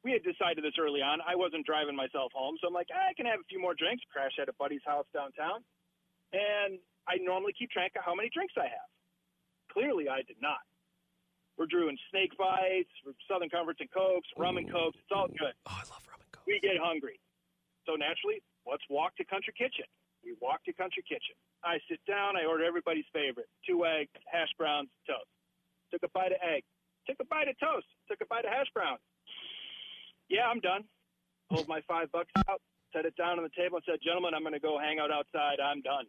[0.04, 1.18] we had decided this early on.
[1.26, 3.74] I wasn't driving myself home, so I'm like, ah, I can have a few more
[3.74, 4.02] drinks.
[4.12, 5.66] Crash at a buddy's house downtown,
[6.32, 6.78] and
[7.10, 8.90] I normally keep track of how many drinks I have.
[9.74, 10.62] Clearly, I did not.
[11.58, 12.92] We're doing snake bites,
[13.26, 14.94] Southern Comforts and Cokes, rum and Cokes.
[15.02, 15.58] It's all good.
[15.66, 16.46] Oh, I love rum and Cokes.
[16.46, 17.18] We get hungry.
[17.82, 19.90] So naturally, let's walk to Country Kitchen.
[20.22, 21.34] We walk to Country Kitchen.
[21.66, 22.38] I sit down.
[22.38, 25.26] I order everybody's favorite: two eggs, hash browns, toast.
[25.90, 26.62] Took a bite of egg.
[27.10, 27.90] Took a bite of toast.
[28.06, 29.02] Took a bite of hash browns
[30.28, 30.84] yeah, I'm done.
[31.50, 32.60] Pulled my five bucks out,
[32.92, 35.10] set it down on the table, and said, gentlemen, I'm going to go hang out
[35.10, 35.60] outside.
[35.60, 36.04] I'm done.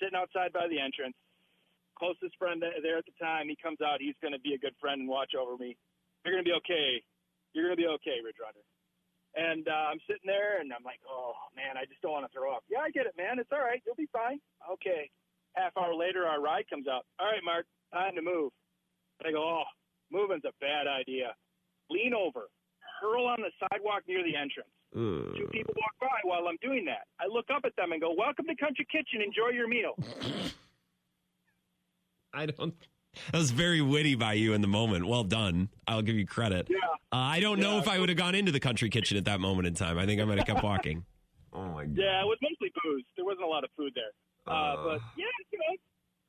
[0.00, 1.16] Sitting outside by the entrance.
[2.00, 4.00] Closest friend there at the time, he comes out.
[4.00, 5.76] He's going to be a good friend and watch over me.
[6.24, 7.04] You're going to be okay.
[7.52, 8.64] You're going to be okay, Ridge Runner.
[9.36, 12.32] And uh, I'm sitting there, and I'm like, oh, man, I just don't want to
[12.32, 12.64] throw up.
[12.72, 13.36] Yeah, I get it, man.
[13.36, 13.84] It's all right.
[13.84, 14.40] You'll be fine.
[14.64, 15.12] Okay.
[15.52, 17.04] Half hour later, our ride comes out.
[17.20, 18.56] All right, Mark, time to move.
[19.20, 19.68] And I go, oh,
[20.08, 21.36] moving's a bad idea.
[21.90, 22.48] Lean over
[23.00, 24.68] hurl on the sidewalk near the entrance.
[24.94, 25.36] Uh.
[25.36, 27.06] Two people walk by while I'm doing that.
[27.20, 29.22] I look up at them and go, "Welcome to Country Kitchen.
[29.22, 29.94] Enjoy your meal."
[32.32, 32.74] I don't.
[33.32, 35.06] That was very witty by you in the moment.
[35.06, 35.68] Well done.
[35.88, 36.68] I'll give you credit.
[36.70, 36.76] Yeah.
[37.12, 39.40] Uh, I don't know if I would have gone into the country kitchen at that
[39.40, 39.98] moment in time.
[39.98, 41.04] I think I might have kept walking.
[41.52, 41.96] oh my god.
[41.96, 43.04] Yeah, it was mostly booze.
[43.16, 44.12] There wasn't a lot of food there.
[44.46, 44.76] Uh, uh.
[44.84, 45.76] But yeah, you know,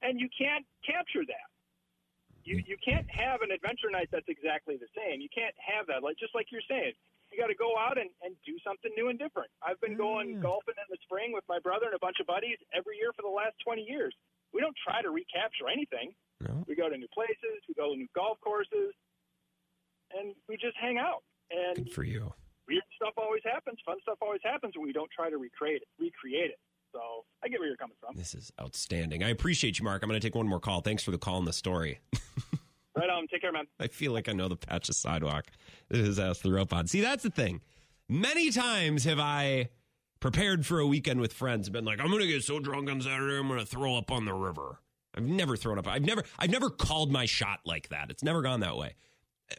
[0.01, 1.47] and you can't capture that
[2.43, 5.21] you you can't have an adventure night that's exactly the same.
[5.21, 6.93] You can't have that like just like you're saying.
[7.31, 9.47] You got to go out and, and do something new and different.
[9.63, 10.43] I've been going mm.
[10.43, 13.23] golfing in the spring with my brother and a bunch of buddies every year for
[13.23, 14.11] the last 20 years.
[14.51, 16.11] We don't try to recapture anything.
[16.43, 16.67] No.
[16.67, 17.63] We go to new places.
[17.71, 18.91] We go to new golf courses.
[20.11, 21.23] and we just hang out.
[21.51, 22.33] And Good for you.
[22.67, 23.79] Weird stuff always happens.
[23.85, 25.89] Fun stuff always happens, and we don't try to recreate it.
[25.99, 26.59] Recreate it.
[26.91, 26.99] So
[27.43, 28.15] I get where you're coming from.
[28.15, 29.23] This is outstanding.
[29.23, 30.03] I appreciate you, Mark.
[30.03, 30.81] I'm going to take one more call.
[30.81, 31.99] Thanks for the call and the story.
[32.95, 33.27] right on.
[33.27, 33.65] Take care, man.
[33.79, 35.45] I feel like I know the patch of sidewalk
[35.89, 36.87] that his ass the rope on.
[36.87, 37.61] See, that's the thing.
[38.09, 39.69] Many times have I
[40.19, 42.89] prepared for a weekend with friends and been like, I'm going to get so drunk
[42.89, 44.79] on Saturday, I'm going to throw up on the river.
[45.15, 45.87] I've never thrown up.
[45.87, 48.09] I've never, I've never called my shot like that.
[48.09, 48.95] It's never gone that way.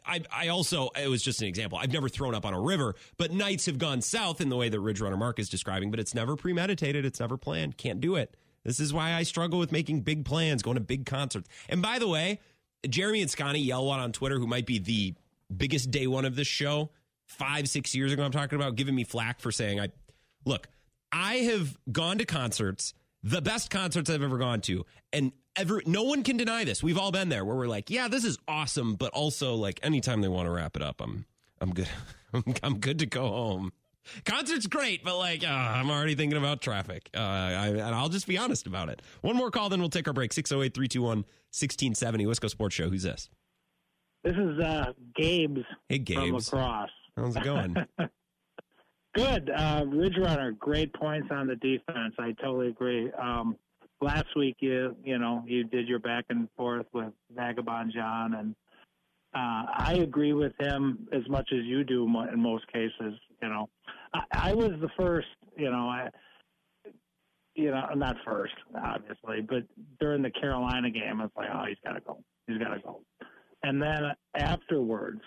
[0.05, 1.77] I, I also, it was just an example.
[1.77, 4.69] I've never thrown up on a river, but nights have gone south in the way
[4.69, 7.05] that Ridge Runner Mark is describing, but it's never premeditated.
[7.05, 7.77] It's never planned.
[7.77, 8.35] Can't do it.
[8.63, 11.49] This is why I struggle with making big plans, going to big concerts.
[11.67, 12.39] And by the way,
[12.87, 15.15] Jeremy and Scotty Yelwan on Twitter, who might be the
[15.55, 16.89] biggest day one of this show,
[17.25, 19.89] five, six years ago, I'm talking about, giving me flack for saying, I
[20.45, 20.67] look,
[21.11, 22.93] I have gone to concerts,
[23.23, 26.83] the best concerts I've ever gone to, and ever no one can deny this.
[26.83, 30.21] We've all been there where we're like, yeah, this is awesome, but also like anytime
[30.21, 31.25] they want to wrap it up, I'm
[31.61, 31.89] I'm good.
[32.63, 33.71] I'm good to go home.
[34.25, 37.09] Concert's great, but like uh, I'm already thinking about traffic.
[37.15, 39.01] Uh, I, and I'll just be honest about it.
[39.21, 40.33] One more call, then we'll take our break.
[40.33, 42.89] 608 321 1670 Wisco Sports Show.
[42.89, 43.29] Who's this?
[44.23, 46.49] This is uh, Gabe's hey, Gabe's.
[46.49, 46.89] from La Crosse.
[47.15, 47.75] How's it going?
[49.13, 49.51] Good.
[49.55, 52.15] Uh, Ridge Runner, great points on the defense.
[52.17, 53.11] I totally agree.
[53.11, 53.55] Um,
[54.01, 58.55] last week, you you know you did your back and forth with Vagabond John, and
[59.35, 63.13] uh, I agree with him as much as you do in most cases.
[63.41, 63.69] You know,
[64.13, 65.27] I, I was the first.
[65.55, 66.09] You know, I
[67.53, 69.63] you know not first obviously, but
[69.99, 72.19] during the Carolina game, I was like, oh, he's got to go.
[72.47, 73.01] He's got to go.
[73.61, 75.21] And then afterwards,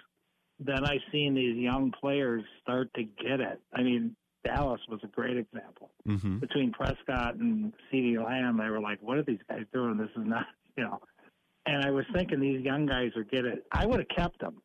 [0.58, 3.60] then I seen these young players start to get it.
[3.74, 5.90] I mean, Dallas was a great example.
[6.08, 6.38] Mm-hmm.
[6.38, 9.96] Between Prescott and CeeDee Lamb, they were like, "What are these guys doing?
[9.96, 10.46] This is not,
[10.76, 11.00] you know."
[11.66, 13.66] And I was thinking these young guys are get it.
[13.72, 14.62] I would have kept them,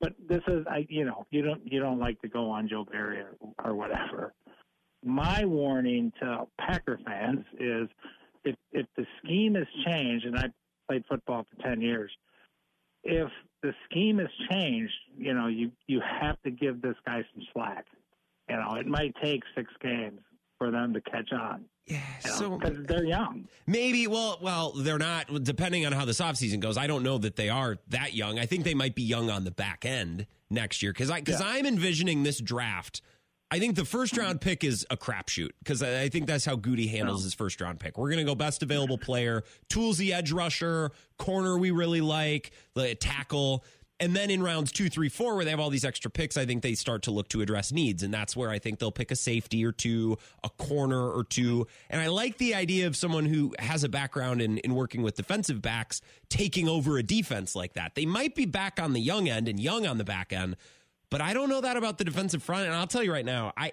[0.00, 2.84] but this is, I, you know, you don't you don't like to go on Joe
[2.84, 4.34] Barry or, or whatever.
[5.04, 7.88] My warning to Packer fans is,
[8.44, 10.46] if if the scheme has changed, and I
[10.88, 12.10] played football for ten years,
[13.04, 13.30] if
[13.62, 17.86] the scheme has changed, you know, you you have to give this guy some slack.
[18.48, 20.20] You know, it might take six games
[20.58, 21.64] for them to catch on.
[21.86, 23.46] Yeah, you know, so because they're young.
[23.66, 24.06] Maybe.
[24.06, 25.44] Well, well, they're not.
[25.44, 28.38] Depending on how this offseason goes, I don't know that they are that young.
[28.38, 31.40] I think they might be young on the back end next year because I because
[31.40, 31.48] yeah.
[31.48, 33.02] I'm envisioning this draft.
[33.56, 36.90] I think the first round pick is a crapshoot because I think that's how Gutey
[36.90, 37.24] handles oh.
[37.24, 37.96] his first round pick.
[37.96, 42.50] We're going to go best available player, tools the edge rusher, corner we really like,
[42.74, 43.64] the tackle.
[43.98, 46.44] And then in rounds two, three, four, where they have all these extra picks, I
[46.44, 48.02] think they start to look to address needs.
[48.02, 51.66] And that's where I think they'll pick a safety or two, a corner or two.
[51.88, 55.14] And I like the idea of someone who has a background in, in working with
[55.14, 57.94] defensive backs taking over a defense like that.
[57.94, 60.56] They might be back on the young end and young on the back end,
[61.10, 62.66] but I don't know that about the defensive front.
[62.66, 63.72] And I'll tell you right now, I.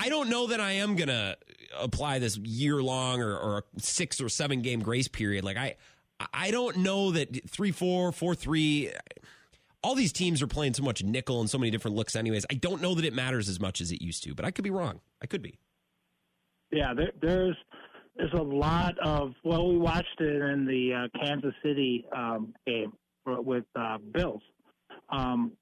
[0.00, 1.36] I don't know that I am going to
[1.76, 5.42] apply this year long or, or six or seven game grace period.
[5.42, 5.74] Like I,
[6.32, 8.92] I don't know that three, four, four, three
[9.82, 12.54] all these teams are playing so much nickel and so many different looks anyways i
[12.54, 14.70] don't know that it matters as much as it used to but i could be
[14.70, 15.58] wrong i could be
[16.70, 17.56] yeah there, there's
[18.16, 22.92] there's a lot of well we watched it in the uh, kansas city um, game
[23.26, 24.42] with uh, bills
[25.10, 25.52] um,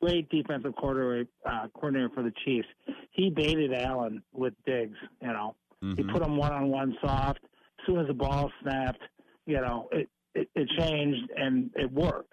[0.00, 2.68] great defensive coordinator, uh, coordinator for the chiefs
[3.10, 5.94] he baited allen with Diggs you know mm-hmm.
[5.96, 9.02] he put him one-on-one soft as soon as the ball snapped
[9.46, 12.32] you know it, it, it changed and it worked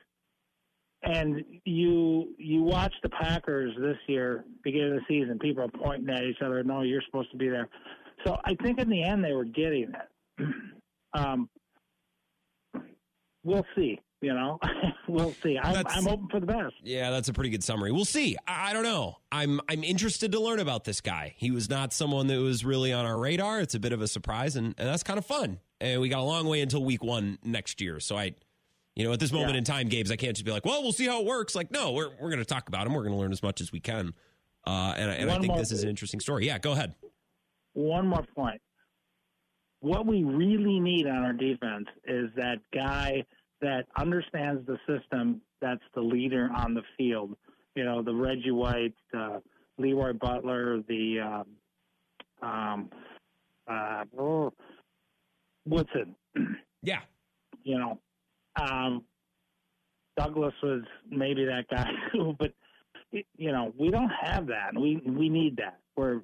[1.04, 5.38] and you you watch the Packers this year, beginning of the season.
[5.38, 6.64] People are pointing at each other.
[6.64, 7.68] No, you're supposed to be there.
[8.26, 9.92] So I think in the end they were getting
[10.40, 10.48] it.
[11.14, 11.50] um,
[13.44, 14.00] we'll see.
[14.24, 14.58] You know,
[15.10, 15.60] we'll see.
[15.62, 16.76] I'm, I'm, open for the best.
[16.82, 17.92] Yeah, that's a pretty good summary.
[17.92, 18.38] We'll see.
[18.48, 19.18] I, I, don't know.
[19.34, 21.34] I'm I'm interested to learn about this guy.
[21.36, 23.60] He was not someone that was really on our radar.
[23.60, 25.60] It's a bit of a surprise, and, and that's kind of fun.
[25.82, 28.00] And we got a long way until week one next year.
[28.00, 28.36] So I
[28.96, 29.58] you know, at this moment yeah.
[29.58, 31.56] in time, Gabe's, I can't just be like, well, we'll see how it works.
[31.56, 32.94] Like, no, we're, we're going to talk about him.
[32.94, 34.14] We're going to learn as much as we can.
[34.66, 36.46] Uh, and and I think this is an interesting story.
[36.46, 36.94] Yeah, go ahead.
[37.74, 38.62] One more point.
[39.82, 43.26] What we really need on our defense is that guy
[43.64, 47.36] that understands the system that's the leader on the field.
[47.76, 49.40] You know, the Reggie White, uh,
[49.78, 52.90] Leroy Butler, the um, um,
[53.68, 54.54] uh, oh,
[55.66, 56.16] Woodson.
[56.86, 57.00] Yeah.
[57.64, 58.00] You know,
[58.62, 59.06] um,
[60.18, 62.52] Douglas was maybe that guy too, but
[63.12, 64.72] you know we don't have that.
[64.76, 65.80] We we need that.
[65.96, 66.22] Where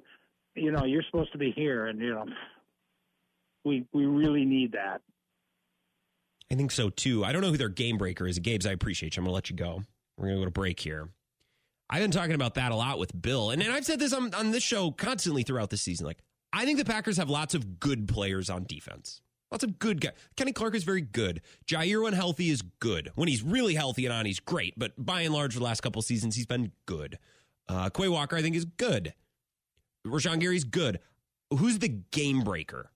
[0.54, 2.26] you know you're supposed to be here, and you know
[3.64, 5.00] we we really need that.
[6.50, 7.24] I think so too.
[7.24, 8.38] I don't know who their game breaker is.
[8.38, 9.20] Gabe's, I appreciate you.
[9.20, 9.82] I'm going to let you go.
[10.16, 11.08] We're going to go to break here.
[11.88, 13.50] I've been talking about that a lot with Bill.
[13.50, 16.06] And, and I've said this on, on this show constantly throughout the season.
[16.06, 16.18] Like,
[16.52, 19.22] I think the Packers have lots of good players on defense.
[19.50, 20.12] Lots of good guys.
[20.36, 21.40] Kenny Clark is very good.
[21.66, 23.10] Jaire, when healthy, is good.
[23.16, 24.78] When he's really healthy and on, he's great.
[24.78, 27.18] But by and large, for the last couple seasons, he's been good.
[27.68, 29.14] Uh, Quay Walker, I think, is good.
[30.06, 31.00] Rashan Gary's good.
[31.50, 32.90] Who's the game breaker?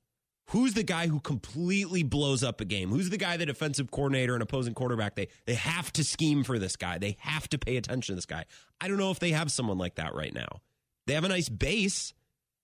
[0.49, 2.91] Who's the guy who completely blows up a game?
[2.91, 5.15] Who's the guy, the defensive coordinator and opposing quarterback?
[5.15, 6.99] They they have to scheme for this guy.
[6.99, 8.45] They have to pay attention to this guy.
[8.81, 10.61] I don't know if they have someone like that right now.
[11.07, 12.13] They have a nice base.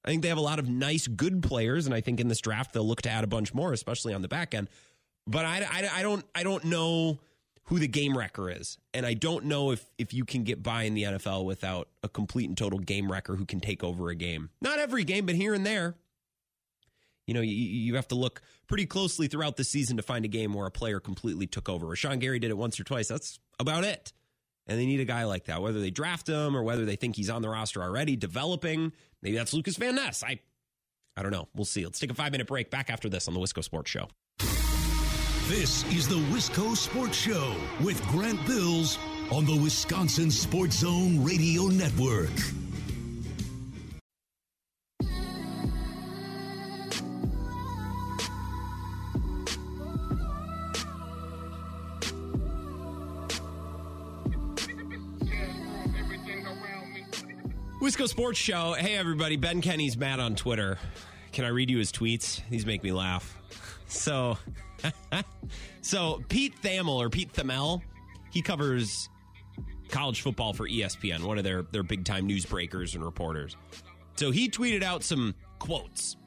[0.05, 2.40] I think they have a lot of nice, good players, and I think in this
[2.40, 4.69] draft they'll look to add a bunch more, especially on the back end.
[5.27, 7.19] But I, I, I don't I don't know
[7.65, 10.82] who the game wrecker is, and I don't know if if you can get by
[10.82, 14.15] in the NFL without a complete and total game wrecker who can take over a
[14.15, 14.51] game.
[14.61, 15.97] Not every game, but here and there
[17.26, 20.28] you know, you, you have to look pretty closely throughout the season to find a
[20.28, 21.86] game where a player completely took over.
[21.86, 23.09] Rashan Gary did it once or twice.
[23.09, 24.12] That's about it.
[24.66, 27.16] And they need a guy like that, whether they draft him or whether they think
[27.16, 28.92] he's on the roster already, developing.
[29.22, 30.22] Maybe that's Lucas Van Ness.
[30.22, 30.40] I,
[31.16, 31.48] I don't know.
[31.55, 31.84] We'll see.
[31.84, 32.70] Let's take a five minute break.
[32.70, 34.09] Back after this on the Wisco Sports Show.
[35.48, 38.98] This is the Wisco Sports Show with Grant Bills
[39.32, 42.30] on the Wisconsin Sports Zone Radio Network.
[57.81, 58.74] Wisco Sports Show.
[58.74, 59.36] Hey, everybody.
[59.36, 60.77] Ben Kenny's mad on Twitter.
[61.32, 62.43] Can I read you his tweets?
[62.51, 63.39] These make me laugh.
[63.86, 64.36] So,
[65.81, 67.81] so Pete Thamel or Pete Thamel,
[68.31, 69.09] he covers
[69.89, 73.57] college football for ESPN, one of their, their big time newsbreakers and reporters.
[74.16, 76.19] So he tweeted out some quotes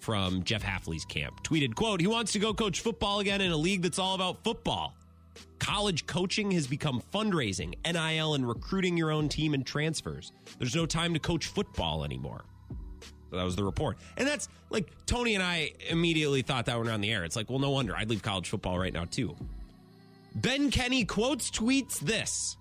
[0.00, 1.44] from Jeff Hafley's camp.
[1.44, 4.42] Tweeted, quote, he wants to go coach football again in a league that's all about
[4.42, 4.96] football.
[5.58, 10.32] College coaching has become fundraising, NIL, and recruiting your own team and transfers.
[10.58, 12.44] There's no time to coach football anymore.
[13.30, 13.98] So that was the report.
[14.16, 17.24] And that's like Tony and I immediately thought that one on the air.
[17.24, 17.94] It's like, well, no wonder.
[17.94, 19.36] I'd leave college football right now, too.
[20.34, 22.56] Ben Kenny quotes tweets this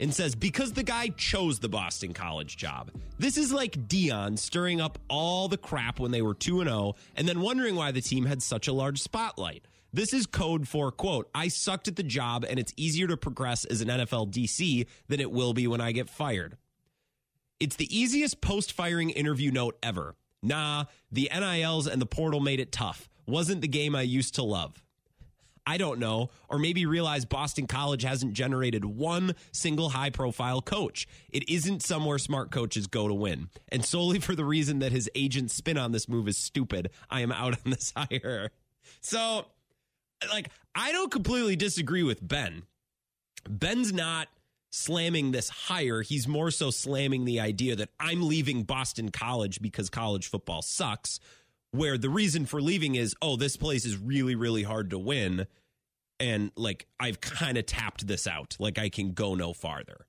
[0.00, 2.90] and says, because the guy chose the Boston College job.
[3.18, 7.28] This is like Deion stirring up all the crap when they were 2 0 and
[7.28, 9.64] then wondering why the team had such a large spotlight.
[9.94, 13.64] This is code for, quote, I sucked at the job and it's easier to progress
[13.64, 16.56] as an NFL DC than it will be when I get fired.
[17.60, 20.16] It's the easiest post firing interview note ever.
[20.42, 23.08] Nah, the NILs and the portal made it tough.
[23.28, 24.82] Wasn't the game I used to love.
[25.64, 31.06] I don't know, or maybe realize Boston College hasn't generated one single high profile coach.
[31.30, 33.48] It isn't somewhere smart coaches go to win.
[33.68, 37.20] And solely for the reason that his agent's spin on this move is stupid, I
[37.20, 38.50] am out on this hire.
[39.00, 39.46] So
[40.30, 42.62] like I don't completely disagree with Ben.
[43.48, 44.28] Ben's not
[44.72, 46.02] slamming this hire.
[46.02, 51.20] He's more so slamming the idea that I'm leaving Boston College because college football sucks.
[51.70, 55.48] Where the reason for leaving is, oh, this place is really, really hard to win.
[56.20, 58.56] And like, I've kind of tapped this out.
[58.60, 60.06] Like, I can go no farther,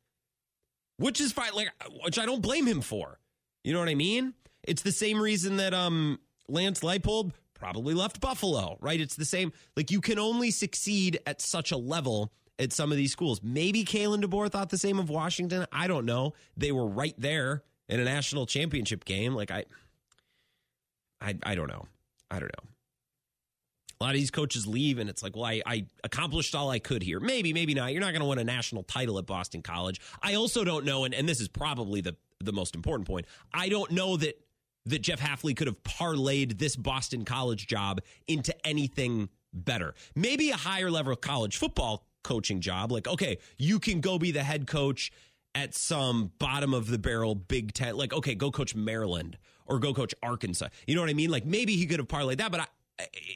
[0.97, 1.53] which is fine.
[1.55, 1.69] Like,
[2.03, 3.19] which I don't blame him for.
[3.63, 4.35] You know what I mean?
[4.63, 7.31] It's the same reason that um Lance Leipold
[7.65, 9.01] probably left Buffalo, right?
[9.01, 9.51] It's the same.
[9.75, 13.41] Like you can only succeed at such a level at some of these schools.
[13.41, 15.65] Maybe Kalen DeBoer thought the same of Washington.
[15.71, 16.33] I don't know.
[16.55, 19.33] They were right there in a national championship game.
[19.33, 19.65] Like I,
[21.19, 21.87] I, I don't know.
[22.29, 22.69] I don't know.
[23.99, 26.79] A lot of these coaches leave, and it's like, well, I, I accomplished all I
[26.79, 27.19] could here.
[27.19, 27.93] Maybe, maybe not.
[27.93, 30.01] You're not going to win a national title at Boston College.
[30.21, 33.25] I also don't know, and, and this is probably the the most important point.
[33.53, 34.44] I don't know that
[34.85, 39.95] that Jeff Hafley could have parlayed this Boston College job into anything better.
[40.15, 42.91] Maybe a higher level college football coaching job.
[42.91, 45.11] Like, okay, you can go be the head coach
[45.53, 47.95] at some bottom of the barrel Big Ten.
[47.95, 50.67] Like, okay, go coach Maryland or go coach Arkansas.
[50.85, 51.31] You know what I mean?
[51.31, 52.65] Like, maybe he could have parlayed that, but I,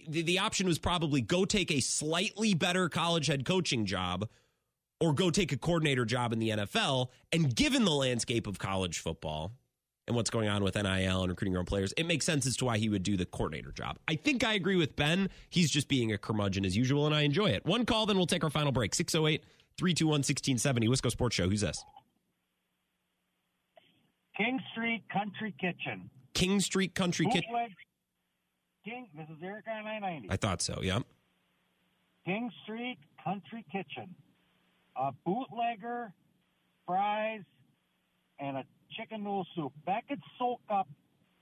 [0.07, 4.27] the, the option was probably go take a slightly better college head coaching job
[4.99, 7.07] or go take a coordinator job in the NFL.
[7.31, 9.53] And given the landscape of college football,
[10.09, 12.57] and what's going on with NIL and recruiting your own players, it makes sense as
[12.57, 13.97] to why he would do the coordinator job.
[14.07, 15.29] I think I agree with Ben.
[15.49, 17.63] He's just being a curmudgeon as usual, and I enjoy it.
[17.65, 18.95] One call, then we'll take our final break.
[18.95, 19.43] 608
[19.77, 20.87] 321 1670.
[20.87, 21.47] Wisco Sports Show.
[21.47, 21.85] Who's this?
[24.35, 26.09] King Street Country Kitchen.
[26.33, 27.51] King Street Country Kitchen.
[28.83, 30.29] King, this is Eric on 990.
[30.31, 30.99] I thought so, yeah.
[32.25, 34.15] King Street Country Kitchen.
[34.95, 36.13] A bootlegger,
[36.87, 37.41] fries,
[38.39, 38.63] and a
[38.99, 39.71] chicken noodle soup.
[39.85, 40.87] That could soak up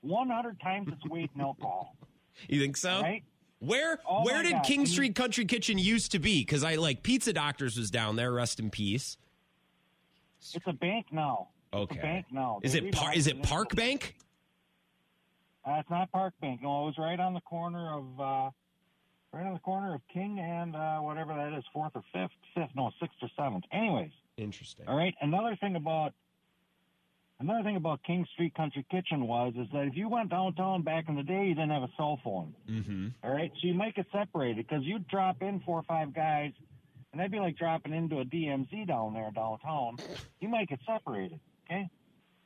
[0.02, 1.94] 100 times its weight in alcohol.
[2.48, 3.00] You think so?
[3.00, 3.24] Right?
[3.58, 4.62] Where Oh where did God.
[4.64, 6.42] King Street Country Kitchen used to be?
[6.42, 8.30] Because I like Pizza Doctors was down there.
[8.30, 9.16] Rest in peace.
[10.54, 11.48] It's a bank now.
[11.72, 11.98] It's Okay.
[11.98, 12.60] a bank now.
[12.62, 14.14] Is They it par- is it Park Bank?
[15.66, 16.62] Uh, it's not Park Bank.
[16.62, 18.50] No, it was right on the corner of uh,
[19.32, 22.70] right on the corner of King and uh, whatever that is, fourth or fifth, fifth,
[22.76, 23.64] no, sixth or seventh.
[23.72, 24.86] Anyways, Interesting.
[24.86, 25.14] all right.
[25.22, 26.14] Another thing about
[27.40, 31.08] another thing about King Street Country Kitchen was is that if you went downtown back
[31.08, 32.54] in the day, you didn't have a cell phone.
[32.68, 33.08] Mm-hmm.
[33.22, 36.52] All right, so you might get separated because you'd drop in four or five guys,
[37.12, 39.96] and that'd be like dropping into a DMZ down there downtown.
[40.40, 41.40] You might get separated.
[41.66, 41.88] Okay.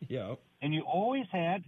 [0.09, 0.35] Yeah.
[0.61, 1.65] And you always had,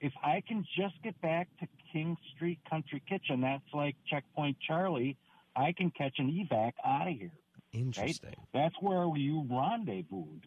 [0.00, 5.16] if I can just get back to King Street Country Kitchen, that's like Checkpoint Charlie,
[5.56, 7.32] I can catch an evac out of here.
[7.72, 8.34] Interesting.
[8.52, 10.46] That's where you rendezvoused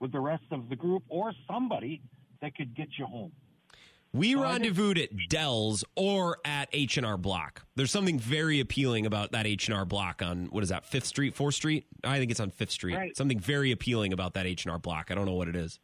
[0.00, 2.02] with the rest of the group or somebody
[2.40, 3.32] that could get you home.
[4.12, 7.66] We So rendezvoused at Dell's or at H and R Block.
[7.74, 11.04] There's something very appealing about that H and R Block on what is that Fifth
[11.04, 11.86] Street, Fourth Street?
[12.02, 12.94] I think it's on Fifth Street.
[12.96, 13.16] Right.
[13.16, 15.10] Something very appealing about that H and R Block.
[15.10, 15.78] I don't know what it is.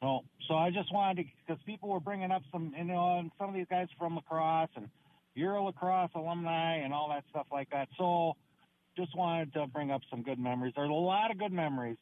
[0.00, 3.30] So, so I just wanted to, because people were bringing up some, you know, and
[3.38, 4.88] some of these guys from La Crosse, and
[5.34, 7.88] you're a La Crosse alumni and all that stuff like that.
[7.98, 8.36] So,
[8.96, 10.72] just wanted to bring up some good memories.
[10.76, 11.96] There's a lot of good memories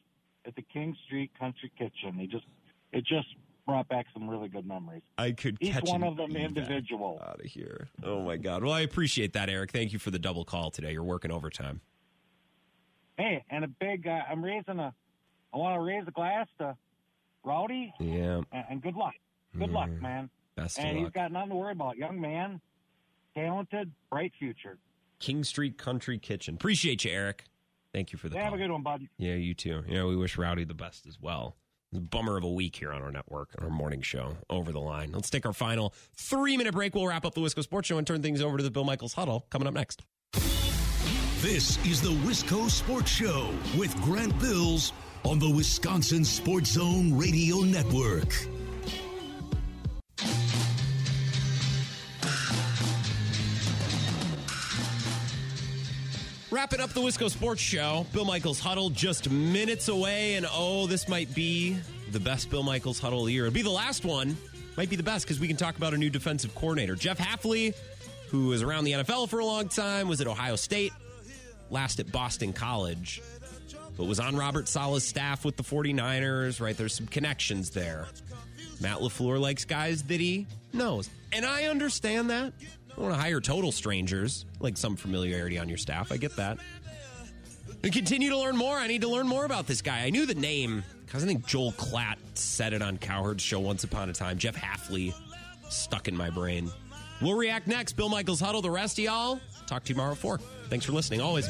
[0.47, 2.17] at the King Street Country Kitchen.
[2.17, 2.45] They just,
[2.93, 3.27] it just
[3.65, 5.01] brought back some really good memories.
[5.17, 7.21] I could Each one of them individual.
[7.21, 7.89] out of here.
[8.01, 8.63] Oh my god.
[8.63, 9.71] Well, I appreciate that, Eric.
[9.71, 10.93] Thank you for the double call today.
[10.93, 11.81] You're working overtime.
[13.17, 14.93] Hey, and a big, uh, I'm raising a,
[15.53, 16.77] I want to raise a glass to
[17.43, 18.41] Rowdy, Yeah.
[18.51, 19.13] and, and good luck.
[19.57, 20.01] Good luck, Mm.
[20.01, 20.29] man.
[20.55, 21.13] Best and he's luck.
[21.13, 21.97] got nothing to worry about.
[21.97, 22.61] Young man,
[23.35, 24.77] talented, bright future.
[25.19, 26.55] King Street Country Kitchen.
[26.55, 27.45] Appreciate you, Eric.
[27.97, 28.51] Thank you for the Yeah, call.
[28.51, 29.07] have a good one, bud.
[29.17, 29.83] Yeah, you too.
[29.87, 31.55] Yeah, we wish Rowdy the best as well.
[31.91, 35.11] Bummer of a week here on our network, on our morning show, Over the Line.
[35.13, 36.93] Let's take our final three minute break.
[36.93, 39.13] We'll wrap up the Wisco Sports Show and turn things over to the Bill Michaels
[39.13, 40.03] Huddle coming up next.
[41.41, 44.93] This is the Wisco Sports Show with Grant Bills
[45.25, 48.31] on the Wisconsin Sports Zone Radio Network.
[56.57, 61.07] Wrapping up the Wisco Sports Show, Bill Michaels Huddle just minutes away, and oh, this
[61.07, 61.77] might be
[62.11, 63.45] the best Bill Michaels Huddle of the year.
[63.45, 64.35] It'll be the last one,
[64.75, 66.95] might be the best because we can talk about a new defensive coordinator.
[66.95, 67.75] Jeff Hafley,
[68.29, 70.93] who was around the NFL for a long time, was at Ohio State,
[71.69, 73.21] last at Boston College,
[73.95, 76.75] but was on Robert Saleh's staff with the 49ers, right?
[76.75, 78.07] There's some connections there.
[78.81, 81.07] Matt LaFleur likes guys that he knows.
[81.31, 82.53] And I understand that.
[82.97, 86.11] I don't want to hire total strangers, like some familiarity on your staff.
[86.11, 86.57] I get that.
[87.83, 88.75] We continue to learn more.
[88.75, 90.03] I need to learn more about this guy.
[90.03, 93.83] I knew the name because I think Joel Klatt said it on Cowherd's show once
[93.83, 94.39] upon a time.
[94.39, 95.13] Jeff Hafley
[95.69, 96.71] stuck in my brain.
[97.21, 97.93] We'll react next.
[97.93, 98.63] Bill Michaels Huddle.
[98.63, 100.39] The rest of y'all, talk to you tomorrow at 4.
[100.69, 101.21] Thanks for listening.
[101.21, 101.47] Always.